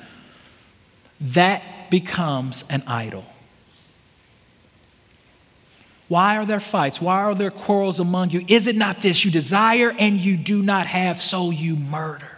That 1.20 1.90
becomes 1.90 2.64
an 2.70 2.84
idol. 2.86 3.26
Why 6.12 6.36
are 6.36 6.46
there 6.46 6.60
fights? 6.60 7.00
Why 7.00 7.22
are 7.22 7.34
there 7.34 7.52
quarrels 7.52 8.02
among 8.02 8.32
you? 8.32 8.44
Is 8.50 8.68
it 8.68 8.76
not 8.76 9.00
this? 9.00 9.24
You 9.24 9.32
desire 9.32 9.96
and 9.98 10.18
you 10.18 10.36
do 10.36 10.62
not 10.62 10.86
have, 10.86 11.18
so 11.18 11.52
you 11.52 11.78
murder. 11.78 12.38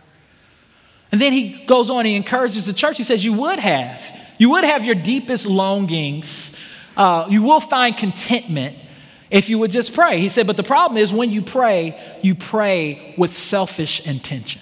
And 1.12 1.20
then 1.20 1.34
he 1.34 1.66
goes 1.66 1.90
on, 1.90 2.06
he 2.06 2.14
encourages 2.16 2.68
the 2.68 2.74
church. 2.74 2.98
He 2.98 3.04
says, 3.04 3.26
You 3.26 3.34
would 3.34 3.58
have. 3.58 4.16
You 4.38 4.52
would 4.52 4.64
have 4.64 4.86
your 4.86 4.94
deepest 4.94 5.48
longings. 5.48 6.56
Uh, 6.96 7.26
you 7.28 7.42
will 7.42 7.60
find 7.60 7.98
contentment 7.98 8.78
if 9.32 9.50
you 9.50 9.58
would 9.58 9.72
just 9.72 9.96
pray. 9.96 10.20
He 10.20 10.30
said, 10.30 10.46
But 10.46 10.58
the 10.58 10.62
problem 10.62 11.00
is 11.00 11.12
when 11.12 11.32
you 11.32 11.42
pray, 11.42 12.00
you 12.22 12.36
pray 12.36 13.16
with 13.18 13.36
selfish 13.36 14.06
intention. 14.06 14.62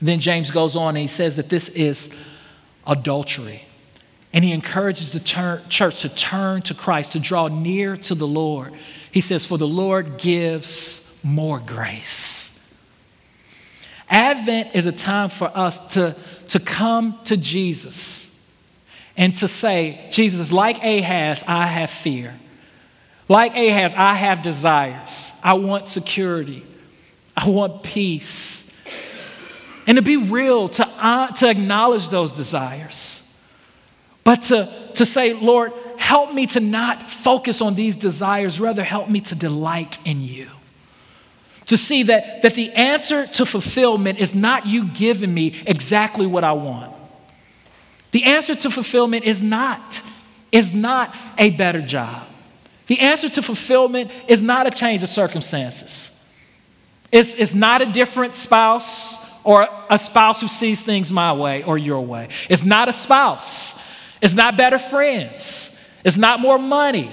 And 0.00 0.08
then 0.08 0.20
James 0.20 0.50
goes 0.50 0.74
on 0.74 0.96
and 0.96 1.02
he 1.02 1.06
says 1.06 1.36
that 1.36 1.50
this 1.50 1.68
is 1.68 2.08
adultery. 2.86 3.64
And 4.32 4.44
he 4.44 4.52
encourages 4.52 5.12
the 5.12 5.20
church 5.20 6.00
to 6.00 6.08
turn 6.08 6.62
to 6.62 6.74
Christ, 6.74 7.12
to 7.12 7.20
draw 7.20 7.48
near 7.48 7.96
to 7.98 8.14
the 8.14 8.26
Lord. 8.26 8.72
He 9.10 9.20
says, 9.20 9.44
For 9.44 9.58
the 9.58 9.68
Lord 9.68 10.16
gives 10.16 11.10
more 11.22 11.58
grace. 11.58 12.58
Advent 14.08 14.74
is 14.74 14.86
a 14.86 14.92
time 14.92 15.28
for 15.28 15.50
us 15.54 15.78
to, 15.94 16.16
to 16.48 16.60
come 16.60 17.18
to 17.24 17.36
Jesus 17.36 18.22
and 19.16 19.34
to 19.36 19.48
say, 19.48 20.06
Jesus, 20.10 20.50
like 20.50 20.82
Ahaz, 20.82 21.44
I 21.46 21.66
have 21.66 21.90
fear. 21.90 22.34
Like 23.28 23.52
Ahaz, 23.52 23.94
I 23.94 24.14
have 24.14 24.42
desires. 24.42 25.32
I 25.42 25.54
want 25.54 25.88
security. 25.88 26.64
I 27.36 27.48
want 27.48 27.82
peace. 27.82 28.70
And 29.86 29.96
to 29.96 30.02
be 30.02 30.16
real, 30.16 30.68
to, 30.70 30.86
uh, 30.86 31.28
to 31.34 31.48
acknowledge 31.48 32.08
those 32.08 32.32
desires 32.32 33.11
but 34.24 34.42
to, 34.42 34.72
to 34.94 35.06
say, 35.06 35.32
Lord, 35.34 35.72
help 35.96 36.32
me 36.32 36.46
to 36.48 36.60
not 36.60 37.10
focus 37.10 37.60
on 37.60 37.74
these 37.74 37.96
desires, 37.96 38.60
rather, 38.60 38.84
help 38.84 39.08
me 39.08 39.20
to 39.22 39.34
delight 39.34 39.98
in 40.04 40.22
you. 40.22 40.48
To 41.66 41.76
see 41.76 42.04
that, 42.04 42.42
that 42.42 42.54
the 42.54 42.70
answer 42.72 43.26
to 43.26 43.46
fulfillment 43.46 44.18
is 44.18 44.34
not 44.34 44.66
you 44.66 44.84
giving 44.88 45.32
me 45.32 45.62
exactly 45.66 46.26
what 46.26 46.44
I 46.44 46.52
want. 46.52 46.92
The 48.10 48.24
answer 48.24 48.54
to 48.54 48.70
fulfillment 48.70 49.24
is 49.24 49.42
not, 49.42 50.02
is 50.50 50.74
not 50.74 51.16
a 51.38 51.50
better 51.50 51.80
job. 51.80 52.26
The 52.88 53.00
answer 53.00 53.28
to 53.30 53.42
fulfillment 53.42 54.10
is 54.28 54.42
not 54.42 54.66
a 54.66 54.70
change 54.70 55.02
of 55.02 55.08
circumstances. 55.08 56.10
It's, 57.10 57.34
it's 57.34 57.54
not 57.54 57.80
a 57.80 57.86
different 57.86 58.34
spouse 58.34 59.16
or 59.44 59.66
a 59.88 59.98
spouse 59.98 60.40
who 60.40 60.48
sees 60.48 60.82
things 60.82 61.10
my 61.10 61.32
way 61.32 61.62
or 61.62 61.78
your 61.78 62.00
way. 62.00 62.28
It's 62.48 62.64
not 62.64 62.88
a 62.88 62.92
spouse. 62.92 63.78
It's 64.22 64.34
not 64.34 64.56
better 64.56 64.78
friends. 64.78 65.76
It's 66.04 66.16
not 66.16 66.40
more 66.40 66.58
money. 66.58 67.12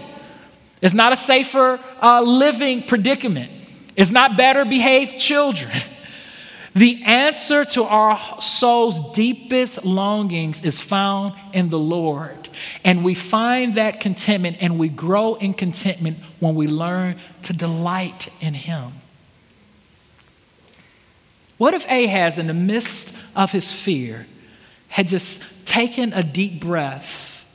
It's 0.82 0.94
not 0.94 1.12
a 1.12 1.18
safer 1.18 1.80
uh, 2.02 2.22
living 2.22 2.84
predicament. 2.84 3.52
It's 3.96 4.12
not 4.12 4.38
better 4.38 4.64
behaved 4.64 5.20
children. 5.20 5.72
The 6.76 7.04
answer 7.04 7.66
to 7.66 7.84
our 7.84 8.40
soul's 8.40 9.14
deepest 9.14 9.84
longings 9.84 10.64
is 10.64 10.80
found 10.80 11.34
in 11.52 11.70
the 11.70 11.80
Lord. 11.80 12.48
And 12.86 13.04
we 13.04 13.16
find 13.16 13.74
that 13.74 14.00
contentment 14.00 14.58
and 14.62 14.78
we 14.78 14.88
grow 14.88 15.34
in 15.34 15.56
contentment 15.56 16.20
when 16.40 16.54
we 16.54 16.68
learn 16.68 17.18
to 17.44 17.54
delight 17.54 18.32
in 18.40 18.54
Him. 18.54 18.94
What 21.58 21.74
if 21.74 21.86
Ahaz, 21.88 22.38
in 22.38 22.48
the 22.48 22.54
midst 22.54 23.18
of 23.36 23.52
his 23.52 23.70
fear, 23.70 24.26
had 24.88 25.08
just 25.08 25.44
taken 25.70 26.12
a 26.14 26.24
deep 26.24 26.60
breath, 26.60 27.46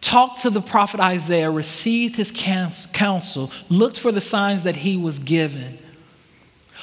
talked 0.00 0.42
to 0.42 0.50
the 0.50 0.62
prophet 0.62 0.98
Isaiah, 0.98 1.50
received 1.50 2.16
his 2.16 2.30
counsel, 2.32 3.52
looked 3.68 3.98
for 4.00 4.10
the 4.10 4.20
signs 4.20 4.62
that 4.62 4.76
he 4.76 4.96
was 4.96 5.18
given, 5.18 5.78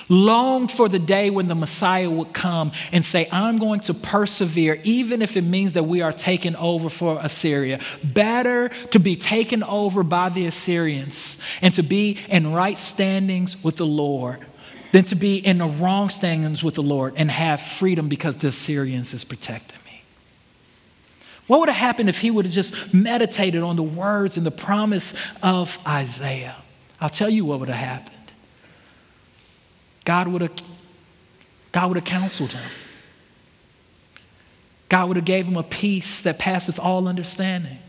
longed 0.08 0.72
for 0.72 0.88
the 0.88 1.00
day 1.00 1.32
when 1.32 1.48
the 1.48 1.56
Messiah 1.56 2.10
would 2.10 2.32
come 2.32 2.72
and 2.92 3.04
say, 3.04 3.28
I'm 3.32 3.58
going 3.58 3.80
to 3.82 3.94
persevere, 3.96 4.80
even 4.84 5.24
if 5.24 5.36
it 5.36 5.44
means 5.44 5.74
that 5.74 5.84
we 5.84 6.02
are 6.02 6.14
taken 6.14 6.56
over 6.56 6.90
for 6.90 7.20
Assyria. 7.22 7.80
Better 8.04 8.70
to 8.92 9.00
be 9.00 9.16
taken 9.16 9.64
over 9.64 10.04
by 10.04 10.30
the 10.30 10.46
Assyrians 10.46 11.42
and 11.64 11.74
to 11.74 11.82
be 11.82 12.20
in 12.30 12.54
right 12.54 12.78
standings 12.78 13.62
with 13.64 13.78
the 13.78 13.86
Lord 13.86 14.46
than 14.92 15.06
to 15.06 15.16
be 15.16 15.38
in 15.38 15.58
the 15.58 15.68
wrong 15.68 16.12
standings 16.12 16.64
with 16.64 16.76
the 16.76 16.84
Lord 16.84 17.14
and 17.18 17.32
have 17.32 17.62
freedom 17.62 18.10
because 18.10 18.38
the 18.38 18.50
Assyrians 18.50 19.14
is 19.14 19.24
protected. 19.24 19.79
What 21.50 21.62
would 21.62 21.70
have 21.70 21.78
happened 21.80 22.10
if 22.10 22.20
he 22.20 22.30
would 22.30 22.46
have 22.46 22.54
just 22.54 22.94
meditated 22.94 23.64
on 23.64 23.76
the 23.76 23.82
words 23.82 24.38
and 24.38 24.46
the 24.46 24.52
promise 24.52 25.16
of 25.42 25.80
Isaiah? 25.86 26.56
I'll 27.02 27.10
tell 27.10 27.28
you 27.28 27.44
what 27.44 27.60
would 27.60 27.70
have 27.70 27.80
happened. 27.80 28.32
God 30.06 30.28
would 30.28 30.44
have, 30.44 30.52
God 31.72 31.88
would 31.88 31.98
have 31.98 32.06
counseled 32.06 32.52
him. 32.52 32.70
God 34.90 35.08
would 35.08 35.18
have 35.18 35.26
gave 35.26 35.48
him 35.48 35.58
a 35.58 35.64
peace 35.64 36.22
that 36.22 36.38
passeth 36.38 36.78
all 36.78 37.08
understanding. 37.08 37.80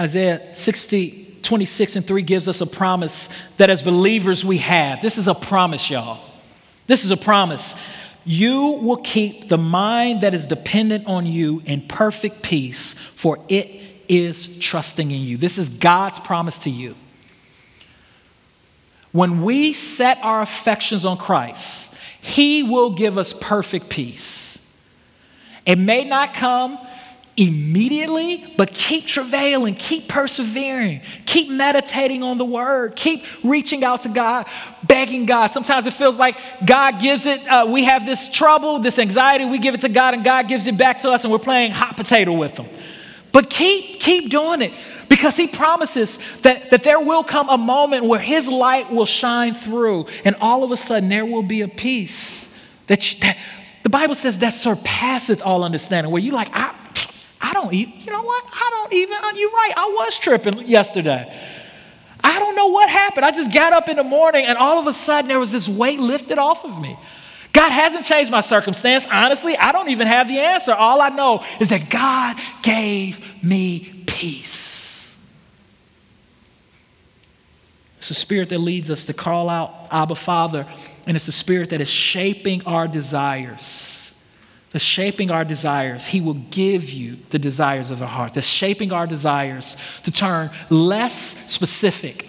Isaiah 0.00 0.52
60, 0.52 1.38
26 1.42 1.94
and 1.94 2.04
3 2.04 2.22
gives 2.22 2.48
us 2.48 2.60
a 2.60 2.66
promise 2.66 3.28
that 3.56 3.70
as 3.70 3.84
believers 3.84 4.44
we 4.44 4.58
have. 4.58 5.00
This 5.00 5.16
is 5.16 5.28
a 5.28 5.34
promise, 5.34 5.88
y'all. 5.88 6.28
This 6.88 7.04
is 7.04 7.12
a 7.12 7.16
promise. 7.16 7.76
You 8.26 8.72
will 8.82 8.96
keep 8.98 9.48
the 9.48 9.56
mind 9.56 10.22
that 10.22 10.34
is 10.34 10.48
dependent 10.48 11.06
on 11.06 11.26
you 11.26 11.62
in 11.64 11.82
perfect 11.86 12.42
peace, 12.42 12.92
for 12.92 13.38
it 13.48 13.70
is 14.08 14.58
trusting 14.58 15.12
in 15.12 15.20
you. 15.22 15.36
This 15.36 15.58
is 15.58 15.68
God's 15.68 16.18
promise 16.18 16.58
to 16.60 16.70
you. 16.70 16.96
When 19.12 19.42
we 19.42 19.72
set 19.72 20.18
our 20.22 20.42
affections 20.42 21.04
on 21.04 21.18
Christ, 21.18 21.94
He 22.20 22.64
will 22.64 22.90
give 22.90 23.16
us 23.16 23.32
perfect 23.32 23.88
peace. 23.88 24.58
It 25.64 25.78
may 25.78 26.04
not 26.04 26.34
come 26.34 26.78
immediately, 27.36 28.44
but 28.56 28.72
keep 28.72 29.06
travailing, 29.06 29.74
keep 29.74 30.08
persevering, 30.08 31.02
keep 31.26 31.50
meditating 31.50 32.22
on 32.22 32.38
the 32.38 32.44
word, 32.44 32.96
keep 32.96 33.24
reaching 33.44 33.84
out 33.84 34.02
to 34.02 34.08
God, 34.08 34.46
begging 34.84 35.26
God. 35.26 35.48
Sometimes 35.48 35.86
it 35.86 35.92
feels 35.92 36.18
like 36.18 36.38
God 36.64 36.98
gives 36.98 37.26
it, 37.26 37.46
uh, 37.46 37.66
we 37.68 37.84
have 37.84 38.06
this 38.06 38.30
trouble, 38.30 38.78
this 38.78 38.98
anxiety, 38.98 39.44
we 39.44 39.58
give 39.58 39.74
it 39.74 39.82
to 39.82 39.90
God, 39.90 40.14
and 40.14 40.24
God 40.24 40.48
gives 40.48 40.66
it 40.66 40.78
back 40.78 41.02
to 41.02 41.10
us, 41.10 41.24
and 41.24 41.32
we're 41.32 41.38
playing 41.38 41.72
hot 41.72 41.96
potato 41.96 42.32
with 42.32 42.56
Him. 42.56 42.68
But 43.32 43.50
keep, 43.50 44.00
keep 44.00 44.30
doing 44.30 44.62
it 44.62 44.72
because 45.10 45.36
He 45.36 45.46
promises 45.46 46.18
that, 46.40 46.70
that 46.70 46.84
there 46.84 47.00
will 47.00 47.22
come 47.22 47.50
a 47.50 47.58
moment 47.58 48.06
where 48.06 48.20
His 48.20 48.48
light 48.48 48.90
will 48.90 49.04
shine 49.04 49.52
through, 49.52 50.06
and 50.24 50.36
all 50.40 50.64
of 50.64 50.72
a 50.72 50.76
sudden 50.76 51.10
there 51.10 51.26
will 51.26 51.42
be 51.42 51.60
a 51.60 51.68
peace 51.68 52.56
that, 52.86 53.12
you, 53.12 53.20
that 53.20 53.36
the 53.82 53.90
Bible 53.90 54.14
says 54.14 54.38
that 54.38 54.54
surpasseth 54.54 55.42
all 55.42 55.64
understanding, 55.64 56.10
where 56.10 56.22
you're 56.22 56.32
like, 56.32 56.48
I 56.54 56.74
don't 57.66 57.74
even, 57.74 58.00
you 58.00 58.12
know 58.12 58.22
what? 58.22 58.44
I 58.52 58.70
don't 58.70 58.92
even, 58.92 59.16
uh, 59.16 59.32
you're 59.34 59.50
right, 59.50 59.72
I 59.76 59.86
was 59.86 60.18
tripping 60.18 60.66
yesterday. 60.66 61.32
I 62.22 62.38
don't 62.38 62.56
know 62.56 62.68
what 62.68 62.88
happened. 62.88 63.24
I 63.24 63.30
just 63.30 63.52
got 63.52 63.72
up 63.72 63.88
in 63.88 63.96
the 63.96 64.04
morning 64.04 64.46
and 64.46 64.56
all 64.56 64.78
of 64.78 64.86
a 64.86 64.92
sudden 64.92 65.28
there 65.28 65.38
was 65.38 65.52
this 65.52 65.68
weight 65.68 66.00
lifted 66.00 66.38
off 66.38 66.64
of 66.64 66.80
me. 66.80 66.96
God 67.52 67.70
hasn't 67.70 68.04
changed 68.04 68.30
my 68.30 68.40
circumstance. 68.40 69.06
Honestly, 69.10 69.56
I 69.56 69.72
don't 69.72 69.88
even 69.88 70.06
have 70.06 70.28
the 70.28 70.38
answer. 70.38 70.72
All 70.72 71.00
I 71.00 71.08
know 71.08 71.44
is 71.60 71.70
that 71.70 71.88
God 71.88 72.36
gave 72.62 73.24
me 73.42 74.04
peace. 74.06 75.16
It's 77.98 78.08
the 78.08 78.14
spirit 78.14 78.50
that 78.50 78.58
leads 78.58 78.90
us 78.90 79.06
to 79.06 79.14
call 79.14 79.48
out 79.48 79.88
Abba 79.90 80.16
Father, 80.16 80.66
and 81.06 81.16
it's 81.16 81.26
the 81.26 81.32
spirit 81.32 81.70
that 81.70 81.80
is 81.80 81.88
shaping 81.88 82.62
our 82.64 82.86
desires 82.86 83.95
shaping 84.78 85.30
our 85.30 85.44
desires, 85.44 86.06
He 86.06 86.20
will 86.20 86.34
give 86.34 86.90
you 86.90 87.16
the 87.30 87.38
desires 87.38 87.90
of 87.90 87.98
the 87.98 88.06
heart. 88.06 88.34
The 88.34 88.42
shaping 88.42 88.92
our 88.92 89.06
desires 89.06 89.76
to 90.04 90.10
turn 90.10 90.50
less 90.70 91.14
specific 91.50 92.26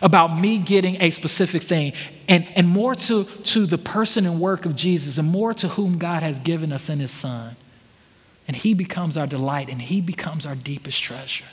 about 0.00 0.38
me 0.38 0.58
getting 0.58 1.00
a 1.00 1.10
specific 1.10 1.62
thing 1.62 1.92
and, 2.28 2.46
and 2.54 2.68
more 2.68 2.94
to, 2.94 3.24
to 3.24 3.66
the 3.66 3.78
person 3.78 4.26
and 4.26 4.40
work 4.40 4.66
of 4.66 4.76
Jesus 4.76 5.18
and 5.18 5.28
more 5.28 5.54
to 5.54 5.68
whom 5.68 5.98
God 5.98 6.22
has 6.22 6.38
given 6.38 6.72
us 6.72 6.88
in 6.88 7.00
His 7.00 7.10
Son. 7.10 7.56
And 8.46 8.56
He 8.56 8.74
becomes 8.74 9.16
our 9.16 9.26
delight 9.26 9.68
and 9.68 9.80
He 9.80 10.00
becomes 10.00 10.46
our 10.46 10.54
deepest 10.54 11.02
treasure. 11.02 11.44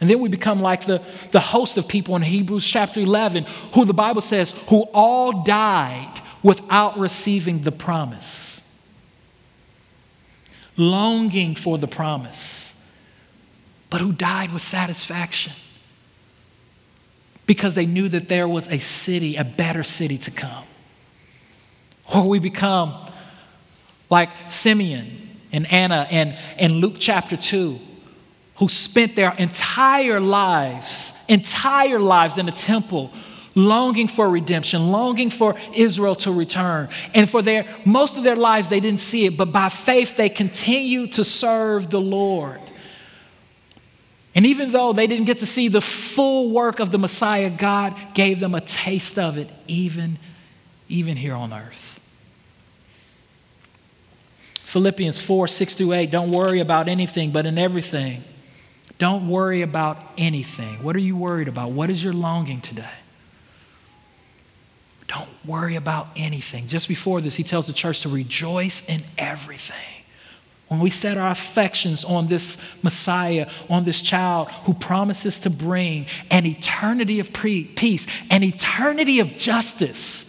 And 0.00 0.10
then 0.10 0.20
we 0.20 0.28
become 0.28 0.60
like 0.60 0.86
the, 0.86 1.02
the 1.30 1.40
host 1.40 1.78
of 1.78 1.88
people 1.88 2.16
in 2.16 2.22
Hebrews 2.22 2.66
chapter 2.66 3.00
11, 3.00 3.44
who 3.74 3.84
the 3.84 3.94
Bible 3.94 4.20
says, 4.20 4.52
who 4.68 4.82
all 4.92 5.44
died 5.44 6.20
without 6.42 6.98
receiving 6.98 7.62
the 7.62 7.72
promise 7.72 8.53
longing 10.76 11.54
for 11.54 11.78
the 11.78 11.86
promise, 11.86 12.74
but 13.90 14.00
who 14.00 14.12
died 14.12 14.52
with 14.52 14.62
satisfaction 14.62 15.52
because 17.46 17.74
they 17.74 17.86
knew 17.86 18.08
that 18.08 18.28
there 18.28 18.48
was 18.48 18.68
a 18.68 18.78
city, 18.78 19.36
a 19.36 19.44
better 19.44 19.82
city 19.82 20.18
to 20.18 20.30
come. 20.30 20.64
Or 22.14 22.28
we 22.28 22.38
become 22.38 23.10
like 24.10 24.30
Simeon 24.50 25.36
and 25.52 25.70
Anna 25.72 26.06
and, 26.10 26.36
and 26.58 26.74
Luke 26.74 26.96
chapter 26.98 27.36
2, 27.36 27.78
who 28.56 28.68
spent 28.68 29.16
their 29.16 29.32
entire 29.32 30.20
lives, 30.20 31.12
entire 31.28 31.98
lives 31.98 32.38
in 32.38 32.46
the 32.46 32.52
temple 32.52 33.12
longing 33.54 34.08
for 34.08 34.28
redemption, 34.28 34.90
longing 34.90 35.30
for 35.30 35.54
Israel 35.74 36.16
to 36.16 36.32
return. 36.32 36.88
And 37.12 37.28
for 37.28 37.42
their 37.42 37.66
most 37.84 38.16
of 38.16 38.24
their 38.24 38.36
lives 38.36 38.68
they 38.68 38.80
didn't 38.80 39.00
see 39.00 39.26
it, 39.26 39.36
but 39.36 39.52
by 39.52 39.68
faith 39.68 40.16
they 40.16 40.28
continued 40.28 41.14
to 41.14 41.24
serve 41.24 41.90
the 41.90 42.00
Lord. 42.00 42.60
And 44.34 44.44
even 44.46 44.72
though 44.72 44.92
they 44.92 45.06
didn't 45.06 45.26
get 45.26 45.38
to 45.38 45.46
see 45.46 45.68
the 45.68 45.80
full 45.80 46.50
work 46.50 46.80
of 46.80 46.90
the 46.90 46.98
Messiah, 46.98 47.50
God 47.50 47.96
gave 48.14 48.40
them 48.40 48.54
a 48.54 48.60
taste 48.60 49.18
of 49.18 49.38
it 49.38 49.48
even, 49.68 50.18
even 50.88 51.16
here 51.16 51.34
on 51.34 51.52
earth. 51.52 52.00
Philippians 54.64 55.20
4 55.20 55.46
6 55.46 55.76
to 55.76 55.92
8, 55.92 56.10
don't 56.10 56.32
worry 56.32 56.58
about 56.58 56.88
anything, 56.88 57.30
but 57.30 57.46
in 57.46 57.58
everything. 57.58 58.24
Don't 58.98 59.28
worry 59.28 59.62
about 59.62 59.98
anything. 60.18 60.82
What 60.82 60.96
are 60.96 61.00
you 61.00 61.16
worried 61.16 61.46
about? 61.46 61.70
What 61.70 61.90
is 61.90 62.02
your 62.02 62.12
longing 62.12 62.60
today? 62.60 62.90
Don't 65.14 65.28
worry 65.44 65.76
about 65.76 66.08
anything. 66.16 66.66
Just 66.66 66.88
before 66.88 67.20
this, 67.20 67.36
he 67.36 67.44
tells 67.44 67.68
the 67.68 67.72
church 67.72 68.00
to 68.02 68.08
rejoice 68.08 68.86
in 68.88 69.00
everything. 69.16 69.76
When 70.66 70.80
we 70.80 70.90
set 70.90 71.16
our 71.16 71.30
affections 71.30 72.04
on 72.04 72.26
this 72.26 72.56
Messiah, 72.82 73.48
on 73.70 73.84
this 73.84 74.02
child 74.02 74.48
who 74.64 74.74
promises 74.74 75.38
to 75.40 75.50
bring 75.50 76.06
an 76.32 76.46
eternity 76.46 77.20
of 77.20 77.32
peace, 77.32 78.06
an 78.28 78.42
eternity 78.42 79.20
of 79.20 79.36
justice, 79.38 80.26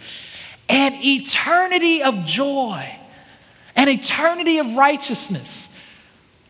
an 0.69 0.93
eternity 1.03 2.03
of 2.03 2.25
joy, 2.25 2.87
an 3.75 3.89
eternity 3.89 4.59
of 4.59 4.75
righteousness, 4.75 5.64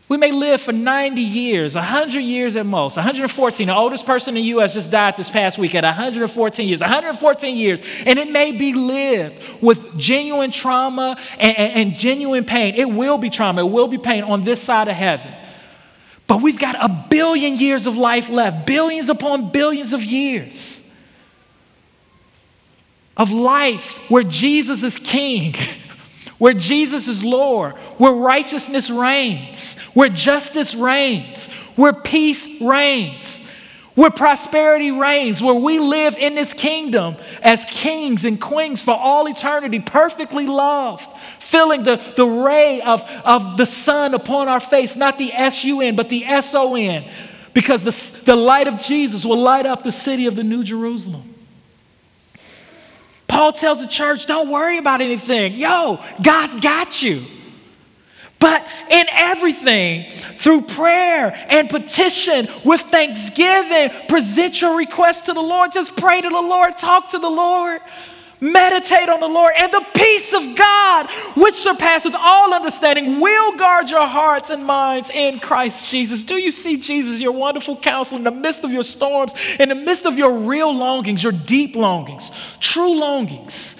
we 0.08 0.16
may 0.16 0.30
live 0.30 0.60
for 0.60 0.70
90 0.70 1.20
years, 1.20 1.74
100 1.74 2.20
years 2.20 2.54
at 2.54 2.64
most, 2.64 2.94
114. 2.96 3.66
The 3.66 3.74
oldest 3.74 4.06
person 4.06 4.36
in 4.36 4.42
the 4.42 4.48
U.S. 4.50 4.74
just 4.74 4.88
died 4.88 5.16
this 5.16 5.28
past 5.28 5.58
week 5.58 5.74
at 5.74 5.82
114 5.82 6.68
years, 6.68 6.80
114 6.80 7.56
years. 7.56 7.80
And 8.04 8.16
it 8.16 8.30
may 8.30 8.52
be 8.52 8.72
lived 8.72 9.42
with 9.60 9.98
genuine 9.98 10.52
trauma 10.52 11.18
and, 11.40 11.58
and, 11.58 11.72
and 11.72 11.94
genuine 11.94 12.44
pain. 12.44 12.76
It 12.76 12.88
will 12.88 13.18
be 13.18 13.30
trauma, 13.30 13.66
it 13.66 13.70
will 13.70 13.88
be 13.88 13.98
pain 13.98 14.22
on 14.22 14.44
this 14.44 14.62
side 14.62 14.86
of 14.86 14.94
heaven. 14.94 15.34
But 16.28 16.40
we've 16.40 16.58
got 16.58 16.76
a 16.76 17.06
billion 17.08 17.56
years 17.56 17.86
of 17.86 17.96
life 17.96 18.28
left, 18.28 18.64
billions 18.64 19.08
upon 19.08 19.50
billions 19.50 19.92
of 19.92 20.02
years 20.04 20.84
of 23.16 23.32
life 23.32 23.98
where 24.08 24.22
Jesus 24.22 24.84
is 24.84 24.96
king, 24.98 25.54
where 26.38 26.52
Jesus 26.52 27.08
is 27.08 27.24
Lord, 27.24 27.72
where 27.98 28.12
righteousness 28.12 28.88
reigns 28.88 29.75
where 29.96 30.10
justice 30.10 30.74
reigns, 30.74 31.46
where 31.74 31.94
peace 31.94 32.60
reigns, 32.60 33.42
where 33.94 34.10
prosperity 34.10 34.90
reigns, 34.90 35.40
where 35.40 35.54
we 35.54 35.78
live 35.78 36.18
in 36.18 36.34
this 36.34 36.52
kingdom 36.52 37.16
as 37.40 37.64
kings 37.70 38.22
and 38.26 38.38
queens 38.38 38.78
for 38.78 38.90
all 38.90 39.26
eternity, 39.26 39.80
perfectly 39.80 40.46
loved, 40.46 41.08
feeling 41.38 41.82
the, 41.82 41.98
the 42.14 42.26
ray 42.26 42.82
of, 42.82 43.02
of 43.24 43.56
the 43.56 43.64
sun 43.64 44.12
upon 44.12 44.48
our 44.48 44.60
face, 44.60 44.96
not 44.96 45.16
the 45.16 45.32
S 45.32 45.64
U 45.64 45.80
N, 45.80 45.96
but 45.96 46.10
the 46.10 46.26
S 46.26 46.54
O 46.54 46.74
N, 46.76 47.02
because 47.54 47.82
the, 47.82 48.24
the 48.26 48.36
light 48.36 48.68
of 48.68 48.78
Jesus 48.82 49.24
will 49.24 49.40
light 49.40 49.64
up 49.64 49.82
the 49.82 49.92
city 49.92 50.26
of 50.26 50.36
the 50.36 50.44
New 50.44 50.62
Jerusalem. 50.62 51.34
Paul 53.28 53.54
tells 53.54 53.80
the 53.80 53.88
church, 53.88 54.26
don't 54.26 54.50
worry 54.50 54.76
about 54.76 55.00
anything. 55.00 55.54
Yo, 55.54 56.04
God's 56.22 56.60
got 56.60 57.00
you. 57.00 57.24
But 58.38 58.66
in 58.90 59.06
everything, 59.12 60.10
through 60.10 60.62
prayer 60.62 61.34
and 61.48 61.70
petition, 61.70 62.48
with 62.64 62.82
thanksgiving, 62.82 63.90
present 64.08 64.60
your 64.60 64.76
request 64.76 65.26
to 65.26 65.32
the 65.32 65.42
Lord. 65.42 65.72
Just 65.72 65.96
pray 65.96 66.20
to 66.20 66.28
the 66.28 66.40
Lord, 66.40 66.76
talk 66.76 67.10
to 67.12 67.18
the 67.18 67.30
Lord, 67.30 67.80
meditate 68.40 69.08
on 69.08 69.20
the 69.20 69.28
Lord, 69.28 69.52
and 69.56 69.72
the 69.72 69.84
peace 69.94 70.34
of 70.34 70.54
God, 70.54 71.08
which 71.34 71.54
surpasses 71.54 72.14
all 72.14 72.52
understanding, 72.52 73.20
will 73.20 73.56
guard 73.56 73.88
your 73.88 74.06
hearts 74.06 74.50
and 74.50 74.64
minds 74.64 75.08
in 75.08 75.40
Christ 75.40 75.90
Jesus. 75.90 76.22
Do 76.22 76.36
you 76.36 76.50
see 76.50 76.76
Jesus, 76.76 77.20
your 77.20 77.32
wonderful 77.32 77.76
counselor, 77.76 78.18
in 78.18 78.24
the 78.24 78.30
midst 78.30 78.64
of 78.64 78.70
your 78.70 78.82
storms, 78.84 79.32
in 79.58 79.70
the 79.70 79.74
midst 79.74 80.04
of 80.04 80.18
your 80.18 80.32
real 80.32 80.74
longings, 80.74 81.22
your 81.22 81.32
deep 81.32 81.74
longings, 81.74 82.30
true 82.60 82.98
longings, 82.98 83.76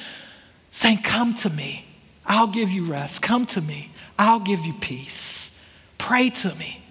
saying, 0.71 0.99
Come 0.99 1.35
to 1.37 1.51
me, 1.51 1.85
I'll 2.25 2.47
give 2.47 2.71
you 2.71 2.87
rest. 2.87 3.21
Come 3.21 3.45
to 3.47 3.61
me. 3.61 3.91
I'll 4.19 4.41
give 4.41 4.65
you 4.65 4.73
peace. 4.75 5.57
Pray 5.99 6.31
to 6.31 6.55
me. 6.55 6.83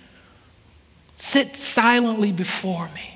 Sit 1.16 1.56
silently 1.56 2.32
before 2.32 2.88
me. 2.90 3.16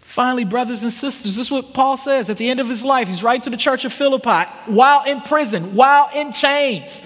Finally, 0.00 0.44
brothers 0.44 0.82
and 0.82 0.92
sisters, 0.92 1.36
this 1.36 1.46
is 1.46 1.52
what 1.52 1.72
Paul 1.72 1.96
says 1.96 2.28
at 2.28 2.36
the 2.36 2.50
end 2.50 2.58
of 2.58 2.68
his 2.68 2.82
life. 2.82 3.06
He's 3.06 3.22
writing 3.22 3.42
to 3.42 3.50
the 3.50 3.56
church 3.56 3.84
of 3.84 3.92
Philippi 3.92 4.50
while 4.66 5.04
in 5.04 5.20
prison, 5.20 5.76
while 5.76 6.10
in 6.12 6.32
chains, 6.32 7.00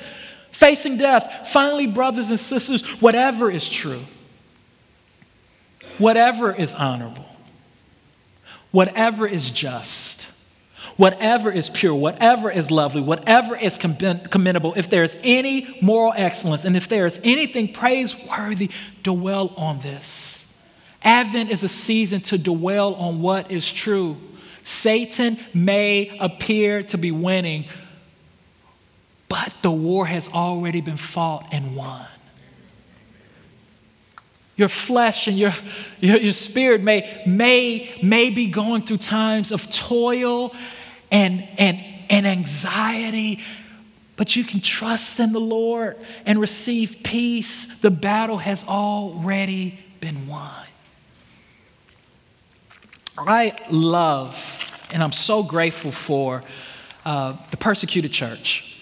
facing 0.50 0.96
death. 0.96 1.46
Finally, 1.48 1.86
brothers 1.88 2.30
and 2.30 2.40
sisters, 2.40 2.82
whatever 3.02 3.50
is 3.50 3.68
true, 3.68 4.00
whatever 5.98 6.50
is 6.50 6.74
honorable, 6.74 7.26
whatever 8.70 9.26
is 9.26 9.50
just, 9.50 10.03
whatever 10.96 11.50
is 11.50 11.70
pure, 11.70 11.94
whatever 11.94 12.50
is 12.50 12.70
lovely, 12.70 13.02
whatever 13.02 13.56
is 13.56 13.76
commendable, 13.76 14.74
if 14.76 14.88
there 14.90 15.04
is 15.04 15.16
any 15.22 15.78
moral 15.80 16.12
excellence, 16.16 16.64
and 16.64 16.76
if 16.76 16.88
there 16.88 17.06
is 17.06 17.20
anything 17.24 17.72
praiseworthy, 17.72 18.70
dwell 19.02 19.52
on 19.56 19.80
this. 19.80 20.46
Advent 21.02 21.50
is 21.50 21.62
a 21.62 21.68
season 21.68 22.20
to 22.22 22.38
dwell 22.38 22.94
on 22.94 23.20
what 23.20 23.50
is 23.50 23.70
true. 23.70 24.16
Satan 24.62 25.38
may 25.52 26.16
appear 26.18 26.82
to 26.84 26.96
be 26.96 27.10
winning, 27.10 27.66
but 29.28 29.54
the 29.62 29.70
war 29.70 30.06
has 30.06 30.28
already 30.28 30.80
been 30.80 30.96
fought 30.96 31.48
and 31.52 31.76
won. 31.76 32.06
Your 34.56 34.68
flesh 34.68 35.26
and 35.26 35.36
your, 35.36 35.52
your, 35.98 36.18
your, 36.18 36.32
spirit 36.32 36.80
may, 36.80 37.22
may, 37.26 37.92
may 38.02 38.30
be 38.30 38.46
going 38.46 38.82
through 38.82 38.98
times 38.98 39.50
of 39.50 39.70
toil 39.70 40.54
and, 41.10 41.46
and, 41.58 41.78
and 42.10 42.26
anxiety, 42.26 43.40
but 44.16 44.36
you 44.36 44.44
can 44.44 44.60
trust 44.60 45.20
in 45.20 45.32
the 45.32 45.40
Lord 45.40 45.96
and 46.26 46.40
receive 46.40 46.98
peace. 47.02 47.78
The 47.78 47.90
battle 47.90 48.38
has 48.38 48.64
already 48.66 49.78
been 50.00 50.26
won. 50.26 50.66
I 53.16 53.56
love 53.70 54.64
and 54.94 55.02
I'm 55.02 55.12
so 55.12 55.42
grateful 55.42 55.90
for 55.90 56.44
uh, 57.04 57.36
the 57.50 57.56
persecuted 57.56 58.12
church 58.12 58.73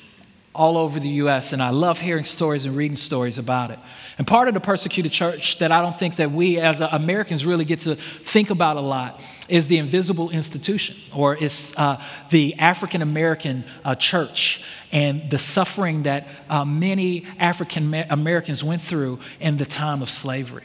all 0.54 0.76
over 0.76 1.00
the 1.00 1.08
U.S., 1.08 1.52
and 1.52 1.62
I 1.62 1.70
love 1.70 2.00
hearing 2.00 2.24
stories 2.24 2.66
and 2.66 2.76
reading 2.76 2.96
stories 2.96 3.38
about 3.38 3.70
it. 3.70 3.78
And 4.18 4.26
part 4.26 4.48
of 4.48 4.54
the 4.54 4.60
persecuted 4.60 5.10
church 5.10 5.58
that 5.58 5.72
I 5.72 5.80
don't 5.80 5.98
think 5.98 6.16
that 6.16 6.30
we 6.30 6.60
as 6.60 6.80
Americans 6.80 7.46
really 7.46 7.64
get 7.64 7.80
to 7.80 7.96
think 7.96 8.50
about 8.50 8.76
a 8.76 8.80
lot 8.80 9.22
is 9.48 9.68
the 9.68 9.78
invisible 9.78 10.30
institution, 10.30 10.96
or 11.14 11.36
it's 11.36 11.76
uh, 11.78 12.02
the 12.30 12.54
African 12.58 13.00
American 13.00 13.64
uh, 13.84 13.94
church 13.94 14.62
and 14.92 15.30
the 15.30 15.38
suffering 15.38 16.02
that 16.02 16.28
uh, 16.50 16.64
many 16.66 17.26
African 17.38 17.94
Americans 18.10 18.62
went 18.62 18.82
through 18.82 19.20
in 19.40 19.56
the 19.56 19.64
time 19.64 20.02
of 20.02 20.10
slavery. 20.10 20.64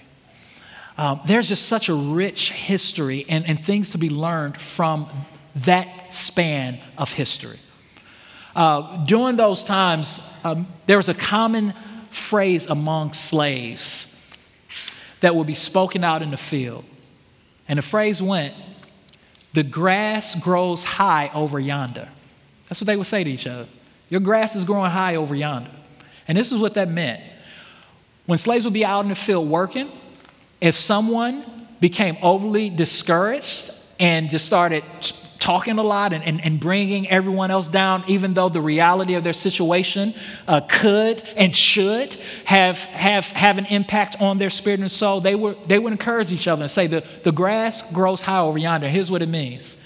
Um, 0.97 1.21
there's 1.25 1.47
just 1.47 1.67
such 1.67 1.89
a 1.89 1.93
rich 1.93 2.51
history 2.51 3.25
and, 3.29 3.47
and 3.47 3.63
things 3.63 3.91
to 3.91 3.97
be 3.97 4.09
learned 4.09 4.59
from 4.59 5.07
that 5.55 6.13
span 6.13 6.79
of 6.97 7.13
history. 7.13 7.59
Uh, 8.57 9.05
during 9.05 9.35
those 9.35 9.63
times, 9.63 10.19
um, 10.43 10.65
there 10.87 10.97
was 10.97 11.07
a 11.07 11.13
common 11.13 11.75
phrase 12.09 12.65
among 12.65 13.13
slaves 13.13 14.11
that 15.19 15.35
would 15.35 15.45
be 15.45 15.53
spoken 15.53 16.03
out 16.03 16.23
in 16.23 16.31
the 16.31 16.37
field. 16.37 16.83
And 17.67 17.77
the 17.77 17.83
phrase 17.83 18.19
went, 18.19 18.55
The 19.53 19.61
grass 19.61 20.33
grows 20.33 20.83
high 20.83 21.29
over 21.35 21.59
yonder. 21.59 22.09
That's 22.67 22.81
what 22.81 22.87
they 22.87 22.95
would 22.95 23.05
say 23.05 23.23
to 23.23 23.29
each 23.29 23.45
other. 23.45 23.67
Your 24.09 24.21
grass 24.21 24.55
is 24.55 24.63
growing 24.63 24.89
high 24.89 25.17
over 25.17 25.35
yonder. 25.35 25.69
And 26.27 26.35
this 26.35 26.51
is 26.51 26.57
what 26.57 26.73
that 26.73 26.89
meant. 26.89 27.21
When 28.25 28.39
slaves 28.39 28.65
would 28.65 28.73
be 28.73 28.83
out 28.83 29.01
in 29.01 29.09
the 29.09 29.15
field 29.15 29.47
working, 29.47 29.91
if 30.59 30.79
someone 30.79 31.67
became 31.79 32.17
overly 32.23 32.71
discouraged 32.71 33.69
and 33.99 34.31
just 34.31 34.47
started 34.47 34.83
talking 35.39 35.77
a 35.77 35.83
lot 35.83 36.13
and, 36.13 36.23
and, 36.23 36.43
and, 36.43 36.59
bringing 36.59 37.07
everyone 37.09 37.51
else 37.51 37.67
down, 37.67 38.03
even 38.07 38.33
though 38.33 38.49
the 38.49 38.61
reality 38.61 39.15
of 39.15 39.23
their 39.23 39.33
situation 39.33 40.13
uh, 40.47 40.61
could 40.61 41.21
and 41.35 41.55
should 41.55 42.13
have, 42.45 42.77
have, 42.77 43.25
have 43.27 43.57
an 43.57 43.65
impact 43.65 44.15
on 44.19 44.37
their 44.37 44.49
spirit. 44.49 44.79
And 44.79 44.91
soul, 44.91 45.21
they, 45.21 45.35
were, 45.35 45.55
they 45.65 45.79
would 45.79 45.91
encourage 45.91 46.31
each 46.31 46.47
other 46.47 46.63
and 46.63 46.71
say, 46.71 46.87
the, 46.87 47.03
the 47.23 47.31
grass 47.31 47.81
grows 47.93 48.21
high 48.21 48.39
over 48.39 48.57
yonder. 48.57 48.89
Here's 48.89 49.11
what 49.11 49.21
it 49.21 49.29
means. 49.29 49.77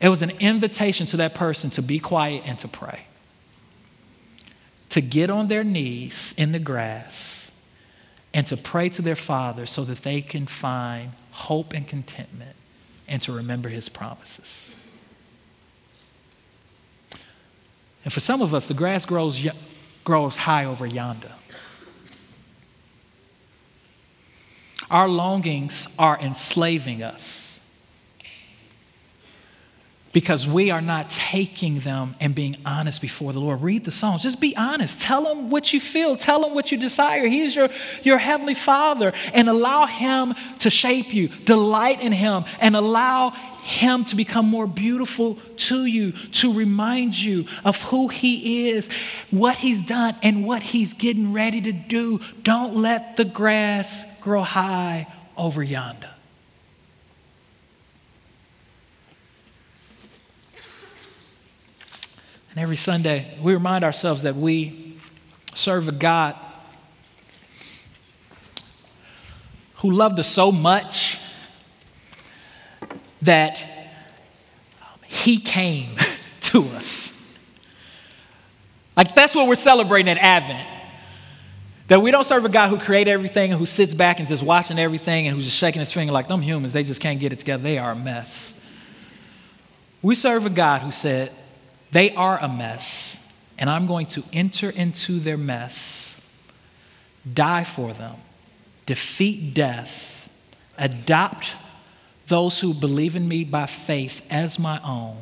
It 0.00 0.08
was 0.08 0.22
an 0.22 0.30
invitation 0.40 1.06
to 1.08 1.18
that 1.18 1.34
person 1.34 1.70
to 1.70 1.82
be 1.82 1.98
quiet 1.98 2.42
and 2.46 2.58
to 2.60 2.68
pray, 2.68 3.02
to 4.90 5.00
get 5.00 5.30
on 5.30 5.48
their 5.48 5.64
knees 5.64 6.34
in 6.36 6.52
the 6.52 6.58
grass 6.58 7.50
and 8.32 8.46
to 8.46 8.56
pray 8.56 8.88
to 8.90 9.02
their 9.02 9.16
Father 9.16 9.66
so 9.66 9.84
that 9.84 10.02
they 10.02 10.22
can 10.22 10.46
find 10.46 11.12
hope 11.32 11.72
and 11.74 11.86
contentment 11.86 12.56
and 13.10 13.20
to 13.22 13.32
remember 13.32 13.68
his 13.68 13.90
promises. 13.90 14.74
And 18.04 18.12
for 18.12 18.20
some 18.20 18.40
of 18.40 18.54
us, 18.54 18.66
the 18.66 18.74
grass 18.74 19.04
grows, 19.04 19.46
grows 20.04 20.36
high 20.36 20.64
over 20.64 20.86
yonder. 20.86 21.32
Our 24.90 25.08
longings 25.08 25.86
are 25.98 26.18
enslaving 26.18 27.02
us 27.02 27.39
because 30.12 30.46
we 30.46 30.70
are 30.70 30.80
not 30.80 31.08
taking 31.08 31.80
them 31.80 32.14
and 32.18 32.34
being 32.34 32.56
honest 32.66 33.00
before 33.00 33.32
the 33.32 33.38
Lord. 33.38 33.62
Read 33.62 33.84
the 33.84 33.92
Psalms. 33.92 34.22
Just 34.22 34.40
be 34.40 34.56
honest. 34.56 35.00
Tell 35.00 35.30
him 35.30 35.50
what 35.50 35.72
you 35.72 35.78
feel. 35.78 36.16
Tell 36.16 36.44
him 36.44 36.54
what 36.54 36.72
you 36.72 36.78
desire. 36.78 37.26
He's 37.26 37.54
your, 37.54 37.68
your 38.02 38.18
heavenly 38.18 38.54
Father. 38.54 39.12
And 39.32 39.48
allow 39.48 39.86
him 39.86 40.34
to 40.60 40.70
shape 40.70 41.14
you. 41.14 41.28
Delight 41.28 42.00
in 42.00 42.10
him 42.10 42.44
and 42.60 42.74
allow 42.74 43.30
him 43.62 44.04
to 44.06 44.16
become 44.16 44.46
more 44.46 44.66
beautiful 44.66 45.38
to 45.56 45.84
you, 45.84 46.12
to 46.12 46.52
remind 46.52 47.16
you 47.16 47.46
of 47.64 47.80
who 47.82 48.08
he 48.08 48.70
is, 48.70 48.88
what 49.30 49.56
he's 49.56 49.82
done, 49.82 50.16
and 50.22 50.44
what 50.44 50.62
he's 50.62 50.92
getting 50.94 51.32
ready 51.32 51.60
to 51.60 51.72
do. 51.72 52.20
Don't 52.42 52.74
let 52.74 53.16
the 53.16 53.24
grass 53.24 54.04
grow 54.20 54.42
high 54.42 55.06
over 55.36 55.62
yonder. 55.62 56.10
And 62.50 62.58
every 62.58 62.76
Sunday, 62.76 63.36
we 63.40 63.54
remind 63.54 63.84
ourselves 63.84 64.22
that 64.22 64.34
we 64.34 64.96
serve 65.54 65.88
a 65.88 65.92
God 65.92 66.36
who 69.76 69.90
loved 69.90 70.18
us 70.18 70.28
so 70.28 70.50
much 70.50 71.18
that 73.22 73.60
he 75.06 75.38
came 75.38 75.94
to 76.40 76.64
us. 76.70 77.38
Like, 78.96 79.14
that's 79.14 79.34
what 79.34 79.46
we're 79.46 79.54
celebrating 79.54 80.10
at 80.10 80.18
Advent. 80.18 80.68
That 81.88 82.02
we 82.02 82.10
don't 82.10 82.24
serve 82.24 82.44
a 82.44 82.48
God 82.48 82.68
who 82.68 82.78
created 82.78 83.10
everything 83.10 83.52
and 83.52 83.58
who 83.58 83.66
sits 83.66 83.94
back 83.94 84.18
and 84.18 84.28
just 84.28 84.42
watching 84.42 84.78
everything 84.78 85.26
and 85.26 85.34
who's 85.34 85.44
just 85.44 85.56
shaking 85.56 85.80
his 85.80 85.92
finger 85.92 86.12
like 86.12 86.28
them 86.28 86.42
humans, 86.42 86.72
they 86.72 86.84
just 86.84 87.00
can't 87.00 87.18
get 87.18 87.32
it 87.32 87.38
together. 87.38 87.62
They 87.62 87.78
are 87.78 87.92
a 87.92 87.96
mess. 87.96 88.56
We 90.02 90.14
serve 90.14 90.46
a 90.46 90.50
God 90.50 90.82
who 90.82 90.90
said, 90.90 91.32
they 91.92 92.14
are 92.14 92.38
a 92.38 92.48
mess, 92.48 93.16
and 93.58 93.68
I'm 93.68 93.86
going 93.86 94.06
to 94.06 94.24
enter 94.32 94.70
into 94.70 95.18
their 95.18 95.36
mess, 95.36 96.18
die 97.30 97.64
for 97.64 97.92
them, 97.92 98.16
defeat 98.86 99.54
death, 99.54 100.28
adopt 100.78 101.54
those 102.28 102.60
who 102.60 102.72
believe 102.72 103.16
in 103.16 103.26
me 103.26 103.42
by 103.42 103.66
faith 103.66 104.22
as 104.30 104.58
my 104.58 104.80
own, 104.84 105.16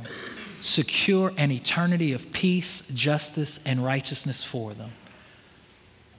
secure 0.61 1.33
an 1.39 1.51
eternity 1.51 2.13
of 2.13 2.31
peace, 2.33 2.83
justice, 2.93 3.59
and 3.65 3.83
righteousness 3.83 4.45
for 4.45 4.75
them, 4.75 4.93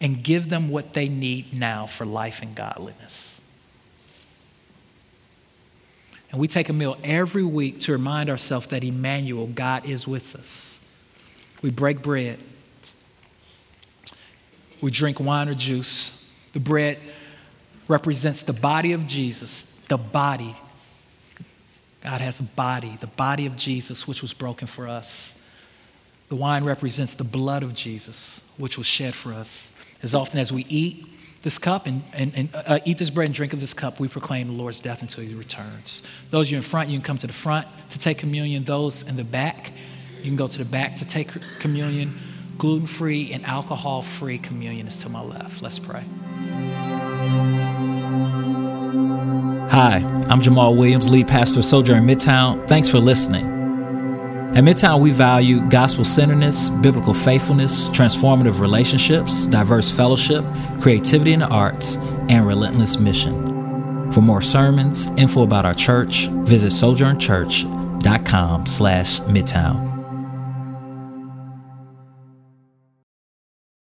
and 0.02 0.24
give 0.24 0.50
them 0.50 0.70
what 0.70 0.93
they 0.93 1.08
need 1.08 1.54
now 1.54 1.86
for 1.86 2.06
life 2.06 2.41
and 2.41 2.56
godliness. 2.56 3.29
And 6.32 6.40
we 6.40 6.48
take 6.48 6.70
a 6.70 6.74
meal 6.74 6.98
every 7.04 7.44
week 7.44 7.80
to 7.82 7.92
remind 7.92 8.30
ourselves 8.30 8.68
that 8.68 8.84
Emmanuel, 8.84 9.48
God 9.48 9.86
is 9.86 10.08
with 10.08 10.36
us. 10.36 10.80
We 11.62 11.72
break 11.72 12.02
bread. 12.02 12.40
We 14.82 14.92
drink 14.92 15.20
wine 15.20 15.50
or 15.50 15.56
juice. 15.56 16.30
The 16.54 16.60
bread 16.60 17.00
represents 17.88 18.44
the 18.44 18.54
body 18.54 18.94
of 18.94 19.08
Jesus, 19.08 19.66
the 19.88 19.98
body. 19.98 20.56
God 22.04 22.22
has 22.22 22.40
a 22.40 22.44
body, 22.44 22.98
the 23.02 23.08
body 23.08 23.46
of 23.46 23.58
Jesus, 23.58 24.08
which 24.08 24.22
was 24.22 24.34
broken 24.34 24.68
for 24.68 24.88
us. 24.88 25.36
The 26.30 26.36
wine 26.36 26.64
represents 26.64 27.16
the 27.16 27.24
blood 27.24 27.64
of 27.64 27.74
Jesus, 27.74 28.42
which 28.58 28.78
was 28.78 28.88
shed 28.88 29.16
for 29.16 29.34
us. 29.34 29.74
As 30.02 30.14
often 30.14 30.40
as 30.40 30.54
we 30.54 30.66
eat, 30.70 31.08
this 31.42 31.58
cup 31.58 31.88
and, 31.88 32.04
and, 32.14 32.34
and 32.36 32.50
uh, 32.54 32.80
eat 32.86 32.98
this 32.98 33.10
bread 33.10 33.28
and 33.28 33.36
drink 33.36 33.54
of 33.54 33.60
this 33.60 33.74
cup, 33.74 34.00
we 34.00 34.08
proclaim 34.08 34.48
the 34.48 34.54
Lord's 34.54 34.80
death 34.80 35.02
until 35.02 35.24
he 35.24 35.34
returns. 35.34 36.04
Those 36.30 36.48
of 36.48 36.52
you 36.52 36.58
in 36.58 36.64
front, 36.64 36.90
you 36.90 36.98
can 36.98 37.06
come 37.06 37.18
to 37.20 37.28
the 37.28 37.34
front 37.34 37.68
to 37.92 38.00
take 38.00 38.18
communion. 38.18 38.64
Those 38.64 39.04
in 39.04 39.16
the 39.16 39.24
back, 39.24 39.72
you 40.18 40.26
can 40.26 40.36
go 40.36 40.48
to 40.48 40.58
the 40.58 40.66
back 40.66 40.98
to 40.98 41.06
take 41.06 41.30
communion. 41.60 42.20
Gluten 42.58 42.88
free 42.88 43.32
and 43.32 43.46
alcohol 43.46 44.02
free 44.02 44.38
communion 44.38 44.88
is 44.88 44.98
to 44.98 45.10
my 45.10 45.22
left. 45.22 45.62
Let's 45.62 45.80
pray. 45.80 46.04
Hi, 49.72 49.98
I'm 50.28 50.42
Jamaal 50.42 50.76
Williams, 50.76 51.10
lead 51.10 51.28
pastor 51.28 51.60
of 51.60 51.66
Sojourn 51.66 52.06
Midtown. 52.06 52.68
Thanks 52.68 52.90
for 52.90 53.00
listening. 53.00 53.59
At 54.56 54.64
Midtown, 54.64 55.00
we 55.00 55.12
value 55.12 55.62
gospel 55.70 56.04
centeredness, 56.04 56.70
biblical 56.70 57.14
faithfulness, 57.14 57.88
transformative 57.89 58.60
relationships, 58.60 59.45
diverse 59.45 59.95
fellowship, 59.95 60.43
creativity 60.82 61.34
in 61.34 61.41
the 61.41 61.47
arts, 61.47 61.97
and 62.30 62.47
relentless 62.47 62.97
mission. 62.97 64.12
For 64.12 64.22
more 64.22 64.41
sermons, 64.41 65.06
info 65.18 65.43
about 65.43 65.66
our 65.66 65.76
church, 65.76 66.28
visit 66.30 66.72
sojournchurch.com 66.72 68.66
slash 68.66 69.20
midtown. 69.22 69.89